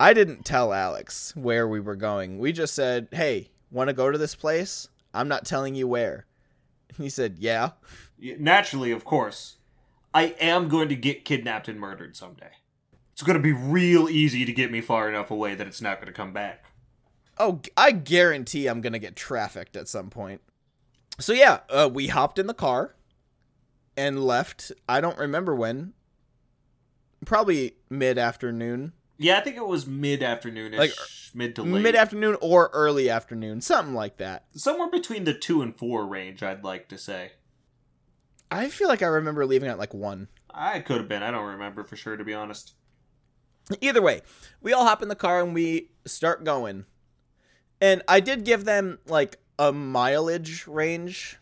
I 0.00 0.12
didn't 0.14 0.44
tell 0.44 0.72
Alex 0.72 1.34
where 1.36 1.68
we 1.68 1.78
were 1.80 1.96
going. 1.96 2.38
We 2.38 2.52
just 2.52 2.74
said, 2.74 3.08
"Hey, 3.12 3.50
want 3.70 3.88
to 3.88 3.94
go 3.94 4.10
to 4.10 4.18
this 4.18 4.34
place? 4.34 4.88
I'm 5.14 5.28
not 5.28 5.44
telling 5.44 5.74
you 5.74 5.86
where." 5.88 6.24
He 6.96 7.10
said. 7.10 7.36
Yeah, 7.38 7.72
Naturally, 8.18 8.90
of 8.92 9.04
course. 9.04 9.56
I 10.14 10.34
am 10.40 10.68
going 10.68 10.88
to 10.88 10.96
get 10.96 11.26
kidnapped 11.26 11.68
and 11.68 11.78
murdered 11.78 12.16
someday. 12.16 12.52
It's 13.16 13.22
going 13.22 13.38
to 13.38 13.42
be 13.42 13.52
real 13.52 14.10
easy 14.10 14.44
to 14.44 14.52
get 14.52 14.70
me 14.70 14.82
far 14.82 15.08
enough 15.08 15.30
away 15.30 15.54
that 15.54 15.66
it's 15.66 15.80
not 15.80 15.96
going 16.02 16.08
to 16.08 16.12
come 16.12 16.34
back. 16.34 16.66
Oh, 17.38 17.60
I 17.74 17.92
guarantee 17.92 18.66
I'm 18.66 18.80
gonna 18.82 18.98
get 18.98 19.14
trafficked 19.16 19.76
at 19.76 19.88
some 19.88 20.08
point. 20.10 20.40
So 21.18 21.32
yeah, 21.34 21.60
uh, 21.68 21.88
we 21.92 22.08
hopped 22.08 22.38
in 22.38 22.46
the 22.46 22.54
car 22.54 22.94
and 23.96 24.24
left. 24.24 24.72
I 24.88 25.00
don't 25.02 25.18
remember 25.18 25.54
when. 25.54 25.92
Probably 27.26 27.76
mid 27.90 28.16
afternoon, 28.18 28.92
Yeah, 29.18 29.38
I 29.38 29.40
think 29.40 29.56
it 29.56 29.66
was 29.66 29.86
mid 29.86 30.20
afternoonish, 30.20 30.78
Like, 30.78 30.92
mid 31.34 31.56
to 31.56 31.62
late. 31.62 31.82
mid 31.82 31.94
afternoon 31.94 32.36
or 32.40 32.70
early 32.72 33.10
afternoon, 33.10 33.60
something 33.62 33.94
like 33.94 34.16
that. 34.18 34.44
Somewhere 34.54 34.90
between 34.90 35.24
the 35.24 35.34
2 35.34 35.60
and 35.62 35.76
4 35.76 36.06
range, 36.06 36.42
I'd 36.42 36.64
like 36.64 36.88
to 36.88 36.98
say. 36.98 37.32
I 38.50 38.68
feel 38.68 38.88
like 38.88 39.02
I 39.02 39.06
remember 39.06 39.44
leaving 39.44 39.68
at 39.68 39.78
like 39.78 39.92
one. 39.92 40.28
I 40.50 40.80
could 40.80 40.98
have 40.98 41.08
been. 41.08 41.22
I 41.22 41.30
don't 41.30 41.46
remember 41.46 41.84
for 41.84 41.96
sure, 41.96 42.16
to 42.16 42.24
be 42.24 42.32
honest. 42.34 42.72
Either 43.80 44.00
way, 44.02 44.22
we 44.60 44.72
all 44.72 44.84
hop 44.84 45.02
in 45.02 45.08
the 45.08 45.16
car 45.16 45.40
and 45.42 45.54
we 45.54 45.90
start 46.06 46.44
going. 46.44 46.84
And 47.80 48.02
I 48.08 48.20
did 48.20 48.44
give 48.44 48.64
them 48.64 48.98
like 49.06 49.38
a 49.58 49.72
mileage 49.72 50.66
range 50.66 51.38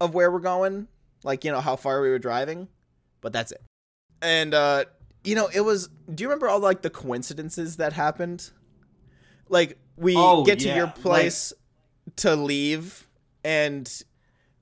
of 0.00 0.14
where 0.14 0.30
we're 0.30 0.38
going, 0.40 0.88
like 1.24 1.44
you 1.44 1.50
know 1.50 1.60
how 1.60 1.74
far 1.76 2.00
we 2.00 2.10
were 2.10 2.18
driving, 2.18 2.68
but 3.20 3.32
that's 3.32 3.50
it. 3.52 3.62
And 4.22 4.54
uh 4.54 4.84
you 5.24 5.34
know, 5.34 5.48
it 5.52 5.60
was 5.60 5.88
do 6.14 6.22
you 6.22 6.28
remember 6.28 6.48
all 6.48 6.60
like 6.60 6.82
the 6.82 6.90
coincidences 6.90 7.76
that 7.78 7.92
happened? 7.92 8.50
Like 9.48 9.78
we 9.96 10.14
Oh, 10.16 10.44
get 10.44 10.60
to 10.60 10.68
yeah, 10.68 10.76
your 10.76 10.86
like- 10.86 10.94
place 10.96 11.52
to 12.16 12.36
leave 12.36 13.08
and 13.42 13.90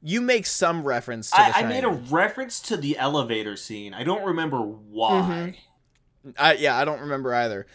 you 0.02 0.20
make 0.20 0.46
some 0.46 0.84
reference 0.84 1.30
to 1.30 1.36
the 1.36 1.56
I, 1.56 1.60
I 1.60 1.62
made 1.64 1.84
a 1.84 1.88
reference 1.90 2.60
to 2.60 2.76
the 2.76 2.96
elevator 2.96 3.56
scene. 3.56 3.92
I 3.92 4.04
don't 4.04 4.24
remember 4.24 4.58
why. 4.60 5.58
I 6.38 6.54
yeah, 6.54 6.76
I 6.76 6.84
don't 6.84 7.00
remember 7.00 7.34
either. 7.34 7.66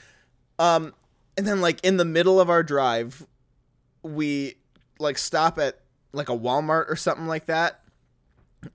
Um, 0.59 0.93
and 1.37 1.47
then 1.47 1.61
like 1.61 1.83
in 1.83 1.97
the 1.97 2.05
middle 2.05 2.39
of 2.39 2.49
our 2.49 2.63
drive, 2.63 3.25
we 4.03 4.55
like 4.99 5.17
stop 5.17 5.57
at 5.57 5.79
like 6.13 6.29
a 6.29 6.37
Walmart 6.37 6.89
or 6.89 6.95
something 6.95 7.27
like 7.27 7.45
that, 7.45 7.81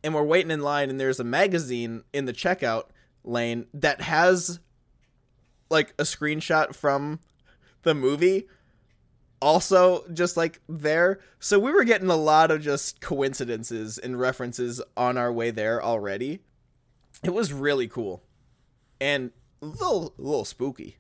and 0.02 0.14
we're 0.14 0.22
waiting 0.22 0.50
in 0.50 0.60
line, 0.60 0.90
and 0.90 1.00
there's 1.00 1.20
a 1.20 1.24
magazine 1.24 2.04
in 2.12 2.24
the 2.24 2.32
checkout 2.32 2.84
lane 3.24 3.66
that 3.74 4.00
has 4.00 4.60
like 5.70 5.94
a 5.98 6.04
screenshot 6.04 6.74
from 6.74 7.18
the 7.82 7.94
movie 7.94 8.46
also 9.40 10.06
just 10.12 10.36
like 10.36 10.60
there. 10.68 11.20
So 11.38 11.58
we 11.58 11.70
were 11.70 11.84
getting 11.84 12.08
a 12.08 12.16
lot 12.16 12.50
of 12.50 12.62
just 12.62 13.00
coincidences 13.00 13.98
and 13.98 14.18
references 14.18 14.80
on 14.96 15.16
our 15.16 15.32
way 15.32 15.50
there 15.50 15.82
already. 15.82 16.40
It 17.22 17.30
was 17.30 17.52
really 17.52 17.88
cool. 17.88 18.22
And 19.00 19.30
little 19.61 20.14
a 20.18 20.22
little 20.22 20.44
spooky. 20.44 20.96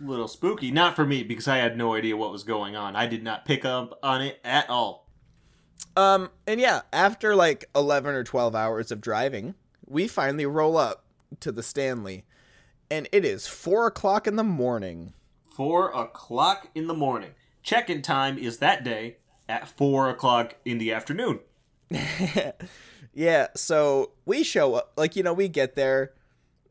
little 0.00 0.28
spooky. 0.28 0.70
Not 0.70 0.96
for 0.96 1.06
me 1.06 1.22
because 1.22 1.48
I 1.48 1.58
had 1.58 1.76
no 1.76 1.94
idea 1.94 2.16
what 2.16 2.32
was 2.32 2.42
going 2.44 2.76
on. 2.76 2.96
I 2.96 3.06
did 3.06 3.22
not 3.22 3.44
pick 3.44 3.64
up 3.64 3.98
on 4.02 4.22
it 4.22 4.40
at 4.44 4.68
all. 4.68 5.08
Um, 5.96 6.30
and 6.46 6.60
yeah, 6.60 6.82
after 6.92 7.34
like 7.34 7.66
eleven 7.74 8.14
or 8.14 8.24
twelve 8.24 8.54
hours 8.54 8.90
of 8.90 9.00
driving, 9.00 9.54
we 9.86 10.08
finally 10.08 10.46
roll 10.46 10.76
up 10.76 11.04
to 11.40 11.52
the 11.52 11.62
Stanley, 11.62 12.24
and 12.90 13.08
it 13.12 13.24
is 13.24 13.46
four 13.46 13.86
o'clock 13.86 14.26
in 14.26 14.36
the 14.36 14.44
morning. 14.44 15.12
Four 15.54 15.90
o'clock 15.90 16.68
in 16.74 16.86
the 16.88 16.94
morning. 16.94 17.30
Check-in 17.62 18.02
time 18.02 18.36
is 18.38 18.58
that 18.58 18.84
day 18.84 19.16
at 19.48 19.68
four 19.68 20.10
o'clock 20.10 20.56
in 20.64 20.78
the 20.78 20.92
afternoon. 20.92 21.40
yeah, 23.14 23.46
so 23.54 24.12
we 24.26 24.42
show 24.42 24.74
up, 24.74 24.92
like 24.96 25.16
you 25.16 25.22
know, 25.22 25.32
we 25.32 25.48
get 25.48 25.74
there. 25.76 26.12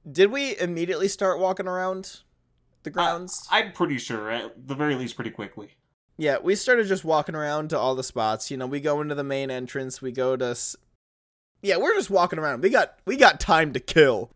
Did 0.09 0.31
we 0.31 0.57
immediately 0.59 1.07
start 1.07 1.39
walking 1.39 1.67
around 1.67 2.19
the 2.83 2.89
grounds? 2.89 3.47
I'm 3.49 3.71
pretty 3.71 3.97
sure, 3.97 4.29
at 4.29 4.67
the 4.67 4.75
very 4.75 4.95
least, 4.95 5.15
pretty 5.15 5.29
quickly. 5.31 5.69
Yeah, 6.17 6.37
we 6.41 6.55
started 6.55 6.87
just 6.87 7.03
walking 7.05 7.35
around 7.35 7.69
to 7.69 7.79
all 7.79 7.95
the 7.95 8.03
spots. 8.03 8.51
You 8.51 8.57
know, 8.57 8.67
we 8.67 8.79
go 8.79 9.01
into 9.01 9.15
the 9.15 9.23
main 9.23 9.49
entrance. 9.49 10.01
We 10.01 10.11
go 10.11 10.35
to. 10.35 10.45
s- 10.47 10.75
Yeah, 11.61 11.77
we're 11.77 11.95
just 11.95 12.09
walking 12.09 12.37
around. 12.37 12.61
We 12.61 12.69
got 12.69 12.99
we 13.05 13.17
got 13.17 13.39
time 13.39 13.73
to 13.73 13.79
kill. 13.79 14.29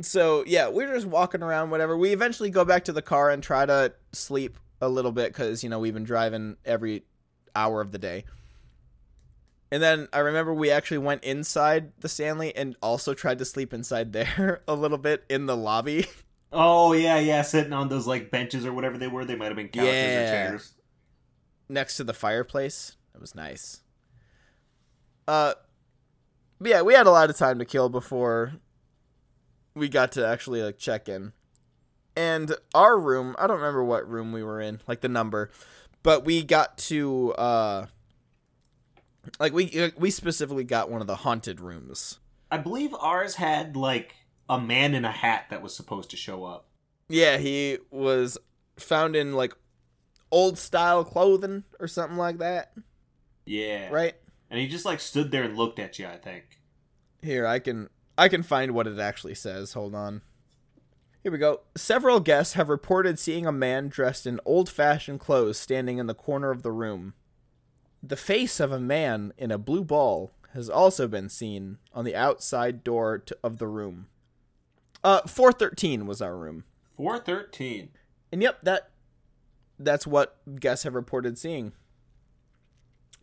So 0.00 0.42
yeah, 0.46 0.68
we're 0.68 0.92
just 0.92 1.06
walking 1.06 1.42
around. 1.42 1.70
Whatever. 1.70 1.96
We 1.96 2.12
eventually 2.12 2.50
go 2.50 2.64
back 2.64 2.84
to 2.86 2.92
the 2.92 3.02
car 3.02 3.30
and 3.30 3.42
try 3.42 3.64
to 3.66 3.92
sleep 4.12 4.58
a 4.80 4.88
little 4.88 5.12
bit 5.12 5.32
because 5.32 5.62
you 5.62 5.68
know 5.70 5.78
we've 5.78 5.94
been 5.94 6.02
driving 6.04 6.56
every 6.64 7.04
hour 7.54 7.80
of 7.80 7.92
the 7.92 7.98
day. 7.98 8.24
And 9.72 9.82
then 9.82 10.06
I 10.12 10.18
remember 10.18 10.52
we 10.52 10.70
actually 10.70 10.98
went 10.98 11.24
inside 11.24 11.92
the 11.98 12.08
Stanley 12.10 12.54
and 12.54 12.76
also 12.82 13.14
tried 13.14 13.38
to 13.38 13.46
sleep 13.46 13.72
inside 13.72 14.12
there 14.12 14.60
a 14.68 14.74
little 14.74 14.98
bit 14.98 15.24
in 15.30 15.46
the 15.46 15.56
lobby. 15.56 16.06
Oh 16.52 16.92
yeah, 16.92 17.18
yeah, 17.18 17.40
sitting 17.40 17.72
on 17.72 17.88
those 17.88 18.06
like 18.06 18.30
benches 18.30 18.66
or 18.66 18.74
whatever 18.74 18.98
they 18.98 19.08
were. 19.08 19.24
They 19.24 19.34
might 19.34 19.46
have 19.46 19.56
been 19.56 19.68
couches 19.68 19.88
or 19.88 20.26
chairs. 20.26 20.74
next 21.70 21.96
to 21.96 22.04
the 22.04 22.12
fireplace. 22.12 22.98
It 23.14 23.22
was 23.22 23.34
nice. 23.34 23.80
Uh, 25.26 25.54
yeah, 26.62 26.82
we 26.82 26.92
had 26.92 27.06
a 27.06 27.10
lot 27.10 27.30
of 27.30 27.38
time 27.38 27.58
to 27.58 27.64
kill 27.64 27.88
before 27.88 28.52
we 29.74 29.88
got 29.88 30.12
to 30.12 30.26
actually 30.26 30.62
like 30.62 30.76
check 30.76 31.08
in. 31.08 31.32
And 32.14 32.54
our 32.74 32.98
room, 32.98 33.34
I 33.38 33.46
don't 33.46 33.56
remember 33.56 33.82
what 33.82 34.06
room 34.06 34.32
we 34.32 34.42
were 34.42 34.60
in, 34.60 34.82
like 34.86 35.00
the 35.00 35.08
number, 35.08 35.50
but 36.02 36.26
we 36.26 36.42
got 36.42 36.76
to 36.76 37.32
uh 37.32 37.86
like 39.38 39.52
we 39.52 39.92
we 39.96 40.10
specifically 40.10 40.64
got 40.64 40.90
one 40.90 41.00
of 41.00 41.06
the 41.06 41.16
haunted 41.16 41.60
rooms. 41.60 42.18
I 42.50 42.58
believe 42.58 42.92
ours 42.94 43.36
had 43.36 43.76
like 43.76 44.14
a 44.48 44.60
man 44.60 44.94
in 44.94 45.04
a 45.04 45.10
hat 45.12 45.46
that 45.50 45.62
was 45.62 45.74
supposed 45.74 46.10
to 46.10 46.16
show 46.16 46.44
up. 46.44 46.66
Yeah, 47.08 47.38
he 47.38 47.78
was 47.90 48.38
found 48.78 49.16
in 49.16 49.32
like 49.34 49.54
old 50.30 50.58
style 50.58 51.04
clothing 51.04 51.64
or 51.78 51.86
something 51.86 52.16
like 52.16 52.38
that, 52.38 52.72
Yeah. 53.46 53.88
right? 53.90 54.14
And 54.50 54.58
he 54.60 54.66
just 54.66 54.84
like 54.84 55.00
stood 55.00 55.30
there 55.30 55.42
and 55.44 55.56
looked 55.56 55.78
at 55.78 55.98
you, 55.98 56.06
I 56.06 56.16
think. 56.16 56.58
Here, 57.22 57.46
I 57.46 57.58
can 57.58 57.88
I 58.18 58.28
can 58.28 58.42
find 58.42 58.72
what 58.72 58.86
it 58.86 58.98
actually 58.98 59.34
says. 59.34 59.72
Hold 59.72 59.94
on. 59.94 60.22
Here 61.22 61.30
we 61.32 61.38
go. 61.38 61.60
Several 61.76 62.18
guests 62.18 62.54
have 62.54 62.68
reported 62.68 63.18
seeing 63.18 63.46
a 63.46 63.52
man 63.52 63.88
dressed 63.88 64.26
in 64.26 64.40
old-fashioned 64.44 65.20
clothes 65.20 65.56
standing 65.56 65.98
in 65.98 66.08
the 66.08 66.14
corner 66.14 66.50
of 66.50 66.62
the 66.62 66.72
room. 66.72 67.14
The 68.02 68.16
face 68.16 68.60
of 68.60 68.72
a 68.72 68.80
man 68.80 69.32
in 69.38 69.50
a 69.50 69.58
blue 69.58 69.84
ball 69.84 70.32
has 70.52 70.68
also 70.68 71.08
been 71.08 71.28
seen 71.28 71.78
on 71.94 72.04
the 72.04 72.16
outside 72.16 72.84
door 72.84 73.18
to, 73.18 73.36
of 73.42 73.58
the 73.58 73.68
room. 73.68 74.06
Uh 75.04 75.22
413 75.26 76.06
was 76.06 76.20
our 76.20 76.36
room. 76.36 76.64
413. 76.96 77.90
And 78.30 78.42
yep, 78.42 78.58
that 78.62 78.90
that's 79.78 80.06
what 80.06 80.38
guests 80.60 80.84
have 80.84 80.94
reported 80.94 81.38
seeing. 81.38 81.72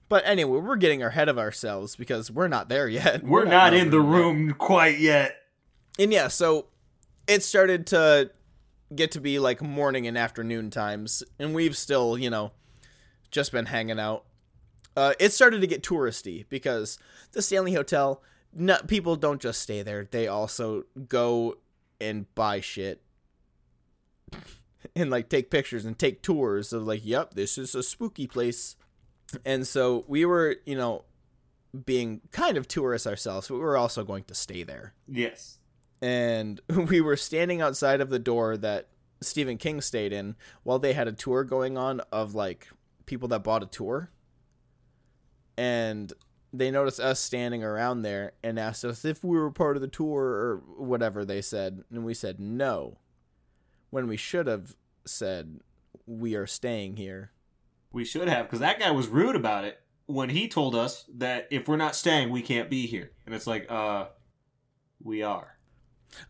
But 0.09 0.23
anyway, 0.25 0.59
we're 0.59 0.75
getting 0.75 1.03
ahead 1.03 1.29
of 1.29 1.37
ourselves 1.37 1.95
because 1.95 2.31
we're 2.31 2.47
not 2.47 2.67
there 2.67 2.87
yet. 2.87 3.23
We're, 3.23 3.45
not, 3.45 3.73
in 3.73 3.81
in 3.81 3.89
the 3.91 4.01
room 4.01 4.53
quite 4.53 4.99
yet. 4.99 5.35
And 5.99 6.11
yeah, 6.11 6.29
so 6.29 6.65
it 7.27 7.43
started 7.43 7.85
to 7.87 8.31
get 8.93 9.11
to 9.11 9.21
be 9.21 9.37
like 9.37 9.61
morning 9.61 10.07
and 10.07 10.17
afternoon 10.17 10.71
times, 10.71 11.21
and 11.37 11.53
we've 11.53 11.77
still, 11.77 12.17
you 12.17 12.29
know, 12.31 12.51
just 13.29 13.51
been 13.51 13.67
hanging 13.67 13.99
out. 13.99 14.25
Uh, 14.95 15.13
it 15.19 15.31
started 15.33 15.61
to 15.61 15.67
get 15.67 15.83
touristy 15.83 16.45
because 16.49 16.97
the 17.31 17.41
Stanley 17.41 17.73
Hotel, 17.73 18.21
no, 18.53 18.77
people 18.87 19.15
don't 19.15 19.41
just 19.41 19.61
stay 19.61 19.81
there; 19.81 20.07
they 20.09 20.27
also 20.27 20.83
go 21.07 21.57
and 22.01 22.33
buy 22.35 22.59
shit 22.61 23.01
and 24.95 25.09
like 25.09 25.29
take 25.29 25.49
pictures 25.51 25.85
and 25.85 25.97
take 25.97 26.21
tours 26.21 26.73
of 26.73 26.85
like, 26.87 27.01
yep, 27.05 27.33
this 27.33 27.57
is 27.57 27.75
a 27.75 27.83
spooky 27.83 28.27
place. 28.27 28.75
And 29.45 29.67
so 29.67 30.05
we 30.07 30.25
were, 30.25 30.55
you 30.65 30.75
know, 30.75 31.03
being 31.85 32.21
kind 32.31 32.57
of 32.57 32.67
tourists 32.67 33.05
ourselves, 33.05 33.47
but 33.47 33.55
we 33.55 33.59
were 33.61 33.77
also 33.77 34.03
going 34.03 34.23
to 34.23 34.33
stay 34.33 34.63
there 34.63 34.93
Yes. 35.07 35.59
and 36.01 36.59
we 36.89 36.99
were 37.01 37.15
standing 37.17 37.61
outside 37.61 38.01
of 38.01 38.09
the 38.09 38.17
door 38.19 38.57
that 38.57 38.87
Stephen 39.21 39.57
King 39.57 39.81
stayed 39.81 40.11
in 40.13 40.35
while 40.63 40.79
they 40.79 40.93
had 40.93 41.07
a 41.07 41.11
tour 41.11 41.43
going 41.43 41.77
on 41.77 42.01
of 42.11 42.33
like 42.33 42.69
people 43.05 43.27
that 43.27 43.43
bought 43.43 43.61
a 43.61 43.67
tour. 43.67 44.09
And 45.59 46.13
they 46.53 46.71
noticed 46.71 47.01
us 47.01 47.19
standing 47.19 47.65
around 47.65 48.03
there 48.03 48.31
and 48.41 48.57
asked 48.57 48.85
us 48.85 49.03
if 49.03 49.23
we 49.25 49.37
were 49.37 49.51
part 49.51 49.75
of 49.75 49.81
the 49.81 49.89
tour 49.89 50.23
or 50.23 50.63
whatever 50.77 51.25
they 51.25 51.41
said. 51.41 51.83
And 51.91 52.05
we 52.05 52.13
said 52.13 52.39
no. 52.39 52.97
When 53.89 54.07
we 54.07 54.15
should 54.15 54.47
have 54.47 54.75
said 55.05 55.59
we 56.05 56.35
are 56.35 56.47
staying 56.47 56.95
here. 56.95 57.31
We 57.91 58.05
should 58.05 58.29
have, 58.29 58.45
because 58.45 58.59
that 58.59 58.79
guy 58.79 58.91
was 58.91 59.07
rude 59.07 59.35
about 59.35 59.65
it 59.65 59.81
when 60.05 60.29
he 60.29 60.47
told 60.47 60.75
us 60.75 61.05
that 61.17 61.47
if 61.51 61.67
we're 61.67 61.75
not 61.75 61.95
staying, 61.95 62.29
we 62.29 62.41
can't 62.41 62.69
be 62.69 62.87
here. 62.87 63.11
And 63.25 63.35
it's 63.35 63.45
like, 63.47 63.69
uh, 63.69 64.05
we 65.03 65.21
are. 65.23 65.57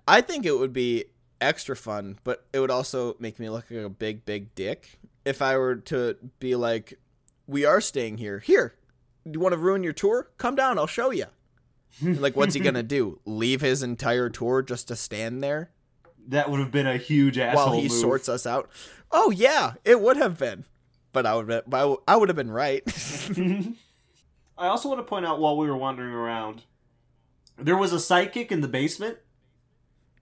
I 0.08 0.22
think 0.22 0.46
it 0.46 0.58
would 0.58 0.74
be 0.74 1.06
extra 1.40 1.76
fun, 1.76 2.18
but 2.24 2.46
it 2.52 2.60
would 2.60 2.72
also 2.72 3.16
make 3.20 3.40
me 3.40 3.50
look 3.50 3.70
like 3.70 3.80
a 3.80 3.90
big, 3.90 4.26
big 4.26 4.56
dick 4.56 5.00
if 5.24 5.42
I 5.42 5.58
were 5.58 5.76
to 5.76 6.18
be 6.40 6.56
like, 6.56 7.00
"We 7.48 7.66
are 7.66 7.82
staying 7.82 8.18
here. 8.18 8.40
Here, 8.40 8.76
you 9.34 9.40
want 9.40 9.54
to 9.54 9.58
ruin 9.58 9.84
your 9.84 9.94
tour? 9.94 10.30
Come 10.38 10.56
down, 10.56 10.78
I'll 10.78 10.88
show 10.88 11.12
you." 11.12 11.26
like, 12.04 12.36
what's 12.36 12.54
he 12.54 12.60
gonna 12.60 12.84
do? 12.84 13.20
Leave 13.26 13.62
his 13.62 13.82
entire 13.84 14.30
tour 14.30 14.62
just 14.62 14.88
to 14.90 14.96
stand 14.96 15.42
there 15.44 15.72
That 16.28 16.50
would 16.52 16.60
have 16.60 16.72
been 16.72 16.86
a 16.88 16.98
huge 16.98 17.38
asshole 17.40 17.66
while 17.72 17.76
he 17.82 17.88
move. 17.90 17.92
sorts 17.98 18.30
us 18.30 18.46
out? 18.46 18.70
Oh 19.12 19.32
yeah, 19.32 19.74
it 19.84 20.00
would 20.00 20.16
have 20.18 20.38
been, 20.38 20.66
but 21.14 21.26
I 21.26 21.36
would, 21.36 21.48
but 21.68 22.02
I 22.08 22.16
would- 22.16 22.30
have 22.30 22.36
been 22.36 22.52
right. 22.52 22.84
I 24.58 24.68
also 24.68 24.88
want 24.90 25.00
to 25.00 25.04
point 25.04 25.26
out 25.26 25.40
while 25.40 25.58
we 25.58 25.68
were 25.68 25.76
wandering 25.78 26.14
around, 26.14 26.64
there 27.58 27.78
was 27.78 27.92
a 27.94 28.00
psychic 28.00 28.52
in 28.52 28.62
the 28.62 28.68
basement. 28.68 29.18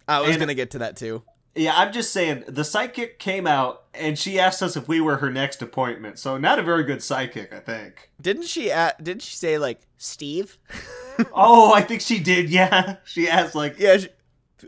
I 0.08 0.22
was 0.22 0.30
And- 0.32 0.40
gonna 0.40 0.54
get 0.54 0.72
to 0.72 0.80
that 0.80 0.96
too. 0.96 1.24
Yeah, 1.58 1.74
I'm 1.76 1.92
just 1.92 2.14
saying, 2.14 2.44
the 2.48 2.64
psychic 2.64 3.20
came 3.20 3.48
out 3.48 3.84
and 3.94 4.18
she 4.18 4.40
asked 4.40 4.62
us 4.62 4.78
if 4.78 4.88
we 4.88 5.02
were 5.02 5.18
her 5.18 5.32
next 5.32 5.62
appointment. 5.62 6.20
So, 6.20 6.38
not 6.38 6.60
a 6.60 6.64
very 6.64 6.84
good 6.84 7.02
psychic, 7.02 7.52
I 7.52 7.60
think. 7.60 8.12
Didn't 8.22 8.46
she? 8.46 8.72
At, 8.72 9.04
didn't 9.04 9.24
she 9.24 9.36
say 9.36 9.58
like 9.58 9.82
Steve? 9.98 10.58
oh, 11.34 11.74
I 11.74 11.82
think 11.82 12.02
she 12.02 12.20
did, 12.20 12.50
yeah. 12.50 12.98
She 13.06 13.28
asked, 13.28 13.56
like, 13.56 13.80
Yeah, 13.80 13.98
she 13.98 14.10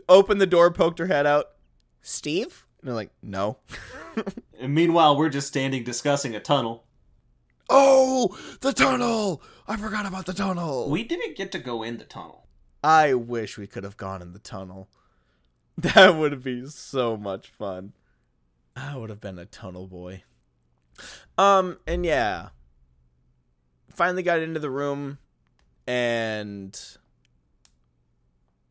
opened 0.08 0.40
the 0.40 0.46
door, 0.46 0.70
poked 0.70 0.98
her 0.98 1.06
head 1.06 1.26
out. 1.26 1.50
Steve? 2.02 2.66
And 2.80 2.88
they're 2.88 2.94
like, 2.94 3.10
no. 3.22 3.58
and 4.58 4.74
meanwhile, 4.74 5.16
we're 5.16 5.28
just 5.28 5.48
standing 5.48 5.84
discussing 5.84 6.34
a 6.34 6.40
tunnel. 6.40 6.84
Oh, 7.68 8.36
the 8.62 8.72
tunnel! 8.72 9.42
I 9.68 9.76
forgot 9.76 10.04
about 10.04 10.26
the 10.26 10.32
tunnel. 10.32 10.90
We 10.90 11.04
didn't 11.04 11.36
get 11.36 11.52
to 11.52 11.60
go 11.60 11.84
in 11.84 11.98
the 11.98 12.04
tunnel. 12.04 12.48
I 12.82 13.14
wish 13.14 13.56
we 13.56 13.68
could 13.68 13.84
have 13.84 13.96
gone 13.96 14.22
in 14.22 14.32
the 14.32 14.40
tunnel. 14.40 14.88
That 15.78 16.16
would 16.16 16.44
be 16.44 16.66
so 16.66 17.16
much 17.16 17.48
fun. 17.48 17.92
I 18.76 18.96
would 18.96 19.08
have 19.08 19.20
been 19.20 19.38
a 19.38 19.46
tunnel 19.46 19.86
boy. 19.86 20.24
Um, 21.38 21.78
and 21.86 22.04
yeah. 22.04 22.50
Finally 23.88 24.22
got 24.22 24.40
into 24.40 24.60
the 24.60 24.70
room 24.70 25.18
and 25.86 26.78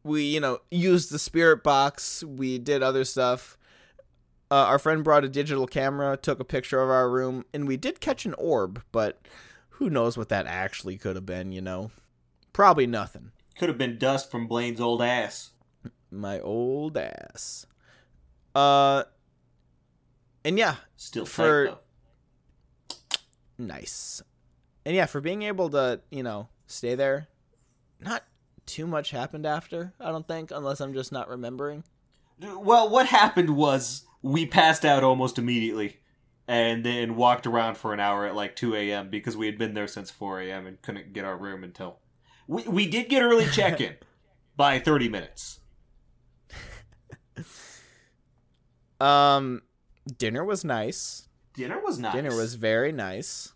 we, 0.04 0.24
you 0.24 0.40
know, 0.40 0.60
used 0.72 1.12
the 1.12 1.20
spirit 1.20 1.64
box. 1.64 2.24
We 2.24 2.58
did 2.58 2.84
other 2.84 3.04
stuff. 3.04 3.58
Uh, 4.52 4.66
our 4.66 4.80
friend 4.80 5.04
brought 5.04 5.24
a 5.24 5.30
digital 5.30 5.68
camera, 5.68 6.18
took 6.18 6.40
a 6.40 6.46
picture 6.46 6.82
of 6.82 6.90
our 6.90 7.10
room, 7.10 7.46
and 7.54 7.68
we 7.68 7.78
did 7.78 8.00
catch 8.00 8.26
an 8.26 8.34
orb, 8.36 8.82
but 8.92 9.22
who 9.70 9.90
knows 9.90 10.18
what 10.18 10.30
that 10.30 10.48
actually 10.48 10.98
could 10.98 11.16
have 11.16 11.26
been, 11.26 11.52
you 11.52 11.62
know? 11.62 11.92
Probably 12.52 12.88
nothing. 12.88 13.32
Could 13.58 13.70
have 13.70 13.78
been 13.78 14.00
dust 14.00 14.32
from 14.32 14.48
Blaine's 14.48 14.82
old 14.82 15.02
ass. 15.02 15.52
My 16.12 16.40
old 16.40 16.98
ass. 16.98 17.66
Uh, 18.56 19.04
and 20.44 20.58
yeah, 20.58 20.76
Still 20.98 21.26
tight, 21.26 21.32
For- 21.34 21.66
though. 21.68 22.96
nice. 23.58 24.22
And 24.86 24.96
yeah, 24.96 25.06
for 25.06 25.22
being 25.22 25.44
able 25.44 25.70
to, 25.72 26.02
you 26.10 26.24
know, 26.24 26.48
stay 26.68 26.96
there, 26.96 27.28
not 28.00 28.24
too 28.66 28.88
much 28.88 29.12
happened 29.12 29.46
after, 29.46 29.94
I 30.00 30.12
don't 30.12 30.28
think, 30.28 30.52
unless 30.52 30.80
I'm 30.80 30.94
just 30.94 31.12
not 31.12 31.30
remembering. 31.30 31.84
Well, 32.40 32.90
what 32.90 33.08
happened 33.08 33.50
was 33.52 34.04
we 34.22 34.46
passed 34.46 34.86
out 34.86 35.04
almost 35.04 35.38
immediately 35.38 35.98
and 36.48 36.84
then 36.86 37.16
walked 37.16 37.46
around 37.46 37.76
for 37.78 37.94
an 37.94 38.00
hour 38.00 38.26
at 38.26 38.36
like 38.36 38.56
2 38.56 38.76
a.m. 38.76 39.10
because 39.10 39.36
we 39.38 39.46
had 39.46 39.58
been 39.58 39.74
there 39.74 39.88
since 39.88 40.10
4 40.10 40.42
a.m. 40.42 40.66
and 40.66 40.82
couldn't 40.82 41.14
get 41.14 41.26
our 41.26 41.38
room 41.38 41.64
until. 41.64 42.00
We, 42.48 42.64
we 42.64 42.88
did 42.88 43.10
get 43.10 43.22
early 43.22 43.46
check 43.48 43.82
in 43.82 43.96
by 44.56 44.80
30 44.80 45.10
minutes. 45.10 45.59
Um, 49.00 49.62
dinner 50.18 50.44
was 50.44 50.64
nice. 50.64 51.28
Dinner 51.54 51.80
was 51.80 52.00
nice. 52.00 52.14
Dinner 52.14 52.36
was 52.36 52.56
very 52.56 52.92
nice. 52.92 53.54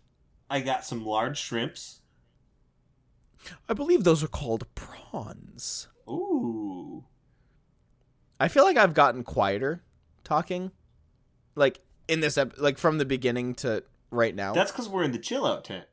I 0.50 0.60
got 0.60 0.84
some 0.84 1.04
large 1.04 1.38
shrimps. 1.38 2.00
I 3.68 3.74
believe 3.74 4.04
those 4.04 4.22
are 4.22 4.28
called 4.28 4.66
prawns. 4.74 5.88
Ooh. 6.08 7.04
I 8.40 8.48
feel 8.48 8.64
like 8.64 8.76
I've 8.76 8.94
gotten 8.94 9.22
quieter 9.22 9.82
talking, 10.22 10.70
like 11.54 11.80
in 12.08 12.20
this 12.20 12.36
ep- 12.36 12.58
like 12.58 12.78
from 12.78 12.98
the 12.98 13.04
beginning 13.04 13.54
to 13.56 13.84
right 14.10 14.34
now. 14.34 14.52
That's 14.54 14.72
because 14.72 14.88
we're 14.88 15.04
in 15.04 15.12
the 15.12 15.18
chill 15.18 15.46
out 15.46 15.64
tent. 15.64 15.86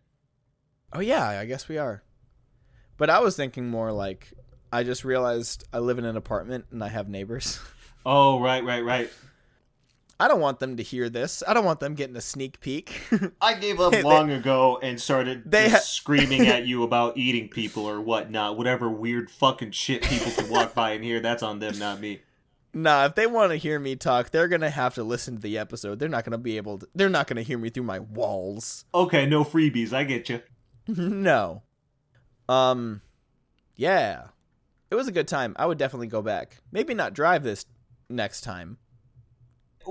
Oh 0.93 0.99
yeah, 0.99 1.27
I 1.27 1.45
guess 1.45 1.67
we 1.69 1.77
are. 1.77 2.03
But 2.97 3.09
I 3.09 3.19
was 3.19 3.35
thinking 3.35 3.69
more 3.69 3.91
like 3.91 4.33
I 4.71 4.83
just 4.83 5.03
realized 5.03 5.65
I 5.71 5.79
live 5.79 5.97
in 5.99 6.05
an 6.05 6.17
apartment 6.17 6.65
and 6.71 6.83
I 6.83 6.87
have 6.89 7.09
neighbors. 7.09 7.59
Oh, 8.03 8.39
right, 8.39 8.63
right, 8.63 8.83
right. 8.83 9.11
I 10.21 10.27
don't 10.27 10.39
want 10.39 10.59
them 10.59 10.77
to 10.77 10.83
hear 10.83 11.09
this. 11.09 11.41
I 11.47 11.53
don't 11.53 11.65
want 11.65 11.79
them 11.79 11.95
getting 11.95 12.15
a 12.15 12.21
sneak 12.21 12.59
peek. 12.59 13.01
I 13.41 13.55
gave 13.55 13.79
up 13.79 13.91
They- 13.91 14.03
long 14.03 14.29
ago 14.31 14.79
and 14.81 15.01
started 15.01 15.49
They 15.49 15.69
ha- 15.69 15.77
screaming 15.79 16.47
at 16.47 16.65
you 16.67 16.83
about 16.83 17.17
eating 17.17 17.49
people 17.49 17.85
or 17.85 17.99
whatnot. 17.99 18.57
Whatever 18.57 18.89
weird 18.89 19.31
fucking 19.31 19.71
shit 19.71 20.03
people 20.03 20.31
can 20.31 20.49
walk 20.49 20.73
by 20.75 20.91
and 20.91 21.03
hear, 21.03 21.19
that's 21.19 21.41
on 21.43 21.59
them, 21.59 21.79
not 21.79 21.99
me. 21.99 22.21
nah, 22.73 23.05
if 23.05 23.15
they 23.15 23.25
want 23.27 23.51
to 23.51 23.57
hear 23.57 23.79
me 23.79 23.95
talk, 23.95 24.29
they're 24.29 24.47
going 24.47 24.61
to 24.61 24.69
have 24.69 24.93
to 24.95 25.03
listen 25.03 25.35
to 25.37 25.41
the 25.41 25.57
episode. 25.57 25.97
They're 25.99 26.07
not 26.07 26.23
going 26.23 26.31
to 26.33 26.37
be 26.37 26.57
able 26.57 26.77
to 26.79 26.87
They're 26.93 27.09
not 27.09 27.27
to 27.27 27.41
hear 27.41 27.57
me 27.57 27.69
through 27.69 27.83
my 27.83 27.99
walls. 27.99 28.85
Okay, 28.93 29.25
no 29.25 29.43
freebies. 29.43 29.91
I 29.91 30.03
get 30.03 30.29
you. 30.29 30.41
no. 30.87 31.63
Um 32.47 33.01
yeah. 33.75 34.25
It 34.89 34.95
was 34.95 35.07
a 35.07 35.11
good 35.11 35.27
time. 35.27 35.55
I 35.57 35.65
would 35.65 35.77
definitely 35.77 36.07
go 36.07 36.21
back. 36.21 36.57
Maybe 36.71 36.93
not 36.93 37.13
drive 37.13 37.43
this 37.43 37.65
next 38.09 38.41
time. 38.41 38.77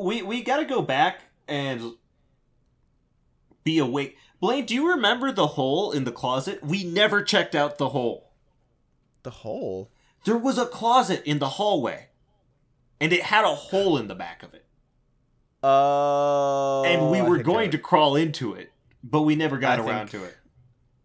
We 0.00 0.22
we 0.22 0.42
got 0.42 0.56
to 0.58 0.64
go 0.64 0.82
back 0.82 1.20
and 1.46 1.94
be 3.64 3.78
awake. 3.78 4.16
Blaine, 4.40 4.64
do 4.64 4.74
you 4.74 4.90
remember 4.90 5.30
the 5.30 5.48
hole 5.48 5.92
in 5.92 6.04
the 6.04 6.12
closet? 6.12 6.62
We 6.64 6.84
never 6.84 7.22
checked 7.22 7.54
out 7.54 7.76
the 7.76 7.90
hole. 7.90 8.30
The 9.22 9.30
hole. 9.30 9.90
There 10.24 10.38
was 10.38 10.56
a 10.56 10.64
closet 10.66 11.22
in 11.26 11.38
the 11.38 11.48
hallway, 11.50 12.08
and 13.00 13.12
it 13.12 13.22
had 13.24 13.44
a 13.44 13.54
hole 13.54 13.98
in 13.98 14.08
the 14.08 14.14
back 14.14 14.42
of 14.42 14.54
it. 14.54 14.64
Oh. 15.62 16.84
and 16.86 17.10
we 17.10 17.20
were 17.20 17.42
going 17.42 17.68
I, 17.68 17.72
to 17.72 17.78
crawl 17.78 18.16
into 18.16 18.54
it, 18.54 18.72
but 19.04 19.22
we 19.22 19.36
never 19.36 19.58
got 19.58 19.78
I 19.78 19.84
around 19.84 20.08
think- 20.08 20.22
to 20.22 20.28
it. 20.28 20.36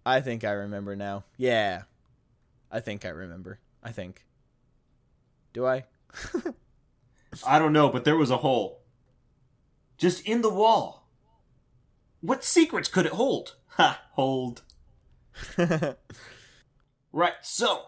I 0.06 0.22
think 0.22 0.44
I 0.46 0.52
remember 0.52 0.96
now. 0.96 1.26
Yeah. 1.36 1.84
I 2.72 2.80
think 2.80 3.04
I 3.06 3.10
remember. 3.10 3.60
I 3.84 3.92
think. 3.92 4.24
Do 5.52 5.66
I? 5.66 5.84
I 7.46 7.60
don't 7.60 7.74
know, 7.74 7.90
but 7.90 8.06
there 8.06 8.16
was 8.16 8.30
a 8.32 8.38
hole. 8.38 8.80
Just 9.98 10.26
in 10.26 10.42
the 10.42 10.50
wall. 10.50 11.08
What 12.22 12.44
secrets 12.44 12.90
could 12.90 13.06
it 13.06 13.14
hold? 13.14 13.56
Ha, 13.78 14.02
hold. 14.14 14.62
Right, 17.12 17.36
so 17.42 17.84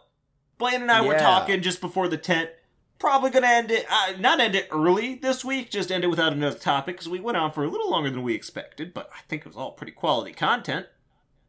Blaine 0.58 0.82
and 0.84 0.92
I 0.92 1.02
were 1.02 1.18
talking 1.20 1.62
just 1.62 1.82
before 1.82 2.08
the 2.08 2.18
tent. 2.18 2.50
Probably 2.98 3.30
gonna 3.30 3.48
end 3.48 3.72
it, 3.72 3.86
uh, 3.90 4.14
not 4.18 4.40
end 4.40 4.56
it 4.56 4.70
early 4.72 5.16
this 5.16 5.44
week, 5.44 5.70
just 5.70 5.92
end 5.92 6.06
it 6.06 6.08
without 6.08 6.32
another 6.32 6.58
topic 6.58 6.96
because 6.96 7.10
we 7.10 7.20
went 7.20 7.36
on 7.36 7.52
for 7.52 7.66
a 7.66 7.70
little 7.70 7.92
longer 7.92 8.10
than 8.10 8.24
we 8.24 8.34
expected, 8.34 8.94
but 8.94 9.10
I 9.14 9.20
think 9.28 9.42
it 9.42 9.50
was 9.50 9.58
all 9.58 9.74
pretty 9.74 9.92
quality 9.92 10.32
content. 10.32 10.86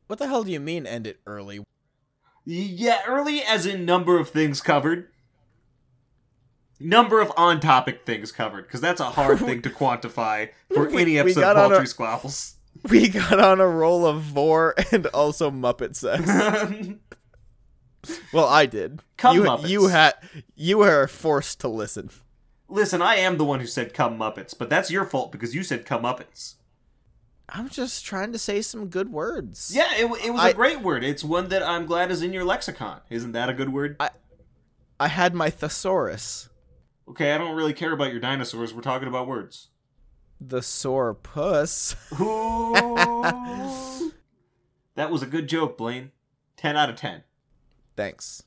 what 0.08 0.18
the 0.18 0.26
hell 0.26 0.42
do 0.42 0.50
you 0.50 0.58
mean 0.58 0.86
end 0.88 1.06
it 1.06 1.20
early? 1.24 1.60
Yeah, 2.44 2.98
early 3.06 3.42
as 3.42 3.64
in 3.64 3.84
number 3.84 4.18
of 4.18 4.30
things 4.30 4.60
covered. 4.60 5.08
Number 6.80 7.20
of 7.20 7.32
on 7.36 7.60
topic 7.60 8.06
things 8.06 8.30
covered, 8.32 8.66
because 8.66 8.80
that's 8.80 9.00
a 9.00 9.10
hard 9.10 9.38
thing 9.40 9.62
to 9.62 9.70
quantify 9.70 10.50
for 10.72 10.88
We- 10.88 11.02
any 11.02 11.18
episode 11.18 11.42
of 11.42 11.56
Paltry 11.56 11.84
a- 11.84 11.86
Squabbles. 11.86 12.54
We 12.88 13.08
got 13.08 13.40
on 13.40 13.60
a 13.60 13.66
roll 13.66 14.06
of 14.06 14.22
vore 14.22 14.74
and 14.92 15.06
also 15.08 15.50
Muppet 15.50 15.96
sex. 15.96 16.24
well, 18.32 18.46
I 18.46 18.66
did. 18.66 19.00
Cum 19.16 19.34
you, 19.36 19.42
Muppets. 19.42 19.68
you 19.68 19.88
had 19.88 20.14
you 20.54 20.78
were 20.78 21.08
forced 21.08 21.58
to 21.60 21.68
listen. 21.68 22.10
Listen, 22.68 23.02
I 23.02 23.16
am 23.16 23.36
the 23.38 23.44
one 23.44 23.58
who 23.60 23.66
said 23.66 23.94
come 23.94 24.16
Muppets, 24.18 24.56
but 24.56 24.70
that's 24.70 24.90
your 24.92 25.04
fault 25.04 25.32
because 25.32 25.54
you 25.56 25.64
said 25.64 25.86
come 25.86 26.02
Muppets. 26.04 26.54
I'm 27.48 27.68
just 27.68 28.04
trying 28.04 28.30
to 28.32 28.38
say 28.38 28.62
some 28.62 28.88
good 28.88 29.10
words. 29.10 29.72
Yeah, 29.74 29.88
it, 29.96 30.04
it 30.24 30.30
was 30.30 30.40
I- 30.40 30.50
a 30.50 30.54
great 30.54 30.80
word. 30.80 31.02
It's 31.02 31.24
one 31.24 31.48
that 31.48 31.62
I'm 31.62 31.84
glad 31.86 32.10
is 32.12 32.22
in 32.22 32.32
your 32.32 32.44
lexicon. 32.44 33.00
Isn't 33.10 33.32
that 33.32 33.48
a 33.48 33.54
good 33.54 33.72
word? 33.72 33.96
I, 33.98 34.10
I 35.00 35.08
had 35.08 35.34
my 35.34 35.50
thesaurus. 35.50 36.48
Okay, 37.08 37.32
I 37.32 37.38
don't 37.38 37.56
really 37.56 37.72
care 37.72 37.92
about 37.92 38.10
your 38.10 38.20
dinosaurs. 38.20 38.74
We're 38.74 38.82
talking 38.82 39.08
about 39.08 39.26
words. 39.26 39.68
The 40.40 40.62
sore 40.62 41.14
puss. 41.14 41.96
That 44.98 45.10
was 45.12 45.22
a 45.22 45.26
good 45.26 45.48
joke, 45.48 45.78
Blaine. 45.78 46.10
10 46.56 46.76
out 46.76 46.90
of 46.90 46.96
10. 46.96 47.22
Thanks. 47.94 48.42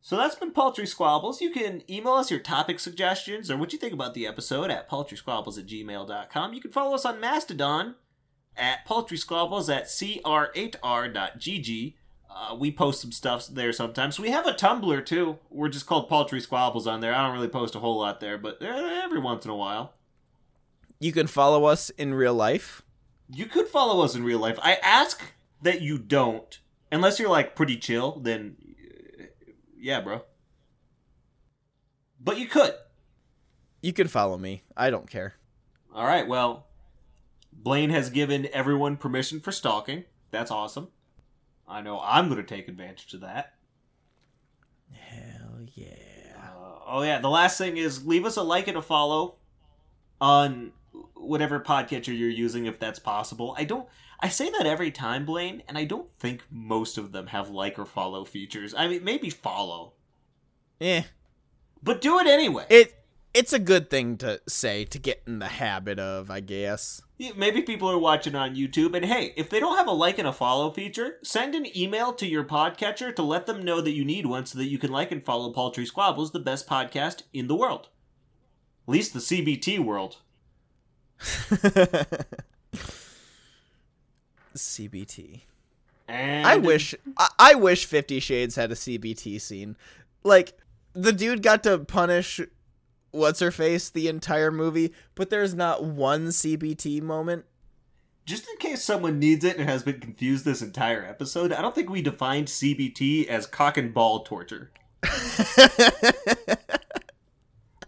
So 0.00 0.16
that's 0.16 0.34
been 0.34 0.50
Paltry 0.50 0.88
Squabbles. 0.88 1.40
You 1.40 1.50
can 1.50 1.84
email 1.88 2.14
us 2.14 2.32
your 2.32 2.40
topic 2.40 2.80
suggestions 2.80 3.48
or 3.48 3.56
what 3.56 3.72
you 3.72 3.78
think 3.78 3.92
about 3.92 4.12
the 4.12 4.26
episode 4.26 4.72
at 4.72 4.90
paltrysquabbles 4.90 5.56
at 5.56 5.66
gmail.com. 5.66 6.52
You 6.52 6.60
can 6.60 6.72
follow 6.72 6.96
us 6.96 7.04
on 7.04 7.20
Mastodon 7.20 7.94
at 8.56 8.84
paltrysquabbles 8.88 9.72
at 9.72 9.84
cr8r.gg. 9.84 11.94
Uh, 12.34 12.52
we 12.54 12.72
post 12.72 13.00
some 13.00 13.12
stuff 13.12 13.46
there 13.46 13.72
sometimes. 13.72 14.18
We 14.18 14.30
have 14.30 14.46
a 14.46 14.52
Tumblr 14.52 15.06
too. 15.06 15.38
We're 15.50 15.68
just 15.68 15.86
called 15.86 16.08
Paltry 16.08 16.40
Squabbles 16.40 16.86
on 16.86 17.00
there. 17.00 17.14
I 17.14 17.22
don't 17.22 17.32
really 17.32 17.48
post 17.48 17.76
a 17.76 17.78
whole 17.78 17.98
lot 17.98 18.18
there, 18.20 18.38
but 18.38 18.60
eh, 18.60 19.00
every 19.04 19.20
once 19.20 19.44
in 19.44 19.52
a 19.52 19.56
while. 19.56 19.94
You 20.98 21.12
can 21.12 21.28
follow 21.28 21.66
us 21.66 21.90
in 21.90 22.12
real 22.12 22.34
life. 22.34 22.82
You 23.30 23.46
could 23.46 23.68
follow 23.68 24.04
us 24.04 24.16
in 24.16 24.24
real 24.24 24.40
life. 24.40 24.58
I 24.62 24.78
ask 24.82 25.22
that 25.62 25.80
you 25.80 25.96
don't, 25.96 26.58
unless 26.90 27.20
you're 27.20 27.30
like 27.30 27.54
pretty 27.54 27.76
chill. 27.76 28.18
Then, 28.20 28.56
uh, 29.20 29.24
yeah, 29.78 30.00
bro. 30.00 30.22
But 32.18 32.38
you 32.38 32.48
could. 32.48 32.74
You 33.80 33.92
can 33.92 34.08
follow 34.08 34.38
me. 34.38 34.64
I 34.76 34.90
don't 34.90 35.08
care. 35.08 35.34
All 35.94 36.06
right. 36.06 36.26
Well, 36.26 36.66
Blaine 37.52 37.90
has 37.90 38.10
given 38.10 38.48
everyone 38.52 38.96
permission 38.96 39.40
for 39.40 39.52
stalking. 39.52 40.04
That's 40.30 40.50
awesome. 40.50 40.88
I 41.68 41.80
know 41.80 42.00
I'm 42.02 42.28
going 42.28 42.40
to 42.44 42.46
take 42.46 42.68
advantage 42.68 43.14
of 43.14 43.20
that. 43.22 43.54
Hell 44.92 45.60
yeah. 45.74 45.88
Uh, 46.36 46.78
oh 46.86 47.02
yeah, 47.02 47.18
the 47.20 47.28
last 47.30 47.58
thing 47.58 47.76
is 47.76 48.06
leave 48.06 48.24
us 48.24 48.36
a 48.36 48.42
like 48.42 48.68
and 48.68 48.76
a 48.76 48.82
follow 48.82 49.36
on 50.20 50.72
whatever 51.14 51.58
podcatcher 51.58 52.16
you're 52.16 52.28
using 52.30 52.66
if 52.66 52.78
that's 52.78 52.98
possible. 52.98 53.54
I 53.58 53.64
don't 53.64 53.88
I 54.20 54.28
say 54.28 54.48
that 54.50 54.66
every 54.66 54.90
time, 54.90 55.24
Blaine, 55.26 55.62
and 55.68 55.76
I 55.76 55.84
don't 55.84 56.08
think 56.18 56.44
most 56.50 56.96
of 56.98 57.12
them 57.12 57.26
have 57.28 57.50
like 57.50 57.78
or 57.78 57.84
follow 57.84 58.24
features. 58.24 58.74
I 58.74 58.86
mean, 58.88 59.04
maybe 59.04 59.28
follow, 59.28 59.94
Yeah. 60.78 61.02
but 61.82 62.00
do 62.00 62.18
it 62.20 62.26
anyway. 62.26 62.64
It 62.70 63.03
it's 63.34 63.52
a 63.52 63.58
good 63.58 63.90
thing 63.90 64.16
to 64.18 64.40
say 64.48 64.84
to 64.84 64.98
get 64.98 65.22
in 65.26 65.40
the 65.40 65.48
habit 65.48 65.98
of, 65.98 66.30
I 66.30 66.38
guess. 66.40 67.02
Yeah, 67.18 67.32
Maybe 67.36 67.62
people 67.62 67.90
are 67.90 67.98
watching 67.98 68.34
on 68.34 68.54
YouTube, 68.54 68.94
and 68.94 69.04
hey, 69.04 69.34
if 69.36 69.50
they 69.50 69.60
don't 69.60 69.76
have 69.76 69.88
a 69.88 69.92
like 69.92 70.18
and 70.18 70.28
a 70.28 70.32
follow 70.32 70.70
feature, 70.70 71.18
send 71.22 71.54
an 71.54 71.66
email 71.76 72.12
to 72.14 72.26
your 72.26 72.44
podcatcher 72.44 73.14
to 73.14 73.22
let 73.22 73.46
them 73.46 73.62
know 73.62 73.80
that 73.80 73.92
you 73.92 74.04
need 74.04 74.26
one 74.26 74.46
so 74.46 74.58
that 74.58 74.68
you 74.68 74.78
can 74.78 74.92
like 74.92 75.10
and 75.12 75.24
follow 75.24 75.52
Paltry 75.52 75.84
Squabbles, 75.84 76.30
the 76.30 76.38
best 76.38 76.68
podcast 76.68 77.22
in 77.32 77.48
the 77.48 77.56
world. 77.56 77.88
At 78.86 78.92
least 78.92 79.12
the 79.12 79.20
CBT 79.20 79.78
world. 79.80 80.18
CBT. 84.54 85.40
And 86.06 86.46
I 86.46 86.58
wish 86.58 86.94
I, 87.16 87.28
I 87.38 87.54
wish 87.54 87.86
50 87.86 88.20
Shades 88.20 88.56
had 88.56 88.70
a 88.70 88.74
CBT 88.74 89.40
scene. 89.40 89.76
Like 90.22 90.58
the 90.92 91.12
dude 91.12 91.42
got 91.42 91.62
to 91.64 91.78
punish 91.78 92.40
what's 93.14 93.40
her 93.40 93.50
face 93.50 93.88
the 93.88 94.08
entire 94.08 94.50
movie, 94.50 94.92
but 95.14 95.30
there's 95.30 95.54
not 95.54 95.84
one 95.84 96.28
CBT 96.28 97.00
moment. 97.00 97.44
Just 98.26 98.48
in 98.48 98.56
case 98.56 98.82
someone 98.82 99.18
needs 99.18 99.44
it 99.44 99.58
and 99.58 99.68
has 99.68 99.82
been 99.82 100.00
confused 100.00 100.44
this 100.44 100.62
entire 100.62 101.04
episode, 101.04 101.52
I 101.52 101.60
don't 101.62 101.74
think 101.74 101.90
we 101.90 102.02
defined 102.02 102.48
CBT 102.48 103.26
as 103.28 103.46
cock 103.46 103.76
and 103.76 103.92
ball 103.92 104.24
torture. 104.24 104.70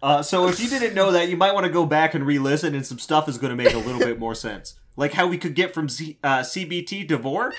Uh, 0.02 0.22
so 0.22 0.46
if 0.46 0.60
you 0.60 0.68
didn't 0.68 0.94
know 0.94 1.10
that, 1.10 1.28
you 1.28 1.36
might 1.36 1.52
want 1.52 1.64
to 1.66 1.72
go 1.72 1.86
back 1.86 2.14
and 2.14 2.24
re-listen, 2.26 2.74
and 2.74 2.86
some 2.86 2.98
stuff 2.98 3.28
is 3.28 3.38
going 3.38 3.50
to 3.50 3.56
make 3.56 3.74
a 3.74 3.78
little 3.78 3.98
bit 3.98 4.20
more 4.20 4.34
sense. 4.36 4.78
Like 4.96 5.12
how 5.12 5.26
we 5.26 5.38
could 5.38 5.54
get 5.54 5.74
from 5.74 5.88
Z- 5.88 6.18
uh, 6.22 6.40
CBT 6.40 7.08
to 7.08 7.16
vore. 7.16 7.52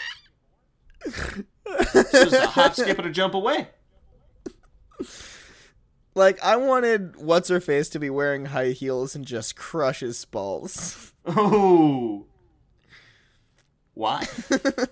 Just 1.05 2.33
a 2.33 2.47
hop, 2.47 2.75
skip, 2.75 2.97
and 2.97 3.07
a 3.07 3.11
jump 3.11 3.33
away. 3.33 3.67
Like 6.17 6.43
I 6.43 6.57
wanted 6.57 7.15
what's 7.15 7.49
her 7.49 7.61
face 7.61 7.87
to 7.89 7.99
be 7.99 8.09
wearing 8.09 8.45
high 8.47 8.71
heels 8.71 9.15
and 9.15 9.25
just 9.25 9.55
crush 9.55 10.01
his 10.01 10.25
balls. 10.25 11.13
Oh, 11.25 12.25
why? 13.93 14.25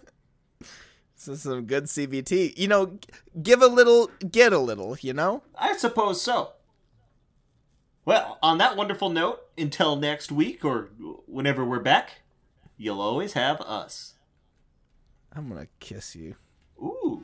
This 1.25 1.37
is 1.37 1.43
some 1.43 1.65
good 1.65 1.85
CBT. 1.85 2.55
You 2.55 2.67
know, 2.67 2.99
give 3.41 3.63
a 3.63 3.67
little, 3.67 4.11
get 4.29 4.53
a 4.53 4.59
little. 4.59 4.95
You 5.01 5.13
know. 5.13 5.41
I 5.57 5.75
suppose 5.75 6.21
so. 6.21 6.51
Well, 8.05 8.37
on 8.43 8.59
that 8.59 8.77
wonderful 8.77 9.09
note, 9.09 9.39
until 9.57 9.95
next 9.95 10.31
week 10.31 10.63
or 10.63 10.89
whenever 11.25 11.65
we're 11.65 11.79
back, 11.79 12.21
you'll 12.77 13.01
always 13.01 13.33
have 13.33 13.59
us. 13.61 14.13
I'm 15.33 15.49
gonna 15.49 15.67
kiss 15.79 16.15
you. 16.15 16.35
Ooh. 16.79 17.23